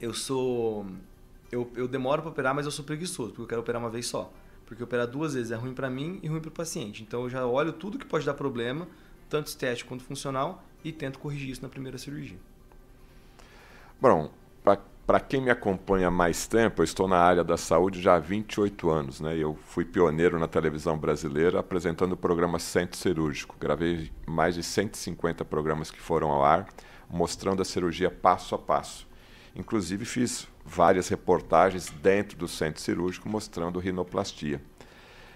Eu 0.00 0.14
sou. 0.14 0.86
Eu, 1.50 1.70
eu 1.74 1.88
demoro 1.88 2.22
para 2.22 2.30
operar, 2.30 2.54
mas 2.54 2.64
eu 2.64 2.72
sou 2.72 2.84
preguiçoso, 2.84 3.30
porque 3.30 3.42
eu 3.42 3.46
quero 3.46 3.60
operar 3.60 3.80
uma 3.80 3.90
vez 3.90 4.06
só. 4.06 4.32
Porque 4.64 4.82
operar 4.82 5.06
duas 5.06 5.34
vezes 5.34 5.50
é 5.50 5.56
ruim 5.56 5.74
para 5.74 5.90
mim 5.90 6.20
e 6.22 6.28
ruim 6.28 6.40
para 6.40 6.48
o 6.48 6.52
paciente. 6.52 7.02
Então 7.02 7.22
eu 7.22 7.30
já 7.30 7.44
olho 7.44 7.72
tudo 7.72 7.98
que 7.98 8.06
pode 8.06 8.24
dar 8.24 8.34
problema, 8.34 8.86
tanto 9.28 9.48
estético 9.48 9.88
quanto 9.88 10.04
funcional, 10.04 10.62
e 10.84 10.92
tento 10.92 11.18
corrigir 11.18 11.50
isso 11.50 11.62
na 11.62 11.68
primeira 11.68 11.98
cirurgia. 11.98 12.38
Bom, 14.00 14.30
para 15.10 15.18
quem 15.18 15.40
me 15.40 15.50
acompanha 15.50 16.06
há 16.06 16.10
mais 16.10 16.46
tempo, 16.46 16.82
eu 16.82 16.84
estou 16.84 17.08
na 17.08 17.18
área 17.18 17.42
da 17.42 17.56
saúde 17.56 18.00
já 18.00 18.14
há 18.14 18.20
28 18.20 18.88
anos. 18.88 19.20
Né? 19.20 19.36
Eu 19.36 19.58
fui 19.66 19.84
pioneiro 19.84 20.38
na 20.38 20.46
televisão 20.46 20.96
brasileira 20.96 21.58
apresentando 21.58 22.12
o 22.12 22.16
programa 22.16 22.60
Centro 22.60 22.96
Cirúrgico. 22.96 23.56
Gravei 23.58 24.12
mais 24.24 24.54
de 24.54 24.62
150 24.62 25.44
programas 25.44 25.90
que 25.90 26.00
foram 26.00 26.30
ao 26.30 26.44
ar 26.44 26.68
mostrando 27.10 27.60
a 27.60 27.64
cirurgia 27.64 28.10
passo 28.10 28.54
a 28.54 28.58
passo. 28.58 29.06
Inclusive 29.54 30.04
fiz 30.04 30.46
várias 30.64 31.08
reportagens 31.08 31.90
dentro 32.02 32.38
do 32.38 32.46
centro 32.46 32.80
cirúrgico 32.80 33.28
mostrando 33.28 33.78
rinoplastia. 33.78 34.60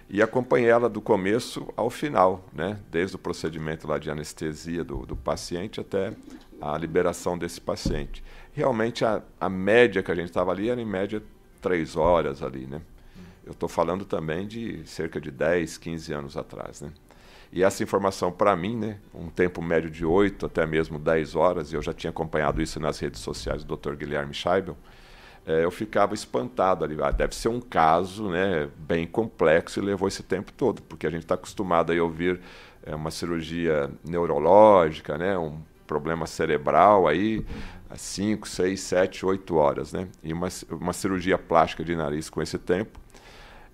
E 0.08 0.22
acompanhei 0.22 0.68
ela 0.68 0.88
do 0.88 1.00
começo 1.00 1.66
ao 1.76 1.88
final, 1.88 2.44
né? 2.52 2.78
desde 2.90 3.16
o 3.16 3.18
procedimento 3.18 3.88
lá 3.88 3.98
de 3.98 4.10
anestesia 4.10 4.84
do, 4.84 5.06
do 5.06 5.16
paciente 5.16 5.80
até 5.80 6.14
a 6.60 6.76
liberação 6.76 7.36
desse 7.36 7.60
paciente. 7.60 8.22
Realmente 8.52 9.04
a, 9.04 9.22
a 9.40 9.48
média 9.48 10.02
que 10.02 10.12
a 10.12 10.14
gente 10.14 10.26
estava 10.26 10.52
ali 10.52 10.68
era 10.68 10.80
em 10.80 10.86
média 10.86 11.22
três 11.60 11.96
horas 11.96 12.42
ali. 12.42 12.66
Né? 12.66 12.80
Eu 13.44 13.52
estou 13.52 13.68
falando 13.68 14.04
também 14.04 14.46
de 14.46 14.86
cerca 14.86 15.20
de 15.20 15.30
10, 15.30 15.78
15 15.78 16.12
anos 16.12 16.36
atrás. 16.36 16.82
Né? 16.82 16.92
E 17.54 17.62
essa 17.62 17.84
informação, 17.84 18.32
para 18.32 18.56
mim, 18.56 18.76
né, 18.76 18.98
um 19.14 19.28
tempo 19.28 19.62
médio 19.62 19.88
de 19.88 20.04
8 20.04 20.46
até 20.46 20.66
mesmo 20.66 20.98
10 20.98 21.36
horas, 21.36 21.72
e 21.72 21.76
eu 21.76 21.80
já 21.82 21.92
tinha 21.92 22.10
acompanhado 22.10 22.60
isso 22.60 22.80
nas 22.80 22.98
redes 22.98 23.20
sociais 23.20 23.62
do 23.62 23.76
Dr. 23.76 23.94
Guilherme 23.94 24.34
Scheibel, 24.34 24.76
é, 25.46 25.62
eu 25.62 25.70
ficava 25.70 26.14
espantado 26.14 26.84
ali. 26.84 27.00
Ah, 27.00 27.12
deve 27.12 27.32
ser 27.32 27.46
um 27.46 27.60
caso 27.60 28.28
né, 28.28 28.68
bem 28.76 29.06
complexo 29.06 29.78
e 29.78 29.84
levou 29.84 30.08
esse 30.08 30.24
tempo 30.24 30.52
todo, 30.52 30.82
porque 30.82 31.06
a 31.06 31.10
gente 31.10 31.22
está 31.22 31.36
acostumado 31.36 31.92
a 31.92 32.02
ouvir 32.02 32.40
é, 32.84 32.92
uma 32.92 33.12
cirurgia 33.12 33.88
neurológica, 34.04 35.16
né, 35.16 35.38
um 35.38 35.56
problema 35.86 36.26
cerebral 36.26 37.06
aí, 37.06 37.46
a 37.88 37.94
5, 37.94 38.48
6, 38.48 38.80
7, 38.80 39.24
8 39.24 39.54
horas. 39.54 39.92
Né? 39.92 40.08
E 40.24 40.32
uma, 40.32 40.48
uma 40.72 40.92
cirurgia 40.92 41.38
plástica 41.38 41.84
de 41.84 41.94
nariz 41.94 42.28
com 42.28 42.42
esse 42.42 42.58
tempo 42.58 43.03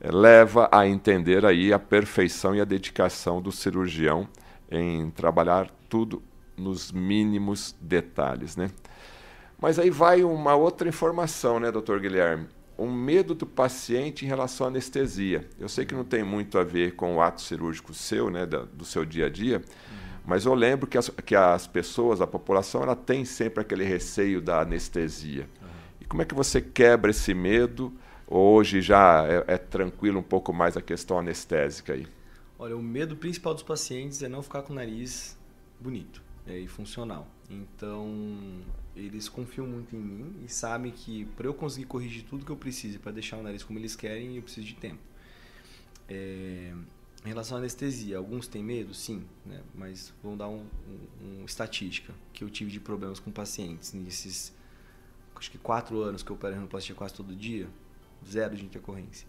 leva 0.02 0.68
a 0.72 0.86
entender 0.86 1.44
aí 1.44 1.72
a 1.72 1.78
perfeição 1.78 2.54
e 2.54 2.60
a 2.60 2.64
dedicação 2.64 3.42
do 3.42 3.52
cirurgião 3.52 4.28
em 4.70 5.10
trabalhar 5.10 5.70
tudo 5.88 6.22
nos 6.56 6.92
mínimos 6.92 7.74
detalhes, 7.80 8.56
né? 8.56 8.70
Mas 9.60 9.78
aí 9.78 9.90
vai 9.90 10.24
uma 10.24 10.54
outra 10.54 10.88
informação, 10.88 11.60
né, 11.60 11.70
doutor 11.70 12.00
Guilherme? 12.00 12.46
Um 12.78 12.90
medo 12.90 13.34
do 13.34 13.44
paciente 13.44 14.24
em 14.24 14.28
relação 14.28 14.66
à 14.66 14.70
anestesia. 14.70 15.46
Eu 15.58 15.68
sei 15.68 15.84
que 15.84 15.94
não 15.94 16.04
tem 16.04 16.24
muito 16.24 16.58
a 16.58 16.64
ver 16.64 16.92
com 16.96 17.16
o 17.16 17.20
ato 17.20 17.42
cirúrgico 17.42 17.92
seu, 17.92 18.30
né, 18.30 18.46
do 18.46 18.84
seu 18.84 19.04
dia 19.04 19.26
a 19.26 19.28
dia, 19.28 19.62
Mas 20.24 20.44
eu 20.44 20.54
lembro 20.54 20.86
que 20.86 20.96
as, 20.96 21.08
que 21.08 21.34
as 21.34 21.66
pessoas, 21.66 22.20
a 22.20 22.26
população, 22.26 22.82
ela 22.82 22.94
tem 22.94 23.24
sempre 23.24 23.62
aquele 23.62 23.84
receio 23.84 24.40
da 24.40 24.60
anestesia. 24.60 25.48
E 26.00 26.04
como 26.04 26.22
é 26.22 26.24
que 26.24 26.34
você 26.34 26.60
quebra 26.60 27.10
esse 27.10 27.34
medo? 27.34 27.92
Hoje 28.32 28.80
já 28.80 29.26
é, 29.26 29.54
é 29.54 29.58
tranquilo 29.58 30.20
um 30.20 30.22
pouco 30.22 30.52
mais 30.52 30.76
a 30.76 30.80
questão 30.80 31.18
anestésica 31.18 31.94
aí? 31.94 32.06
Olha, 32.56 32.76
o 32.76 32.82
medo 32.82 33.16
principal 33.16 33.52
dos 33.52 33.64
pacientes 33.64 34.22
é 34.22 34.28
não 34.28 34.40
ficar 34.40 34.62
com 34.62 34.72
o 34.72 34.76
nariz 34.76 35.36
bonito 35.80 36.22
é, 36.46 36.56
e 36.56 36.68
funcional. 36.68 37.26
Então, 37.50 38.62
eles 38.94 39.28
confiam 39.28 39.66
muito 39.66 39.96
em 39.96 39.98
mim 39.98 40.44
e 40.44 40.48
sabem 40.48 40.92
que 40.92 41.24
para 41.36 41.48
eu 41.48 41.54
conseguir 41.54 41.86
corrigir 41.86 42.22
tudo 42.22 42.44
que 42.44 42.52
eu 42.52 42.56
preciso 42.56 43.00
para 43.00 43.10
deixar 43.10 43.36
o 43.36 43.42
nariz 43.42 43.64
como 43.64 43.80
eles 43.80 43.96
querem, 43.96 44.36
eu 44.36 44.42
preciso 44.42 44.64
de 44.64 44.74
tempo. 44.74 45.00
É, 46.08 46.72
em 47.24 47.28
relação 47.28 47.56
à 47.56 47.60
anestesia, 47.60 48.16
alguns 48.16 48.46
têm 48.46 48.62
medo, 48.62 48.94
sim, 48.94 49.24
né? 49.44 49.60
mas 49.74 50.14
vamos 50.22 50.38
dar 50.38 50.46
uma 50.46 50.62
um, 50.62 51.40
um 51.40 51.44
estatística 51.44 52.14
que 52.32 52.44
eu 52.44 52.48
tive 52.48 52.70
de 52.70 52.78
problemas 52.78 53.18
com 53.18 53.32
pacientes 53.32 53.92
nesses 53.92 54.54
acho 55.34 55.50
que 55.50 55.58
quatro 55.58 56.02
anos 56.02 56.22
que 56.22 56.30
eu 56.30 56.36
opero 56.36 56.54
rinoplastia 56.54 56.94
quase 56.94 57.14
todo 57.14 57.34
dia, 57.34 57.66
zero 58.28 58.56
de 58.56 58.64
intercorrência. 58.64 59.26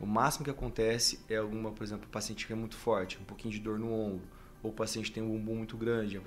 O 0.00 0.06
máximo 0.06 0.44
que 0.44 0.50
acontece 0.50 1.18
é 1.28 1.36
alguma, 1.36 1.72
por 1.72 1.82
exemplo, 1.82 2.08
paciente 2.08 2.46
que 2.46 2.52
é 2.52 2.56
muito 2.56 2.76
forte, 2.76 3.18
um 3.20 3.24
pouquinho 3.24 3.52
de 3.52 3.60
dor 3.60 3.78
no 3.78 3.92
ombro, 3.92 4.26
ou 4.62 4.70
o 4.70 4.74
paciente 4.74 5.10
tem 5.10 5.22
um 5.22 5.28
bumbum 5.28 5.56
muito 5.56 5.76
grande, 5.76 6.20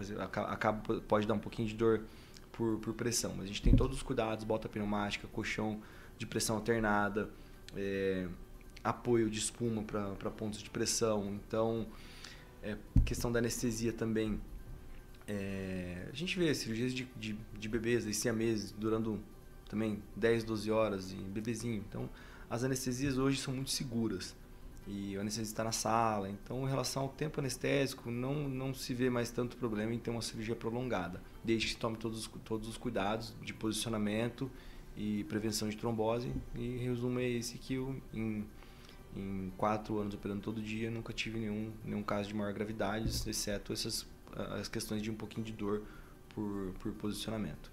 acaba, 0.50 1.02
pode 1.02 1.26
dar 1.26 1.34
um 1.34 1.40
pouquinho 1.40 1.68
de 1.68 1.76
dor 1.76 2.02
por, 2.52 2.80
por 2.80 2.94
pressão. 2.94 3.34
Mas 3.36 3.46
a 3.46 3.48
gente 3.48 3.62
tem 3.62 3.76
todos 3.76 3.98
os 3.98 4.04
cuidados, 4.04 4.44
bota 4.44 4.68
pneumática, 4.68 5.28
colchão 5.28 5.82
de 6.18 6.26
pressão 6.26 6.58
alternada, 6.58 7.30
é, 7.76 8.28
apoio 8.84 9.30
de 9.30 9.40
espuma 9.40 9.84
para 9.84 10.32
pontos 10.32 10.62
de 10.62 10.70
pressão. 10.70 11.40
Então, 11.48 11.88
é, 12.62 12.78
questão 13.06 13.32
da 13.32 13.40
anestesia 13.40 13.94
também. 13.94 14.40
É, 15.28 16.08
a 16.12 16.16
gente 16.16 16.38
vê 16.38 16.54
cirurgias 16.54 16.94
de, 16.94 17.08
de, 17.16 17.38
de 17.58 17.70
bebês, 17.70 18.06
de 18.06 18.32
meses, 18.32 18.72
durando 18.72 19.20
também 19.72 20.04
10, 20.16 20.44
12 20.44 20.70
horas 20.70 21.14
em 21.14 21.24
bebezinho. 21.24 21.84
Então, 21.88 22.10
as 22.50 22.64
anestesias 22.64 23.18
hoje 23.18 23.40
são 23.40 23.54
muito 23.54 23.72
seguras 23.72 24.36
e 24.86 25.16
o 25.16 25.22
anestesista 25.22 25.54
está 25.54 25.64
na 25.64 25.72
sala. 25.72 26.30
Então, 26.30 26.66
em 26.66 26.70
relação 26.70 27.04
ao 27.04 27.10
tempo 27.10 27.40
anestésico, 27.40 28.12
não, 28.12 28.50
não 28.50 28.74
se 28.74 28.94
vê 28.94 29.10
mais 29.10 29.32
tanto 29.32 29.56
problema 29.56 29.94
em 29.94 29.98
ter 29.98 30.10
uma 30.10 30.22
cirurgia 30.22 30.56
prolongada, 30.56 31.22
desde 31.44 31.68
que 31.68 31.78
tome 31.78 31.96
todos, 31.96 32.30
todos 32.44 32.68
os 32.68 32.78
cuidados 32.78 33.34
de 33.42 33.54
posicionamento 33.54 34.52
e 34.98 35.24
prevenção 35.24 35.70
de 35.70 35.78
trombose. 35.78 36.30
E 36.54 36.78
resumo 36.78 37.20
é 37.20 37.30
esse 37.30 37.58
que 37.58 37.76
eu, 37.76 37.96
em, 38.14 38.46
em 39.16 39.54
quatro 39.56 39.98
anos 40.00 40.14
operando 40.14 40.42
todo 40.42 40.62
dia, 40.62 40.92
nunca 40.92 41.14
tive 41.14 41.40
nenhum, 41.40 41.72
nenhum 41.86 42.04
caso 42.04 42.28
de 42.28 42.36
maior 42.36 42.52
gravidade, 42.54 43.08
exceto 43.30 43.72
essas 43.72 44.06
as 44.60 44.70
questões 44.70 45.02
de 45.02 45.12
um 45.12 45.16
pouquinho 45.16 45.46
de 45.46 45.52
dor 45.52 45.82
por, 46.30 46.74
por 46.80 46.92
posicionamento. 46.94 47.72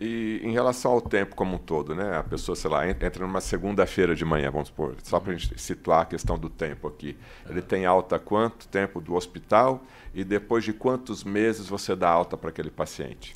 E 0.00 0.40
em 0.42 0.52
relação 0.52 0.92
ao 0.92 1.00
tempo 1.00 1.36
como 1.36 1.56
um 1.56 1.58
todo, 1.58 1.94
né? 1.94 2.16
A 2.16 2.22
pessoa, 2.24 2.56
sei 2.56 2.70
lá, 2.70 2.88
entra 2.88 3.24
numa 3.24 3.40
segunda-feira 3.40 4.16
de 4.16 4.24
manhã, 4.24 4.50
vamos 4.50 4.68
supor, 4.68 4.96
só 5.02 5.20
para 5.20 5.32
a 5.32 5.36
gente 5.36 5.60
situar 5.60 6.00
a 6.00 6.06
questão 6.06 6.38
do 6.38 6.48
tempo 6.48 6.88
aqui. 6.88 7.16
Ele 7.48 7.62
tem 7.62 7.86
alta 7.86 8.18
quanto 8.18 8.66
tempo 8.68 9.00
do 9.00 9.14
hospital 9.14 9.84
e 10.14 10.24
depois 10.24 10.64
de 10.64 10.72
quantos 10.72 11.22
meses 11.22 11.68
você 11.68 11.94
dá 11.94 12.08
alta 12.08 12.36
para 12.36 12.50
aquele 12.50 12.70
paciente? 12.70 13.34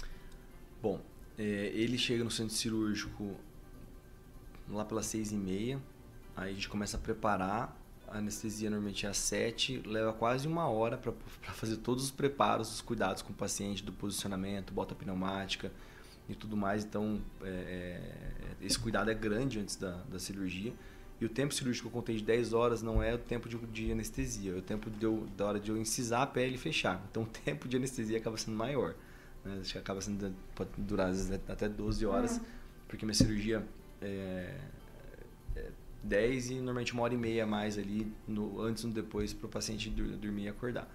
Bom, 0.83 1.01
é, 1.39 1.71
ele 1.75 1.99
chega 1.99 2.25
no 2.25 2.31
centro 2.31 2.55
cirúrgico 2.55 3.37
lá 4.69 4.85
pelas 4.85 5.07
seis 5.07 5.31
e 5.31 5.37
meia, 5.37 5.81
aí 6.37 6.51
a 6.51 6.55
gente 6.55 6.69
começa 6.69 6.97
a 6.97 7.01
preparar. 7.01 7.77
A 8.09 8.19
anestesia 8.19 8.71
normalmente 8.71 9.05
é 9.05 9.09
às 9.09 9.17
sete, 9.17 9.83
leva 9.85 10.13
quase 10.13 10.47
uma 10.47 10.69
hora 10.69 10.97
para 10.97 11.13
fazer 11.55 11.77
todos 11.79 12.05
os 12.05 12.11
preparos, 12.11 12.73
os 12.73 12.81
cuidados 12.81 13.21
com 13.21 13.33
o 13.33 13.35
paciente, 13.35 13.83
do 13.83 13.93
posicionamento, 13.93 14.73
bota 14.73 14.95
pneumática, 14.95 15.73
e 16.29 16.35
tudo 16.35 16.57
mais. 16.57 16.85
Então, 16.85 17.21
é, 17.43 17.49
é, 17.49 18.65
esse 18.65 18.79
cuidado 18.79 19.11
é 19.11 19.15
grande 19.15 19.59
antes 19.59 19.77
da, 19.77 20.03
da 20.11 20.19
cirurgia. 20.19 20.73
E 21.21 21.25
o 21.25 21.29
tempo 21.29 21.55
cirúrgico 21.55 21.89
que 21.89 21.95
eu 21.95 22.01
contei 22.01 22.17
de 22.17 22.23
10 22.23 22.53
horas 22.53 22.83
não 22.83 23.03
é 23.03 23.15
o 23.15 23.19
tempo 23.19 23.49
de, 23.49 23.57
de 23.57 23.91
anestesia, 23.91 24.53
é 24.53 24.57
o 24.57 24.63
tempo 24.63 24.91
de 24.91 25.05
eu, 25.05 25.27
da 25.37 25.47
hora 25.47 25.61
de 25.61 25.71
eu 25.71 25.77
incisar 25.77 26.23
a 26.23 26.27
pele 26.27 26.57
e 26.57 26.59
fechar. 26.59 27.03
Então, 27.11 27.23
o 27.23 27.27
tempo 27.45 27.67
de 27.67 27.77
anestesia 27.77 28.19
acaba 28.19 28.37
sendo 28.37 28.57
maior. 28.57 28.95
Né? 29.45 29.59
Acho 29.61 29.73
que 29.73 29.79
acaba 29.79 30.01
sendo, 30.01 30.35
pode 30.55 30.71
durar 30.77 31.11
até 31.49 31.69
12 31.69 32.05
horas, 32.05 32.41
porque 32.87 33.07
minha 33.07 33.15
cirurgia 33.15 33.65
é, 34.03 34.59
é 35.55 35.71
10 36.03 36.51
e 36.51 36.55
normalmente 36.57 36.93
uma 36.93 37.03
hora 37.03 37.15
e 37.15 37.17
meia 37.17 37.45
a 37.45 37.47
mais 37.47 37.79
ali, 37.79 38.13
no, 38.29 38.61
antes 38.61 38.85
ou 38.85 38.91
depois, 38.91 39.33
para 39.33 39.47
o 39.47 39.49
paciente 39.49 39.89
dormir 39.89 40.45
e 40.45 40.49
acordar. 40.49 40.87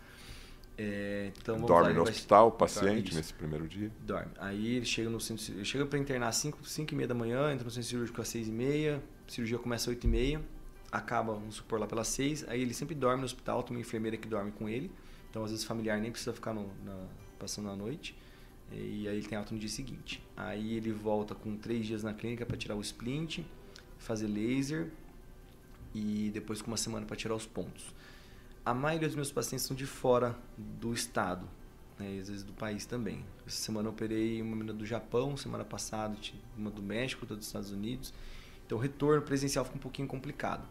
É, 0.78 1.32
então, 1.38 1.60
dorme 1.60 1.90
lá, 1.90 1.96
no 1.96 2.02
hospital 2.04 2.48
o 2.48 2.52
paciente 2.52 3.14
nesse 3.14 3.34
primeiro 3.34 3.68
dia? 3.68 3.92
Dorme. 4.02 4.32
Aí 4.38 4.78
ele 4.78 4.86
chega 4.86 5.10
no 5.10 5.20
centro 5.20 5.54
ele 5.54 5.66
chega 5.66 5.86
para 5.86 6.00
internar 6.00 6.30
às 6.30 6.38
5, 6.38 6.64
5 6.64 6.94
e 6.94 6.96
meia 6.96 7.08
da 7.08 7.14
manhã, 7.14 7.52
entra 7.52 7.66
no 7.66 7.72
centro 7.72 7.90
cirúrgico 7.90 8.22
às 8.22 8.28
6 8.30 8.48
e 8.48 8.52
meia, 8.52 9.04
cirurgia 9.28 9.60
começa 9.60 9.90
às 9.90 9.96
8 9.96 10.04
e 10.04 10.08
meia, 10.08 10.42
acaba, 10.92 11.34
vamos 11.34 11.56
supor, 11.56 11.80
lá 11.80 11.88
pelas 11.88 12.08
6, 12.08 12.48
aí 12.48 12.62
ele 12.62 12.74
sempre 12.74 12.96
dorme 12.96 13.20
no 13.20 13.26
hospital, 13.26 13.64
tem 13.64 13.76
uma 13.76 13.82
enfermeira 13.82 14.18
que 14.18 14.28
dorme 14.28 14.52
com 14.52 14.68
ele, 14.68 14.92
então 15.30 15.44
às 15.44 15.52
vezes 15.52 15.64
o 15.64 15.68
familiar 15.68 16.00
nem 16.00 16.12
precisa 16.12 16.34
ficar 16.34 16.54
no, 16.54 16.72
na, 16.84 16.98
passando 17.38 17.70
a 17.70 17.76
noite, 17.76 18.18
e 18.72 19.08
aí 19.08 19.18
ele 19.18 19.28
tem 19.28 19.38
alta 19.38 19.54
no 19.54 19.60
dia 19.60 19.68
seguinte. 19.68 20.24
Aí 20.36 20.78
ele 20.78 20.94
volta 20.94 21.36
com 21.36 21.58
3 21.58 21.86
dias 21.86 22.04
na 22.04 22.14
clínica 22.14 22.46
para 22.46 22.56
tirar 22.56 22.76
o 22.76 22.82
splint, 22.82 23.40
fazer 24.00 24.28
laser, 24.28 24.88
e 25.94 26.32
depois 26.34 26.62
com 26.62 26.72
uma 26.72 26.78
semana 26.78 27.06
para 27.06 27.18
tirar 27.18 27.36
os 27.36 27.46
pontos 27.46 27.94
a 28.66 28.74
maioria 28.74 29.08
dos 29.08 29.16
meus 29.16 29.32
pacientes 29.32 29.66
são 29.66 29.76
de 29.76 29.86
fora 29.86 30.38
do 30.58 30.94
estado, 30.94 31.48
né, 31.98 32.16
e 32.16 32.20
às 32.20 32.30
vezes 32.30 32.44
do 32.44 32.54
país 32.54 32.86
também. 32.86 33.26
Essa 33.46 33.58
semana 33.58 33.88
eu 33.88 33.92
operei 33.92 34.42
uma 34.42 34.56
menina 34.56 34.74
do 34.74 34.86
Japão, 34.86 35.36
semana 35.36 35.64
passada 35.64 36.16
uma 36.58 36.70
do 36.70 36.82
México, 36.82 37.24
outra 37.24 37.36
dos 37.36 37.48
Estados 37.48 37.72
Unidos. 37.72 38.14
Então 38.66 38.78
o 38.78 38.82
retorno 38.82 39.22
presencial 39.22 39.66
fica 39.66 39.78
um 39.78 39.82
pouquinho 39.82 40.08
complicado. 40.08 40.68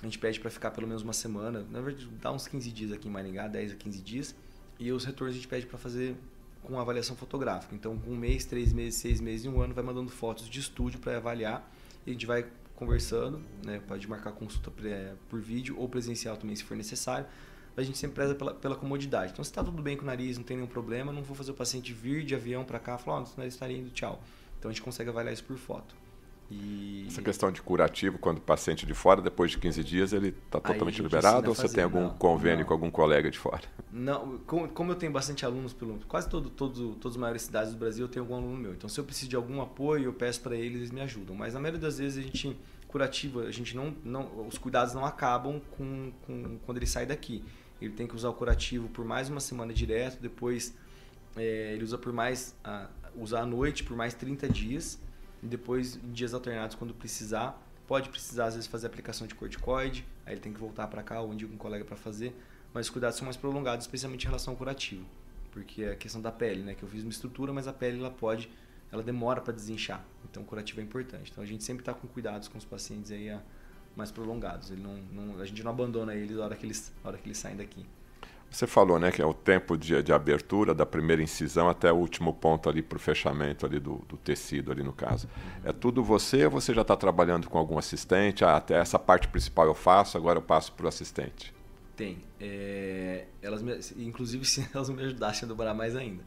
A 0.00 0.04
gente 0.04 0.18
pede 0.18 0.38
para 0.38 0.50
ficar 0.50 0.70
pelo 0.70 0.86
menos 0.86 1.02
uma 1.02 1.12
semana, 1.12 1.66
na 1.70 1.80
verdade 1.80 2.08
dá 2.20 2.30
uns 2.30 2.46
15 2.46 2.70
dias 2.70 2.92
aqui 2.92 3.08
em 3.08 3.10
Maringá, 3.10 3.48
10 3.48 3.72
a 3.72 3.74
15 3.76 4.00
dias, 4.00 4.34
e 4.78 4.92
os 4.92 5.04
retornos 5.04 5.34
a 5.34 5.36
gente 5.36 5.48
pede 5.48 5.66
para 5.66 5.78
fazer 5.78 6.16
com 6.62 6.78
avaliação 6.78 7.14
fotográfica. 7.14 7.74
Então, 7.74 7.96
com 7.98 8.10
um 8.10 8.16
mês, 8.16 8.44
três 8.44 8.72
meses, 8.72 8.98
seis 8.98 9.20
meses 9.20 9.44
e 9.44 9.48
um 9.48 9.60
ano, 9.60 9.74
vai 9.74 9.84
mandando 9.84 10.10
fotos 10.10 10.48
de 10.48 10.60
estúdio 10.60 10.98
para 10.98 11.16
avaliar 11.16 11.70
e 12.06 12.10
a 12.10 12.12
gente 12.12 12.26
vai 12.26 12.46
conversando, 12.74 13.42
né? 13.64 13.80
Pode 13.86 14.08
marcar 14.08 14.32
consulta 14.32 14.70
por 15.28 15.40
vídeo 15.40 15.76
ou 15.78 15.88
presencial 15.88 16.36
também, 16.36 16.56
se 16.56 16.64
for 16.64 16.76
necessário. 16.76 17.26
A 17.76 17.82
gente 17.82 17.98
sempre 17.98 18.14
preza 18.14 18.34
pela, 18.34 18.54
pela 18.54 18.76
comodidade. 18.76 19.32
Então, 19.32 19.44
se 19.44 19.50
está 19.50 19.62
tudo 19.64 19.82
bem 19.82 19.96
com 19.96 20.02
o 20.02 20.06
nariz, 20.06 20.36
não 20.36 20.44
tem 20.44 20.56
nenhum 20.56 20.68
problema, 20.68 21.12
não 21.12 21.22
vou 21.22 21.34
fazer 21.36 21.50
o 21.50 21.54
paciente 21.54 21.92
vir 21.92 22.24
de 22.24 22.34
avião 22.34 22.64
para 22.64 22.78
cá 22.78 22.94
e 22.94 22.98
falar, 22.98 23.20
oh, 23.20 23.24
o 23.24 23.38
nariz 23.38 23.54
está 23.54 23.70
indo, 23.70 23.90
tchau. 23.90 24.22
Então, 24.58 24.70
a 24.70 24.72
gente 24.72 24.82
consegue 24.82 25.10
avaliar 25.10 25.32
isso 25.32 25.44
por 25.44 25.56
foto. 25.56 25.94
E... 26.54 27.06
Essa 27.06 27.22
questão 27.22 27.50
de 27.50 27.60
curativo, 27.62 28.18
quando 28.18 28.38
o 28.38 28.40
paciente 28.40 28.86
de 28.86 28.94
fora, 28.94 29.20
depois 29.20 29.50
de 29.50 29.58
15 29.58 29.84
dias, 29.84 30.12
ele 30.12 30.28
está 30.28 30.60
totalmente 30.60 31.00
liberado 31.02 31.48
ou 31.48 31.54
você 31.54 31.68
tem 31.68 31.84
algum 31.84 32.02
não, 32.02 32.10
convênio 32.10 32.60
não. 32.60 32.66
com 32.66 32.72
algum 32.72 32.90
colega 32.90 33.30
de 33.30 33.38
fora? 33.38 33.62
Não, 33.92 34.38
como 34.38 34.92
eu 34.92 34.96
tenho 34.96 35.12
bastante 35.12 35.44
alunos, 35.44 35.72
pelo 35.72 35.98
quase 36.08 36.28
todo, 36.28 36.50
todo, 36.50 36.94
todas 36.96 37.16
as 37.16 37.20
maiores 37.20 37.42
cidades 37.42 37.72
do 37.72 37.78
Brasil, 37.78 38.04
eu 38.04 38.08
tenho 38.08 38.24
algum 38.24 38.34
aluno 38.36 38.56
meu. 38.56 38.72
Então, 38.72 38.88
se 38.88 38.98
eu 38.98 39.04
preciso 39.04 39.28
de 39.28 39.36
algum 39.36 39.60
apoio, 39.60 40.04
eu 40.04 40.12
peço 40.12 40.40
para 40.40 40.56
eles, 40.56 40.78
eles 40.78 40.90
me 40.90 41.00
ajudam. 41.00 41.36
Mas 41.36 41.54
na 41.54 41.60
maioria 41.60 41.80
das 41.80 41.98
vezes 41.98 42.18
a 42.18 42.22
gente 42.22 42.56
curativo, 42.94 43.40
a 43.40 43.50
gente 43.50 43.74
não, 43.76 43.92
não 44.04 44.46
os 44.46 44.56
cuidados 44.56 44.94
não 44.94 45.04
acabam 45.04 45.60
com, 45.76 46.12
com 46.24 46.58
quando 46.64 46.78
ele 46.78 46.86
sai 46.86 47.04
daqui. 47.04 47.42
Ele 47.82 47.92
tem 47.92 48.06
que 48.06 48.14
usar 48.14 48.28
o 48.28 48.34
curativo 48.34 48.88
por 48.88 49.04
mais 49.04 49.28
uma 49.28 49.40
semana 49.40 49.72
direto, 49.72 50.20
depois 50.22 50.74
é, 51.36 51.72
ele 51.72 51.82
usa 51.82 51.98
por 51.98 52.12
mais 52.12 52.54
a, 52.62 52.88
usar 53.16 53.40
à 53.40 53.46
noite 53.46 53.82
por 53.82 53.96
mais 53.96 54.14
30 54.14 54.48
dias 54.48 55.00
e 55.44 55.46
depois 55.46 55.96
em 55.96 56.10
dias 56.10 56.32
alternados 56.32 56.74
quando 56.74 56.94
precisar. 56.94 57.60
Pode 57.86 58.08
precisar 58.08 58.46
às 58.46 58.54
vezes 58.54 58.66
fazer 58.66 58.86
aplicação 58.86 59.26
de 59.26 59.34
corticoide, 59.34 60.06
aí 60.24 60.32
ele 60.32 60.40
tem 60.40 60.54
que 60.54 60.58
voltar 60.58 60.86
para 60.86 61.02
cá 61.02 61.20
ou 61.20 61.32
indica 61.34 61.52
um 61.52 61.58
colega 61.58 61.84
para 61.84 61.96
fazer, 61.96 62.34
mas 62.72 62.86
os 62.86 62.90
cuidados 62.90 63.18
são 63.18 63.26
mais 63.26 63.36
prolongados, 63.36 63.84
especialmente 63.84 64.22
em 64.22 64.26
relação 64.26 64.54
ao 64.54 64.56
curativo, 64.56 65.04
porque 65.52 65.82
é 65.82 65.92
a 65.92 65.96
questão 65.96 66.22
da 66.22 66.32
pele, 66.32 66.62
né, 66.62 66.74
que 66.74 66.82
eu 66.82 66.88
fiz 66.88 67.02
uma 67.02 67.10
estrutura, 67.10 67.52
mas 67.52 67.68
a 67.68 67.74
pele 67.74 67.98
ela 67.98 68.10
pode, 68.10 68.50
ela 68.90 69.02
demora 69.02 69.42
para 69.42 69.52
desinchar. 69.52 70.02
Então 70.24 70.42
o 70.42 70.46
curativo 70.46 70.80
é 70.80 70.82
importante. 70.82 71.30
Então 71.30 71.44
a 71.44 71.46
gente 71.46 71.62
sempre 71.62 71.82
está 71.82 71.92
com 71.92 72.08
cuidados 72.08 72.48
com 72.48 72.56
os 72.56 72.64
pacientes 72.64 73.10
aí 73.10 73.28
a, 73.28 73.42
mais 73.94 74.10
prolongados. 74.10 74.70
Ele 74.70 74.80
não, 74.80 74.96
não, 75.12 75.40
a 75.40 75.44
gente 75.44 75.62
não 75.62 75.70
abandona 75.70 76.14
eles 76.14 76.38
na 76.38 76.44
hora 76.44 76.56
que 76.56 76.64
eles, 76.64 76.90
na 77.02 77.10
hora 77.10 77.18
que 77.18 77.26
eles 77.26 77.36
saem 77.36 77.56
daqui. 77.56 77.84
Você 78.54 78.68
falou, 78.68 79.00
né, 79.00 79.10
que 79.10 79.20
é 79.20 79.26
o 79.26 79.34
tempo 79.34 79.76
de, 79.76 80.00
de 80.00 80.12
abertura 80.12 80.72
da 80.72 80.86
primeira 80.86 81.20
incisão 81.20 81.68
até 81.68 81.90
o 81.90 81.96
último 81.96 82.32
ponto 82.32 82.68
ali 82.68 82.82
para 82.82 82.94
o 82.94 83.00
fechamento 83.00 83.66
ali 83.66 83.80
do, 83.80 83.96
do, 84.08 84.16
tecido 84.16 84.70
ali 84.70 84.84
no 84.84 84.92
caso. 84.92 85.28
É 85.64 85.72
tudo 85.72 86.04
você 86.04 86.44
ou 86.44 86.52
você 86.52 86.72
já 86.72 86.82
está 86.82 86.94
trabalhando 86.94 87.50
com 87.50 87.58
algum 87.58 87.76
assistente? 87.76 88.44
Ah, 88.44 88.54
até 88.54 88.74
essa 88.78 88.96
parte 88.96 89.26
principal 89.26 89.66
eu 89.66 89.74
faço, 89.74 90.16
agora 90.16 90.38
eu 90.38 90.42
passo 90.42 90.70
para 90.70 90.86
o 90.86 90.88
assistente. 90.88 91.52
Tem. 91.96 92.18
É, 92.38 93.24
elas 93.42 93.60
me, 93.60 93.76
inclusive 93.98 94.44
se 94.46 94.64
elas 94.72 94.88
me 94.88 95.02
ajudassem 95.02 95.46
a 95.46 95.48
dobrar 95.48 95.74
mais 95.74 95.96
ainda. 95.96 96.22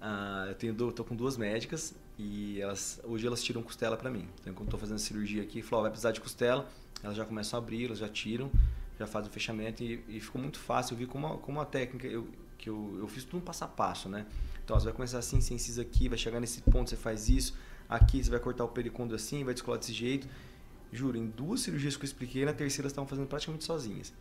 Ah, 0.00 0.46
eu 0.48 0.56
tenho, 0.56 0.74
tô 0.74 1.04
com 1.04 1.14
duas 1.14 1.36
médicas 1.36 1.94
e 2.18 2.60
elas 2.60 3.00
hoje 3.04 3.24
elas 3.24 3.40
tiram 3.40 3.62
costela 3.62 3.96
para 3.96 4.10
mim. 4.10 4.28
Então 4.40 4.52
quando 4.52 4.66
estou 4.66 4.80
fazendo 4.80 4.98
cirurgia 4.98 5.44
aqui, 5.44 5.62
falou, 5.62 5.78
oh, 5.78 5.82
vai 5.82 5.92
precisar 5.92 6.10
de 6.10 6.20
costela, 6.20 6.68
elas 7.04 7.16
já 7.16 7.24
começam 7.24 7.56
a 7.56 7.62
abrir, 7.62 7.84
elas 7.84 7.98
já 7.98 8.08
tiram 8.08 8.50
já 8.98 9.06
faz 9.06 9.26
o 9.26 9.30
fechamento 9.30 9.82
e, 9.82 10.04
e 10.08 10.20
ficou 10.20 10.40
muito 10.40 10.58
fácil. 10.58 10.94
Eu 10.94 10.98
vi 10.98 11.06
como 11.06 11.26
a, 11.26 11.38
como 11.38 11.64
técnica, 11.64 12.06
eu, 12.06 12.26
que 12.58 12.68
eu, 12.68 12.96
eu 12.98 13.08
fiz 13.08 13.24
tudo 13.24 13.38
um 13.38 13.40
passo 13.40 13.64
a 13.64 13.68
passo, 13.68 14.08
né? 14.08 14.26
Então, 14.64 14.78
você 14.78 14.84
vai 14.84 14.92
começar 14.92 15.18
assim, 15.18 15.40
você 15.40 15.54
incisa 15.54 15.80
aqui, 15.82 16.08
vai 16.08 16.18
chegar 16.18 16.40
nesse 16.40 16.60
ponto, 16.62 16.90
você 16.90 16.96
faz 16.96 17.28
isso. 17.28 17.56
Aqui 17.88 18.22
você 18.22 18.28
vai 18.28 18.40
cortar 18.40 18.64
o 18.64 18.68
pericôndrio 18.68 19.16
assim, 19.16 19.44
vai 19.44 19.54
descolar 19.54 19.78
desse 19.78 19.92
jeito. 19.92 20.28
Juro, 20.92 21.16
em 21.16 21.26
duas 21.26 21.60
cirurgias 21.60 21.96
que 21.96 22.02
eu 22.02 22.06
expliquei, 22.06 22.44
na 22.44 22.52
terceira 22.52 22.88
estavam 22.88 23.08
fazendo 23.08 23.26
praticamente 23.26 23.64
sozinhas. 23.64 24.12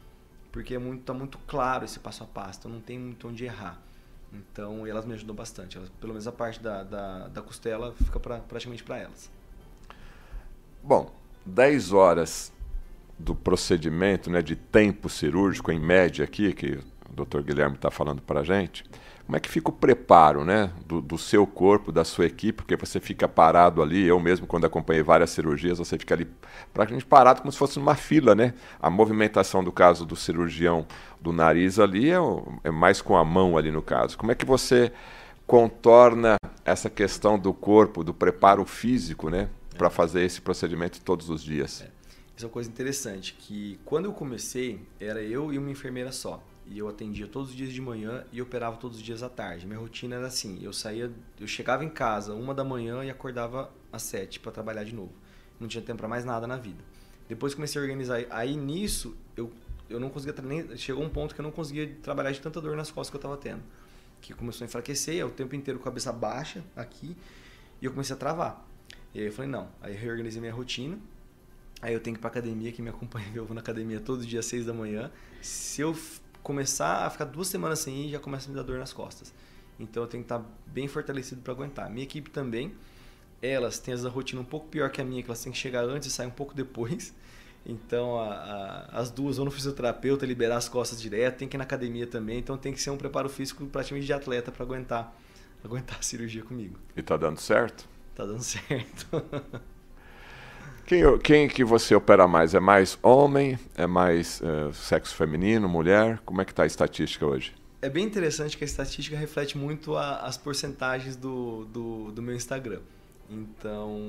Porque 0.51 0.73
é 0.73 0.77
muito, 0.77 1.03
tá 1.03 1.13
muito 1.13 1.37
claro 1.39 1.83
esse 1.83 1.99
passo 1.99 2.23
a 2.23 2.27
passo, 2.27 2.59
então 2.59 2.71
não 2.71 2.79
tem 2.79 2.97
muito 2.97 3.27
onde 3.27 3.43
errar. 3.43 3.81
Então, 4.31 4.85
elas 4.85 5.05
me 5.05 5.13
ajudam 5.13 5.35
bastante. 5.35 5.77
Elas, 5.77 5.89
pelo 5.89 6.13
menos 6.13 6.27
a 6.27 6.31
parte 6.31 6.61
da, 6.61 6.83
da, 6.83 7.27
da 7.27 7.41
costela 7.41 7.93
fica 7.93 8.19
pra, 8.19 8.39
praticamente 8.39 8.83
para 8.83 8.97
elas. 8.97 9.29
Bom, 10.83 11.13
10 11.45 11.91
horas 11.91 12.53
do 13.17 13.35
procedimento, 13.35 14.29
né, 14.29 14.41
de 14.41 14.55
tempo 14.55 15.09
cirúrgico 15.09 15.71
em 15.71 15.79
média 15.79 16.23
aqui, 16.23 16.53
que 16.53 16.79
o 17.09 17.25
Dr. 17.25 17.41
Guilherme 17.41 17.75
está 17.75 17.89
falando 17.89 18.21
para 18.21 18.41
a 18.41 18.43
gente, 18.43 18.83
como 19.27 19.35
é 19.35 19.41
que 19.41 19.49
fica 19.49 19.69
o 19.69 19.73
preparo 19.73 20.45
né, 20.45 20.71
do, 20.85 21.01
do, 21.01 21.17
seu 21.17 21.45
corpo, 21.45 21.91
da 21.91 22.05
sua 22.05 22.25
equipe, 22.25 22.63
porque 22.63 22.77
você 22.77 22.97
fica 22.97 23.27
parado 23.27 23.81
ali, 23.81 24.05
eu 24.05 24.17
mesmo 24.21 24.47
quando 24.47 24.65
acompanhei 24.65 25.03
várias 25.03 25.31
cirurgias, 25.31 25.79
você 25.79 25.97
fica 25.97 26.15
ali 26.15 26.25
praticamente 26.73 27.05
parado 27.05 27.41
como 27.41 27.51
se 27.51 27.57
fosse 27.57 27.77
numa 27.77 27.93
fila, 27.93 28.33
né? 28.33 28.53
A 28.79 28.89
movimentação 28.89 29.61
do 29.61 29.71
caso 29.71 30.05
do 30.05 30.15
cirurgião 30.15 30.87
do 31.19 31.33
nariz 31.33 31.77
ali 31.77 32.09
é, 32.09 32.17
é 32.63 32.71
mais 32.71 33.01
com 33.01 33.17
a 33.17 33.25
mão 33.25 33.57
ali 33.57 33.69
no 33.69 33.81
caso. 33.81 34.17
Como 34.17 34.31
é 34.31 34.35
que 34.35 34.45
você 34.45 34.93
contorna 35.45 36.37
essa 36.63 36.89
questão 36.89 37.37
do 37.37 37.53
corpo, 37.53 38.05
do 38.05 38.13
preparo 38.13 38.63
físico, 38.63 39.29
né? 39.29 39.49
Para 39.77 39.89
fazer 39.89 40.23
esse 40.23 40.39
procedimento 40.39 41.01
todos 41.01 41.29
os 41.29 41.43
dias. 41.43 41.83
É. 42.37 42.39
Isso 42.39 42.45
é 42.45 42.47
uma 42.47 42.53
coisa 42.53 42.69
interessante, 42.69 43.33
que 43.33 43.79
quando 43.83 44.05
eu 44.05 44.13
comecei, 44.13 44.79
era 44.99 45.21
eu 45.21 45.51
e 45.51 45.57
uma 45.57 45.71
enfermeira 45.71 46.11
só. 46.11 46.43
E 46.67 46.77
eu 46.77 46.87
atendia 46.87 47.27
todos 47.27 47.49
os 47.49 47.55
dias 47.55 47.71
de 47.71 47.81
manhã 47.81 48.25
e 48.31 48.41
operava 48.41 48.77
todos 48.77 48.97
os 48.97 49.03
dias 49.03 49.23
à 49.23 49.29
tarde. 49.29 49.65
Minha 49.65 49.79
rotina 49.79 50.17
era 50.17 50.27
assim, 50.27 50.59
eu 50.61 50.73
saía, 50.73 51.11
eu 51.39 51.47
chegava 51.47 51.83
em 51.83 51.89
casa 51.89 52.33
uma 52.33 52.53
da 52.53 52.63
manhã 52.63 53.03
e 53.03 53.09
acordava 53.09 53.71
às 53.91 54.03
sete 54.03 54.39
para 54.39 54.51
trabalhar 54.51 54.83
de 54.83 54.93
novo. 54.93 55.13
Não 55.59 55.67
tinha 55.67 55.81
tempo 55.81 55.97
para 55.97 56.07
mais 56.07 56.25
nada 56.25 56.45
na 56.45 56.57
vida. 56.57 56.83
Depois 57.27 57.55
comecei 57.55 57.81
a 57.81 57.83
organizar, 57.83 58.23
aí 58.29 58.55
nisso 58.55 59.15
eu 59.35 59.51
eu 59.89 60.01
não 60.01 60.09
conseguia 60.09 60.35
nem 60.43 60.75
chegou 60.75 61.01
um 61.01 61.09
ponto 61.09 61.33
que 61.33 61.39
eu 61.39 61.43
não 61.43 61.51
conseguia 61.51 61.87
trabalhar 62.03 62.31
de 62.31 62.41
tanta 62.41 62.59
dor 62.59 62.75
nas 62.75 62.91
costas 62.91 63.09
que 63.09 63.15
eu 63.15 63.19
estava 63.19 63.37
tendo, 63.37 63.63
que 64.19 64.33
começou 64.33 64.65
a 64.65 64.67
enfraquecer, 64.67 65.25
o 65.25 65.29
tempo 65.29 65.55
inteiro 65.55 65.79
com 65.79 65.83
a 65.83 65.91
cabeça 65.91 66.11
baixa 66.11 66.61
aqui, 66.75 67.15
e 67.81 67.85
eu 67.85 67.91
comecei 67.91 68.13
a 68.13 68.19
travar. 68.19 68.67
E 69.13 69.19
aí 69.19 69.25
eu 69.27 69.31
falei, 69.31 69.49
não, 69.49 69.69
aí 69.81 69.93
eu 69.93 69.99
reorganizei 69.99 70.41
minha 70.41 70.53
rotina. 70.53 70.99
Aí 71.81 71.93
eu 71.93 71.99
tenho 71.99 72.15
que 72.15 72.19
ir 72.19 72.21
pra 72.21 72.29
academia, 72.29 72.71
que 72.71 72.81
me 72.81 72.89
acompanha, 72.89 73.27
eu 73.35 73.45
vou 73.45 73.53
na 73.53 73.61
academia 73.61 73.99
todo 73.99 74.25
dia 74.25 74.39
às 74.39 74.45
seis 74.45 74.65
da 74.65 74.73
manhã. 74.73 75.11
Se 75.41 75.81
eu 75.81 75.95
começar 76.41 77.05
a 77.05 77.09
ficar 77.09 77.25
duas 77.25 77.47
semanas 77.47 77.79
sem 77.79 78.05
ir, 78.05 78.11
já 78.11 78.19
começa 78.19 78.47
a 78.47 78.49
me 78.49 78.55
dar 78.55 78.63
dor 78.63 78.79
nas 78.79 78.93
costas. 78.93 79.33
Então 79.79 80.03
eu 80.03 80.07
tenho 80.07 80.23
que 80.23 80.33
estar 80.33 80.43
bem 80.65 80.87
fortalecido 80.87 81.41
para 81.41 81.53
aguentar. 81.53 81.89
Minha 81.89 82.03
equipe 82.03 82.29
também, 82.29 82.73
elas 83.41 83.79
têm 83.79 83.93
essa 83.93 84.09
rotina 84.09 84.41
um 84.41 84.45
pouco 84.45 84.67
pior 84.67 84.89
que 84.89 85.01
a 85.01 85.05
minha, 85.05 85.21
que 85.21 85.29
elas 85.29 85.43
têm 85.43 85.51
que 85.51 85.57
chegar 85.57 85.83
antes 85.83 86.07
e 86.07 86.11
sair 86.11 86.27
um 86.27 86.31
pouco 86.31 86.53
depois. 86.53 87.13
Então 87.69 88.17
a, 88.17 88.33
a, 88.33 88.99
as 89.01 89.11
duas 89.11 89.35
vão 89.35 89.43
no 89.43 89.51
fisioterapeuta 89.51 90.25
liberar 90.25 90.55
as 90.55 90.69
costas 90.69 91.01
direto, 91.01 91.39
tem 91.39 91.49
que 91.49 91.57
ir 91.57 91.59
na 91.59 91.65
academia 91.65 92.07
também, 92.07 92.39
então 92.39 92.57
tem 92.57 92.71
que 92.71 92.81
ser 92.81 92.91
um 92.91 92.97
preparo 92.97 93.27
físico 93.27 93.65
praticamente 93.65 94.05
de 94.05 94.13
atleta 94.13 94.53
para 94.53 94.63
aguentar, 94.63 95.13
aguentar 95.61 95.99
a 95.99 96.01
cirurgia 96.01 96.43
comigo. 96.43 96.79
E 96.95 97.03
tá 97.03 97.17
dando 97.17 97.41
certo? 97.41 97.85
Tá 98.15 98.25
dando 98.25 98.41
certo. 98.41 99.21
Quem, 100.87 101.17
quem 101.19 101.47
que 101.49 101.65
você 101.65 101.93
opera 101.93 102.29
mais? 102.29 102.53
É 102.53 102.61
mais 102.61 102.97
homem? 103.03 103.59
É 103.75 103.85
mais 103.85 104.39
uh, 104.39 104.73
sexo 104.73 105.13
feminino, 105.13 105.67
mulher? 105.67 106.17
Como 106.23 106.41
é 106.41 106.45
que 106.45 106.53
está 106.53 106.63
a 106.63 106.65
estatística 106.65 107.25
hoje? 107.25 107.53
É 107.81 107.89
bem 107.89 108.05
interessante 108.05 108.57
que 108.57 108.63
a 108.63 108.65
estatística 108.65 109.17
reflete 109.17 109.57
muito 109.57 109.97
a, 109.97 110.19
as 110.19 110.37
porcentagens 110.37 111.17
do, 111.17 111.65
do, 111.65 112.11
do, 112.13 112.21
meu 112.21 112.33
Instagram. 112.33 112.79
Então, 113.29 113.99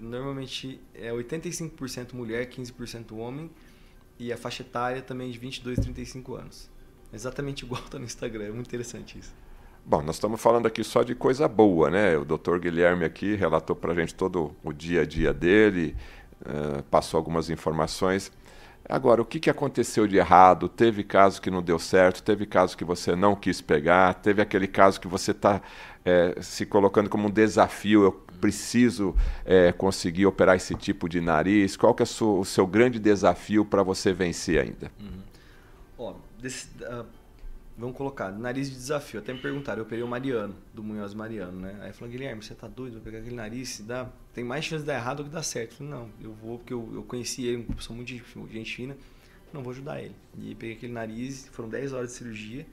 normalmente 0.00 0.80
é 0.94 1.10
85% 1.10 2.14
mulher, 2.14 2.48
15% 2.48 3.14
homem 3.14 3.50
e 4.18 4.32
a 4.32 4.36
faixa 4.38 4.62
etária 4.62 5.02
também 5.02 5.30
de 5.30 5.38
22 5.38 5.80
a 5.80 5.82
35 5.82 6.34
anos. 6.34 6.70
Exatamente 7.12 7.62
igual 7.62 7.82
está 7.84 7.98
no 7.98 8.06
Instagram, 8.06 8.46
é 8.46 8.50
muito 8.50 8.68
interessante 8.68 9.18
isso. 9.18 9.34
Bom, 9.84 10.00
nós 10.00 10.14
estamos 10.14 10.40
falando 10.40 10.66
aqui 10.66 10.84
só 10.84 11.02
de 11.02 11.12
coisa 11.12 11.48
boa, 11.48 11.90
né? 11.90 12.16
O 12.16 12.24
doutor 12.24 12.60
Guilherme 12.60 13.04
aqui 13.04 13.34
relatou 13.34 13.74
para 13.74 13.92
a 13.92 13.94
gente 13.96 14.14
todo 14.14 14.54
o 14.62 14.72
dia 14.72 15.00
a 15.00 15.04
dia 15.04 15.34
dele, 15.34 15.96
uh, 16.46 16.82
passou 16.84 17.18
algumas 17.18 17.50
informações. 17.50 18.30
Agora, 18.88 19.22
o 19.22 19.24
que, 19.24 19.38
que 19.38 19.48
aconteceu 19.48 20.06
de 20.06 20.16
errado? 20.16 20.68
Teve 20.68 21.04
caso 21.04 21.40
que 21.40 21.50
não 21.50 21.62
deu 21.62 21.78
certo, 21.78 22.22
teve 22.22 22.44
caso 22.46 22.76
que 22.76 22.84
você 22.84 23.14
não 23.14 23.36
quis 23.36 23.60
pegar, 23.60 24.14
teve 24.14 24.42
aquele 24.42 24.66
caso 24.66 25.00
que 25.00 25.06
você 25.06 25.30
está 25.30 25.62
é, 26.04 26.34
eh, 26.36 26.42
se 26.42 26.66
colocando 26.66 27.08
como 27.08 27.28
um 27.28 27.30
desafio, 27.30 28.02
eu 28.02 28.12
preciso 28.40 29.14
é, 29.44 29.70
conseguir 29.70 30.26
operar 30.26 30.56
esse 30.56 30.74
tipo 30.74 31.08
de 31.08 31.20
nariz. 31.20 31.76
Qual 31.76 31.94
que 31.94 32.02
é 32.02 32.06
o 32.06 32.44
seu 32.44 32.66
grande 32.66 32.98
desafio 32.98 33.64
para 33.64 33.84
você 33.84 34.12
vencer 34.12 34.60
ainda? 34.60 34.90
Uhum. 35.00 35.20
Ó, 35.96 36.14
desse, 36.40 36.66
uh 36.80 37.06
vamos 37.76 37.96
colocar, 37.96 38.30
nariz 38.30 38.70
de 38.70 38.76
desafio. 38.76 39.20
Até 39.20 39.32
me 39.32 39.40
perguntaram, 39.40 39.80
eu 39.80 39.84
operei 39.84 40.04
o 40.04 40.08
Mariano, 40.08 40.54
do 40.72 40.82
Munhoz 40.82 41.14
Mariano, 41.14 41.60
né? 41.60 41.76
Aí 41.80 41.92
falou, 41.92 42.10
Guilherme, 42.10 42.42
você 42.42 42.54
tá 42.54 42.68
doido? 42.68 42.94
Vou 42.94 43.02
pegar 43.02 43.18
aquele 43.18 43.34
nariz, 43.34 43.70
se 43.70 43.82
dá, 43.82 44.08
tem 44.34 44.42
mais 44.42 44.64
chance 44.64 44.82
de 44.82 44.86
dar 44.86 44.94
errado 44.94 45.18
do 45.18 45.24
que 45.24 45.30
dar 45.30 45.42
certo. 45.42 45.72
Eu 45.72 45.76
falei, 45.78 45.92
não, 45.92 46.10
eu 46.20 46.32
vou, 46.32 46.58
porque 46.58 46.72
eu, 46.72 46.88
eu 46.94 47.02
conheci 47.02 47.46
ele, 47.46 47.64
uma 47.64 47.76
pessoa 47.76 47.96
muito 47.96 48.08
gente 48.08 48.76
fina, 48.76 48.96
não 49.52 49.62
vou 49.62 49.72
ajudar 49.72 50.00
ele. 50.00 50.14
E 50.38 50.54
peguei 50.54 50.76
aquele 50.76 50.92
nariz, 50.92 51.48
foram 51.52 51.68
10 51.68 51.92
horas 51.92 52.10
de 52.10 52.14
cirurgia 52.16 52.66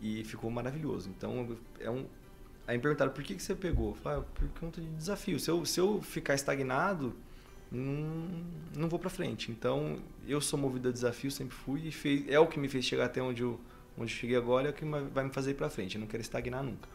e 0.00 0.24
ficou 0.24 0.50
maravilhoso. 0.50 1.10
Então, 1.10 1.56
é 1.80 1.90
um... 1.90 2.06
Aí 2.66 2.76
me 2.76 2.82
perguntaram, 2.82 3.12
por 3.12 3.24
que, 3.24 3.34
que 3.34 3.42
você 3.42 3.54
pegou? 3.54 3.90
Eu 3.90 3.94
falei, 3.94 4.18
ah, 4.20 4.24
por 4.34 4.48
conta 4.60 4.80
de 4.80 4.88
desafio. 4.88 5.38
Se 5.38 5.50
eu, 5.50 5.64
se 5.64 5.80
eu 5.80 6.02
ficar 6.02 6.34
estagnado, 6.34 7.14
não, 7.70 8.44
não 8.76 8.88
vou 8.88 8.98
para 8.98 9.08
frente. 9.08 9.50
Então, 9.50 9.98
eu 10.26 10.40
sou 10.40 10.58
movido 10.58 10.88
a 10.88 10.92
desafio, 10.92 11.30
sempre 11.30 11.56
fui, 11.56 11.88
e 11.88 11.92
fez, 11.92 12.28
é 12.28 12.38
o 12.38 12.46
que 12.46 12.58
me 12.58 12.68
fez 12.68 12.84
chegar 12.84 13.06
até 13.06 13.22
onde 13.22 13.42
eu 13.42 13.58
onde 14.00 14.12
cheguei 14.12 14.36
agora 14.36 14.68
é 14.68 14.70
o 14.70 14.74
que 14.74 14.84
vai 14.84 15.24
me 15.24 15.30
fazer 15.30 15.50
ir 15.50 15.54
para 15.54 15.68
frente. 15.68 15.96
Eu 15.96 16.00
não 16.00 16.06
quero 16.06 16.20
estagnar 16.20 16.62
nunca. 16.62 16.88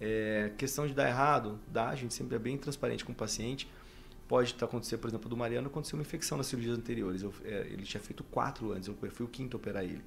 É, 0.00 0.52
questão 0.58 0.86
de 0.86 0.94
dar 0.94 1.08
errado, 1.08 1.58
dá. 1.68 1.88
A 1.88 1.94
gente 1.94 2.14
sempre 2.14 2.36
é 2.36 2.38
bem 2.38 2.56
transparente 2.56 3.04
com 3.04 3.12
o 3.12 3.14
paciente. 3.14 3.68
Pode 4.28 4.56
acontecer, 4.60 4.98
por 4.98 5.08
exemplo, 5.08 5.28
do 5.28 5.36
Mariano, 5.36 5.68
aconteceu 5.68 5.96
uma 5.96 6.02
infecção 6.02 6.36
nas 6.36 6.46
cirurgias 6.46 6.76
anteriores. 6.76 7.22
Eu, 7.22 7.32
é, 7.44 7.66
ele 7.70 7.84
tinha 7.84 8.00
feito 8.00 8.24
quatro 8.24 8.72
antes, 8.72 8.88
eu 8.88 8.94
fui 9.10 9.24
o 9.24 9.28
quinto 9.28 9.56
a 9.56 9.58
operar 9.58 9.84
ele. 9.84 10.02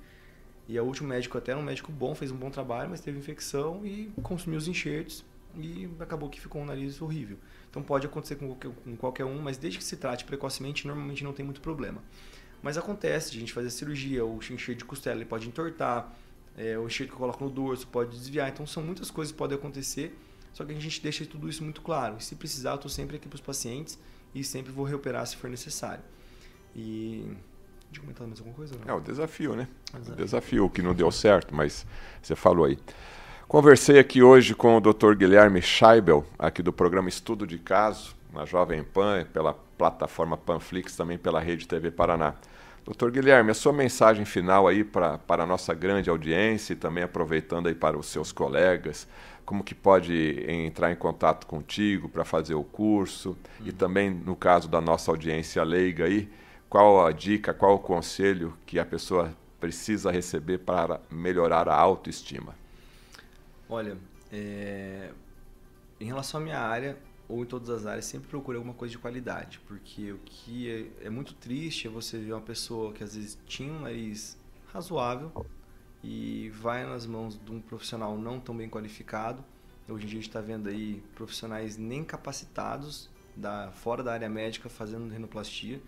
E 0.68 0.80
o 0.80 0.84
último 0.84 1.08
médico 1.08 1.38
até 1.38 1.52
era 1.52 1.60
um 1.60 1.64
médico 1.64 1.92
bom, 1.92 2.14
fez 2.14 2.32
um 2.32 2.36
bom 2.36 2.52
trabalho, 2.52 2.90
mas 2.90 3.02
teve 3.02 3.18
infecção 3.18 3.86
e 3.86 4.12
consumiu 4.22 4.58
os 4.58 4.68
enxertos 4.68 5.26
e 5.56 5.90
acabou 6.00 6.30
que 6.30 6.40
ficou 6.40 6.62
um 6.62 6.66
nariz 6.66 7.02
horrível. 7.02 7.38
Então 7.70 7.82
pode 7.82 8.06
acontecer 8.06 8.36
com 8.36 8.48
qualquer, 8.48 8.72
com 8.84 8.96
qualquer 8.96 9.26
um, 9.26 9.42
mas 9.42 9.58
desde 9.58 9.80
que 9.80 9.84
se 9.84 9.98
trate 9.98 10.26
precocemente, 10.26 10.86
normalmente 10.86 11.24
não 11.24 11.34
tem 11.34 11.44
muito 11.44 11.62
problema. 11.62 12.04
Mas 12.62 12.78
acontece 12.78 13.32
de 13.32 13.38
a 13.38 13.40
gente 13.40 13.54
fazer 13.54 13.70
cirurgia, 13.70 14.26
o 14.26 14.38
enxerto 14.38 14.80
de 14.80 14.86
costela 14.86 15.18
ele 15.18 15.26
pode 15.26 15.48
entortar, 15.48 16.14
é, 16.58 16.78
o 16.78 16.86
enxerto 16.88 17.10
que 17.10 17.16
eu 17.16 17.20
coloco 17.20 17.44
no 17.44 17.50
dorso 17.50 17.88
pode 17.88 18.12
desviar. 18.18 18.50
Então 18.50 18.66
são 18.66 18.84
muitas 18.84 19.10
coisas 19.10 19.32
que 19.32 19.38
podem 19.38 19.58
acontecer, 19.58 20.18
só 20.54 20.66
que 20.66 20.72
a 20.72 20.80
gente 20.80 21.02
deixa 21.02 21.26
tudo 21.26 21.50
isso 21.50 21.64
muito 21.64 21.82
claro. 21.82 22.18
E 22.20 22.24
se 22.24 22.36
precisar, 22.36 22.72
eu 22.72 22.76
estou 22.76 22.90
sempre 22.90 23.18
aqui 23.18 23.28
para 23.28 23.36
os 23.36 23.42
pacientes 23.42 23.98
e 24.34 24.44
sempre 24.44 24.72
vou 24.72 24.86
reoperar 24.86 25.26
se 25.26 25.36
for 25.38 25.50
necessário. 25.50 26.04
E. 26.76 27.26
De 27.92 28.00
comentar 28.00 28.28
mais 28.28 28.38
alguma 28.40 28.56
coisa? 28.56 28.76
Não? 28.78 28.94
É 28.94 28.96
o 28.96 29.02
desafio, 29.02 29.56
né? 29.56 29.68
O 29.96 30.16
desafio 30.16 30.70
que 30.70 30.80
não 30.80 30.94
deu 30.94 31.12
certo, 31.12 31.56
mas 31.56 31.88
você 32.22 32.36
falou 32.36 32.66
aí. 32.66 32.78
Conversei 33.48 33.98
aqui 33.98 34.22
hoje 34.22 34.54
com 34.54 34.78
o 34.78 34.80
Dr. 34.80 35.16
Guilherme 35.16 35.60
Scheibel, 35.60 36.24
aqui 36.38 36.62
do 36.62 36.72
programa 36.72 37.10
Estudo 37.10 37.48
de 37.48 37.58
Caso, 37.58 38.16
na 38.32 38.46
Jovem 38.46 38.84
Pan, 38.84 39.26
pela 39.34 39.56
plataforma 39.56 40.38
Panflix, 40.38 40.96
também 40.96 41.18
pela 41.18 41.40
Rede 41.40 41.68
TV 41.68 41.90
Paraná. 41.90 42.36
Doutor 42.90 43.12
Guilherme, 43.12 43.52
a 43.52 43.54
sua 43.54 43.72
mensagem 43.72 44.26
final 44.26 44.68
aí 44.68 44.84
pra, 44.84 45.20
para 45.20 45.44
a 45.44 45.46
nossa 45.46 45.76
grande 45.76 46.10
audiência 46.10 46.74
e 46.74 46.76
também 46.76 47.04
aproveitando 47.04 47.68
aí 47.68 47.76
para 47.76 47.96
os 47.96 48.08
seus 48.08 48.32
colegas, 48.32 49.08
como 49.46 49.64
que 49.64 49.76
pode 49.76 50.44
entrar 50.50 50.92
em 50.92 50.96
contato 50.96 51.46
contigo 51.46 52.10
para 52.10 52.26
fazer 52.26 52.56
o 52.56 52.64
curso 52.64 53.38
uhum. 53.60 53.68
e 53.68 53.72
também 53.72 54.10
no 54.10 54.36
caso 54.36 54.68
da 54.68 54.82
nossa 54.82 55.12
audiência 55.12 55.62
leiga 55.62 56.06
aí, 56.06 56.28
qual 56.68 57.06
a 57.06 57.12
dica, 57.12 57.54
qual 57.54 57.76
o 57.76 57.80
conselho 57.80 58.58
que 58.66 58.80
a 58.80 58.86
pessoa 58.86 59.36
precisa 59.60 60.10
receber 60.10 60.58
para 60.58 61.00
melhorar 61.12 61.70
a 61.70 61.76
autoestima? 61.76 62.56
Olha, 63.70 63.96
é... 64.34 65.12
em 66.02 66.06
relação 66.06 66.42
à 66.42 66.44
minha 66.44 66.60
área, 66.60 66.98
ou 67.30 67.44
em 67.44 67.46
todas 67.46 67.70
as 67.70 67.86
áreas, 67.86 68.06
sempre 68.06 68.28
procure 68.28 68.58
alguma 68.58 68.74
coisa 68.74 68.92
de 68.92 68.98
qualidade, 68.98 69.62
porque 69.68 70.12
o 70.12 70.18
que 70.26 70.90
é, 71.00 71.06
é, 71.06 71.10
muito 71.12 71.36
triste 71.36 71.88
é 71.88 71.90
você 71.90 72.18
ver 72.18 72.34
uma 72.34 72.42
pessoa 72.42 72.92
que 72.92 73.04
às 73.04 73.16
vezes 73.16 73.38
tinha 73.46 73.72
um 73.72 73.82
nariz 73.82 74.36
razoável 74.74 75.46
e 76.04 76.50
vai 76.50 76.84
nas 76.84 77.06
mãos 77.06 77.40
de 77.40 77.52
um 77.52 77.62
profissional 77.62 78.18
não 78.18 78.40
tão 78.40 78.58
bem 78.58 78.68
qualificado. 78.68 79.46
Hoje 79.88 80.06
em 80.06 80.08
dia 80.08 80.18
a 80.18 80.22
gente 80.22 80.30
está 80.30 80.42
vendo 80.42 80.70
aí 80.70 81.04
profissionais 81.14 81.78
nem 81.78 82.04
capacitados 82.04 83.10
da, 83.36 83.72
fora 83.72 84.02
da 84.02 84.12
área 84.12 84.30
médica 84.30 84.68
fazendo 84.68 85.12
renoplastia 85.12 85.80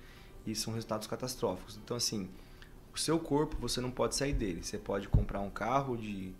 e 0.45 0.53
são 0.53 0.73
resultados 0.73 1.07
catastróficos. 1.07 1.79
Então, 1.83 1.97
assim, 1.97 2.29
o 2.93 2.99
seu 2.99 3.19
corpo 3.19 3.57
você 3.59 3.81
não 3.81 3.89
pode 3.89 4.15
sair 4.15 4.33
dele. 4.33 4.63
Você 4.63 4.77
pode 4.77 5.07
comprar 5.07 5.39
um 5.39 5.49
carro 5.49 5.97
de 5.97 6.33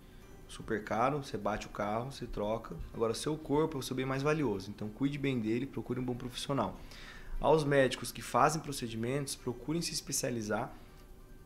super 0.52 0.84
caro, 0.84 1.22
você 1.22 1.36
bate 1.36 1.66
o 1.66 1.70
carro, 1.70 2.12
você 2.12 2.26
troca. 2.26 2.76
Agora, 2.92 3.14
seu 3.14 3.36
corpo 3.36 3.76
é 3.76 3.80
o 3.80 3.82
seu 3.82 3.96
bem 3.96 4.04
mais 4.04 4.22
valioso, 4.22 4.70
então 4.70 4.88
cuide 4.88 5.18
bem 5.18 5.40
dele, 5.40 5.66
procure 5.66 5.98
um 5.98 6.04
bom 6.04 6.14
profissional. 6.14 6.78
Aos 7.40 7.64
médicos 7.64 8.12
que 8.12 8.22
fazem 8.22 8.60
procedimentos, 8.60 9.34
procurem 9.34 9.80
se 9.80 9.92
especializar. 9.92 10.72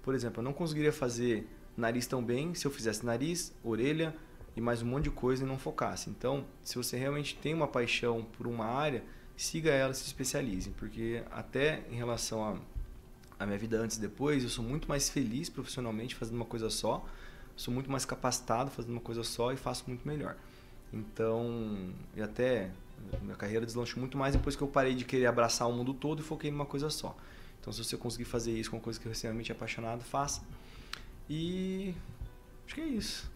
Por 0.02 0.14
exemplo, 0.14 0.40
eu 0.40 0.44
não 0.44 0.52
conseguiria 0.52 0.92
fazer 0.92 1.48
nariz 1.76 2.06
tão 2.06 2.22
bem 2.22 2.54
se 2.54 2.66
eu 2.66 2.70
fizesse 2.70 3.06
nariz, 3.06 3.54
orelha 3.62 4.14
e 4.56 4.60
mais 4.60 4.82
um 4.82 4.86
monte 4.86 5.04
de 5.04 5.10
coisa 5.10 5.44
e 5.44 5.46
não 5.46 5.58
focasse. 5.58 6.10
Então, 6.10 6.44
se 6.62 6.76
você 6.76 6.96
realmente 6.96 7.36
tem 7.36 7.54
uma 7.54 7.68
paixão 7.68 8.26
por 8.36 8.46
uma 8.46 8.66
área, 8.66 9.04
siga 9.36 9.70
ela, 9.70 9.94
se 9.94 10.04
especialize, 10.04 10.70
porque 10.70 11.22
até 11.30 11.84
em 11.90 11.94
relação 11.94 12.44
a 12.44 12.56
a 13.38 13.44
minha 13.44 13.58
vida 13.58 13.78
antes 13.78 13.96
e 13.96 14.00
depois, 14.00 14.42
eu 14.42 14.48
sou 14.48 14.64
muito 14.64 14.88
mais 14.88 15.08
feliz 15.08 15.48
profissionalmente 15.48 16.14
fazendo 16.14 16.36
uma 16.36 16.44
coisa 16.44 16.70
só, 16.70 17.06
sou 17.56 17.72
muito 17.72 17.90
mais 17.90 18.04
capacitado 18.04 18.70
fazendo 18.70 18.92
uma 18.92 19.00
coisa 19.00 19.22
só 19.22 19.52
e 19.52 19.56
faço 19.56 19.84
muito 19.86 20.06
melhor. 20.06 20.36
Então, 20.92 21.90
e 22.14 22.22
até 22.22 22.70
minha 23.22 23.36
carreira 23.36 23.64
deslanchou 23.66 24.00
muito 24.00 24.16
mais 24.16 24.34
depois 24.34 24.56
que 24.56 24.62
eu 24.62 24.68
parei 24.68 24.94
de 24.94 25.04
querer 25.04 25.26
abraçar 25.26 25.68
o 25.68 25.72
mundo 25.72 25.92
todo 25.94 26.20
e 26.20 26.22
foquei 26.22 26.50
numa 26.50 26.66
coisa 26.66 26.90
só. 26.90 27.16
Então, 27.60 27.72
se 27.72 27.82
você 27.82 27.96
conseguir 27.96 28.24
fazer 28.24 28.52
isso 28.52 28.70
com 28.70 28.76
uma 28.76 28.82
coisa 28.82 28.98
que 29.00 29.08
você 29.08 29.26
realmente 29.26 29.50
é 29.50 29.54
apaixonado, 29.54 30.02
faça. 30.02 30.42
E 31.28 31.94
acho 32.64 32.74
que 32.74 32.80
é 32.80 32.86
isso. 32.86 33.30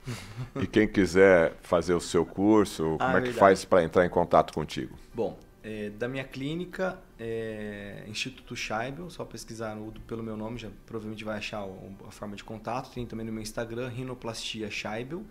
E 0.61 0.66
quem 0.66 0.87
quiser 0.87 1.57
fazer 1.62 1.95
o 1.95 2.01
seu 2.01 2.25
curso, 2.25 2.97
ah, 3.01 3.07
como 3.07 3.16
é, 3.18 3.21
é 3.21 3.23
que 3.25 3.33
faz 3.33 3.64
para 3.64 3.83
entrar 3.83 4.07
em 4.07 4.11
contato 4.11 4.53
contigo? 4.53 4.97
Bom, 5.12 5.37
é, 5.63 5.91
da 5.91 6.09
minha 6.09 6.25
clínica, 6.25 6.99
é, 7.19 8.05
Instituto 8.09 8.57
Scheibel, 8.57 9.11
só 9.11 9.25
pesquisar 9.25 9.77
pelo 10.07 10.23
meu 10.23 10.37
nome, 10.37 10.59
já 10.59 10.71
provavelmente 10.87 11.25
vai 11.25 11.39
achar 11.39 11.63
a 12.07 12.11
forma 12.11 12.35
de 12.35 12.43
contato. 12.43 12.93
Tem 12.93 13.07
também 13.07 13.27
no 13.27 13.33
meu 13.33 13.43
Instagram, 13.43 13.89
Rinoplastia 13.89 14.71
Scheibel. 14.71 15.25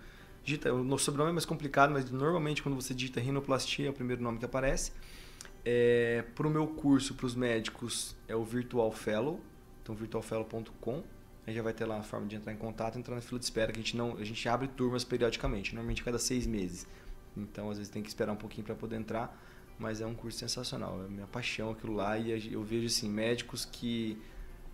Digita, 0.43 0.73
o 0.73 0.97
sobrenome 0.97 1.31
é 1.31 1.33
mais 1.33 1.45
complicado, 1.45 1.91
mas 1.91 2.09
normalmente 2.09 2.61
quando 2.63 2.75
você 2.75 2.93
digita 2.93 3.19
Rinoplastia 3.19 3.87
é 3.87 3.89
o 3.89 3.93
primeiro 3.93 4.21
nome 4.21 4.37
que 4.37 4.45
aparece. 4.45 4.91
É, 5.65 6.23
para 6.35 6.47
o 6.47 6.49
meu 6.49 6.65
curso 6.67 7.13
para 7.15 7.25
os 7.25 7.35
médicos 7.35 8.15
é 8.27 8.35
o 8.35 8.43
Virtual 8.43 8.91
Fellow, 8.91 9.39
então 9.81 9.95
virtualfellow.com. 9.95 11.03
Aí 11.45 11.53
já 11.53 11.63
vai 11.63 11.73
ter 11.73 11.85
lá 11.85 11.97
a 11.97 12.03
forma 12.03 12.27
de 12.27 12.35
entrar 12.35 12.53
em 12.53 12.57
contato, 12.57 12.97
entrar 12.99 13.15
na 13.15 13.21
fila 13.21 13.39
de 13.39 13.45
espera, 13.45 13.71
que 13.71 13.79
a 13.79 13.81
gente, 13.81 13.97
não, 13.97 14.15
a 14.17 14.23
gente 14.23 14.47
abre 14.47 14.67
turmas 14.67 15.03
periodicamente, 15.03 15.73
normalmente 15.73 16.01
a 16.01 16.05
cada 16.05 16.19
seis 16.19 16.45
meses. 16.45 16.87
Então 17.35 17.69
às 17.71 17.77
vezes 17.77 17.91
tem 17.91 18.03
que 18.03 18.09
esperar 18.09 18.31
um 18.31 18.35
pouquinho 18.35 18.65
para 18.65 18.75
poder 18.75 18.97
entrar 18.97 19.35
mas 19.79 20.01
é 20.01 20.05
um 20.05 20.13
curso 20.13 20.37
sensacional. 20.37 21.01
É 21.03 21.07
minha 21.07 21.25
paixão 21.25 21.71
aquilo 21.71 21.95
lá 21.95 22.17
e 22.17 22.51
eu 22.51 22.61
vejo 22.61 22.85
assim 22.85 23.09
médicos 23.09 23.65
que 23.65 24.21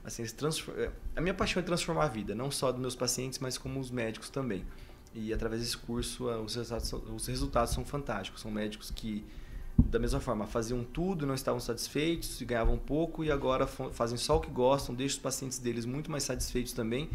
assim 0.03 0.23
é, 0.23 0.91
a 1.15 1.21
minha 1.21 1.33
paixão 1.33 1.61
é 1.61 1.65
transformar 1.65 2.05
a 2.05 2.09
vida, 2.09 2.35
não 2.35 2.51
só 2.51 2.71
dos 2.71 2.81
meus 2.81 2.95
pacientes, 2.95 3.39
mas 3.39 3.57
como 3.57 3.79
os 3.79 3.91
médicos 3.91 4.29
também. 4.29 4.65
E 5.13 5.31
através 5.31 5.61
desse 5.61 5.77
curso 5.77 6.27
os 6.27 6.55
resultados, 6.55 6.93
os 6.93 7.27
resultados 7.27 7.73
são 7.73 7.85
fantásticos. 7.85 8.41
São 8.41 8.51
médicos 8.51 8.91
que 8.91 9.23
da 9.77 9.99
mesma 9.99 10.19
forma 10.19 10.47
faziam 10.47 10.83
tudo, 10.83 11.25
não 11.25 11.35
estavam 11.35 11.59
satisfeitos, 11.59 12.41
ganhavam 12.41 12.77
pouco 12.77 13.23
e 13.23 13.31
agora 13.31 13.67
fazem 13.67 14.17
só 14.17 14.37
o 14.37 14.39
que 14.39 14.49
gostam, 14.49 14.95
deixam 14.95 15.17
os 15.17 15.21
pacientes 15.21 15.59
deles 15.59 15.85
muito 15.85 16.09
mais 16.09 16.23
satisfeitos 16.23 16.73
também, 16.73 17.09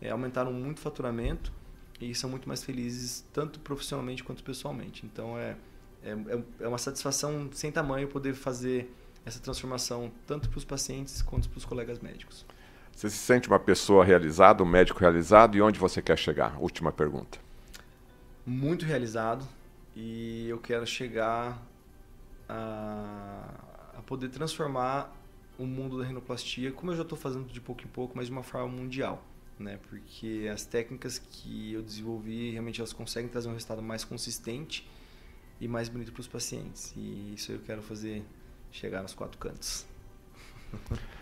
é, 0.00 0.10
aumentaram 0.10 0.52
muito 0.52 0.78
o 0.78 0.80
faturamento 0.80 1.52
e 2.00 2.14
são 2.14 2.30
muito 2.30 2.48
mais 2.48 2.62
felizes 2.62 3.24
tanto 3.32 3.58
profissionalmente 3.60 4.22
quanto 4.22 4.42
pessoalmente. 4.42 5.04
Então 5.04 5.38
é 5.38 5.56
é, 6.04 6.10
é, 6.10 6.64
é 6.64 6.68
uma 6.68 6.78
satisfação 6.78 7.48
sem 7.52 7.72
tamanho 7.72 8.06
poder 8.06 8.34
fazer 8.34 8.94
essa 9.24 9.40
transformação 9.40 10.12
tanto 10.26 10.50
para 10.50 10.58
os 10.58 10.64
pacientes 10.64 11.22
quanto 11.22 11.48
para 11.48 11.58
os 11.58 11.64
colegas 11.64 11.98
médicos. 11.98 12.44
Você 12.94 13.10
se 13.10 13.16
sente 13.16 13.48
uma 13.48 13.58
pessoa 13.58 14.04
realizada, 14.04 14.62
um 14.62 14.66
médico 14.66 15.00
realizado 15.00 15.56
e 15.56 15.62
onde 15.62 15.78
você 15.78 16.00
quer 16.00 16.16
chegar? 16.16 16.60
Última 16.60 16.92
pergunta. 16.92 17.38
Muito 18.46 18.84
realizado 18.84 19.46
e 19.96 20.46
eu 20.48 20.58
quero 20.58 20.86
chegar 20.86 21.60
a, 22.48 23.42
a 23.98 24.02
poder 24.02 24.28
transformar 24.28 25.12
o 25.58 25.64
mundo 25.64 25.98
da 25.98 26.04
rinoplastia, 26.04 26.70
como 26.72 26.92
eu 26.92 26.96
já 26.96 27.02
estou 27.02 27.16
fazendo 27.16 27.50
de 27.50 27.60
pouco 27.60 27.82
em 27.82 27.88
pouco, 27.88 28.16
mas 28.16 28.26
de 28.26 28.32
uma 28.32 28.42
forma 28.42 28.68
mundial. 28.68 29.24
Né? 29.58 29.78
Porque 29.88 30.50
as 30.52 30.66
técnicas 30.66 31.18
que 31.18 31.72
eu 31.72 31.82
desenvolvi 31.82 32.50
realmente 32.50 32.80
elas 32.80 32.92
conseguem 32.92 33.30
trazer 33.30 33.48
um 33.48 33.52
resultado 33.52 33.80
mais 33.80 34.04
consistente 34.04 34.86
e 35.60 35.68
mais 35.68 35.88
bonito 35.88 36.12
para 36.12 36.20
os 36.20 36.28
pacientes. 36.28 36.92
E 36.96 37.34
isso 37.34 37.52
eu 37.52 37.58
quero 37.60 37.82
fazer 37.82 38.24
chegar 38.70 39.02
nos 39.02 39.14
quatro 39.14 39.38
cantos. 39.38 39.86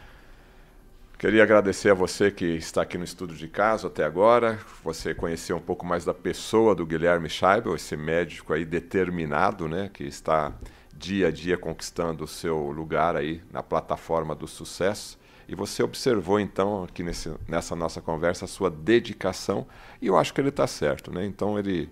Queria 1.22 1.44
agradecer 1.44 1.90
a 1.90 1.94
você 1.94 2.32
que 2.32 2.44
está 2.44 2.82
aqui 2.82 2.98
no 2.98 3.04
estúdio 3.04 3.36
de 3.36 3.46
casa 3.46 3.86
até 3.86 4.02
agora. 4.02 4.58
Você 4.82 5.14
conheceu 5.14 5.56
um 5.56 5.60
pouco 5.60 5.86
mais 5.86 6.04
da 6.04 6.12
pessoa 6.12 6.74
do 6.74 6.84
Guilherme 6.84 7.28
Scheibel, 7.28 7.76
esse 7.76 7.96
médico 7.96 8.52
aí 8.52 8.64
determinado, 8.64 9.68
né, 9.68 9.88
que 9.94 10.02
está 10.02 10.52
dia 10.92 11.28
a 11.28 11.30
dia 11.30 11.56
conquistando 11.56 12.24
o 12.24 12.26
seu 12.26 12.72
lugar 12.72 13.14
aí 13.14 13.40
na 13.52 13.62
plataforma 13.62 14.34
do 14.34 14.48
sucesso. 14.48 15.16
E 15.46 15.54
você 15.54 15.84
observou 15.84 16.40
então 16.40 16.82
aqui 16.82 17.04
nesse, 17.04 17.32
nessa 17.46 17.76
nossa 17.76 18.00
conversa 18.00 18.46
a 18.46 18.48
sua 18.48 18.68
dedicação 18.68 19.64
e 20.00 20.08
eu 20.08 20.16
acho 20.16 20.34
que 20.34 20.40
ele 20.40 20.48
está 20.48 20.66
certo, 20.66 21.12
né? 21.12 21.24
Então 21.24 21.56
ele 21.56 21.88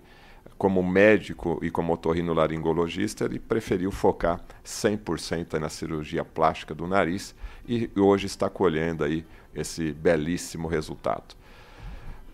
como 0.61 0.83
médico 0.83 1.57
e 1.63 1.71
como 1.71 1.91
otorrinolaringologista, 1.91 3.25
ele 3.25 3.39
preferiu 3.39 3.89
focar 3.89 4.39
100% 4.63 5.59
na 5.59 5.69
cirurgia 5.69 6.23
plástica 6.23 6.75
do 6.75 6.85
nariz 6.85 7.33
e 7.67 7.89
hoje 7.97 8.27
está 8.27 8.47
colhendo 8.47 9.03
aí 9.03 9.25
esse 9.55 9.91
belíssimo 9.91 10.67
resultado. 10.67 11.35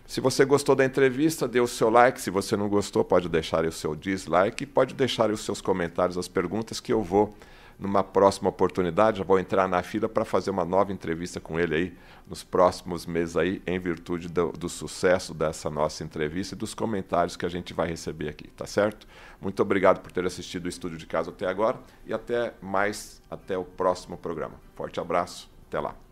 Se 0.04 0.20
você 0.20 0.44
gostou 0.44 0.76
da 0.76 0.84
entrevista, 0.84 1.48
dê 1.48 1.58
o 1.58 1.66
seu 1.66 1.88
like. 1.88 2.20
Se 2.20 2.28
você 2.28 2.54
não 2.54 2.68
gostou, 2.68 3.02
pode 3.02 3.30
deixar 3.30 3.64
o 3.64 3.72
seu 3.72 3.96
dislike 3.96 4.64
e 4.64 4.66
pode 4.66 4.92
deixar 4.92 5.30
os 5.30 5.40
seus 5.40 5.62
comentários, 5.62 6.18
as 6.18 6.28
perguntas 6.28 6.80
que 6.80 6.92
eu 6.92 7.02
vou 7.02 7.34
numa 7.78 8.02
próxima 8.02 8.48
oportunidade, 8.48 9.18
já 9.18 9.24
vou 9.24 9.38
entrar 9.38 9.68
na 9.68 9.82
fila 9.82 10.08
para 10.08 10.24
fazer 10.24 10.50
uma 10.50 10.64
nova 10.64 10.92
entrevista 10.92 11.38
com 11.38 11.60
ele 11.60 11.74
aí 11.74 11.96
nos 12.26 12.42
próximos 12.42 13.06
meses 13.06 13.36
aí, 13.36 13.62
em 13.66 13.78
virtude 13.78 14.28
do, 14.28 14.52
do, 14.52 14.68
sucesso 14.68 15.32
dessa 15.32 15.70
nossa 15.70 16.02
entrevista 16.02 16.54
e 16.54 16.58
dos 16.58 16.74
comentários 16.74 17.36
que 17.36 17.46
a 17.46 17.48
gente 17.48 17.72
vai 17.72 17.88
receber 17.88 18.28
aqui, 18.28 18.48
tá 18.48 18.66
certo? 18.66 19.06
Muito 19.40 19.62
obrigado 19.62 20.00
por 20.00 20.10
ter 20.10 20.26
assistido 20.26 20.66
o 20.66 20.68
Estúdio 20.68 20.98
de 20.98 21.06
Casa 21.06 21.30
até 21.30 21.46
agora 21.46 21.78
e 22.04 22.12
até 22.12 22.52
mais, 22.60 23.22
até 23.30 23.56
o 23.56 23.64
próximo 23.64 24.16
programa. 24.18 24.54
Forte 24.74 24.98
abraço, 25.00 25.48
até 25.68 25.78
lá. 25.78 26.07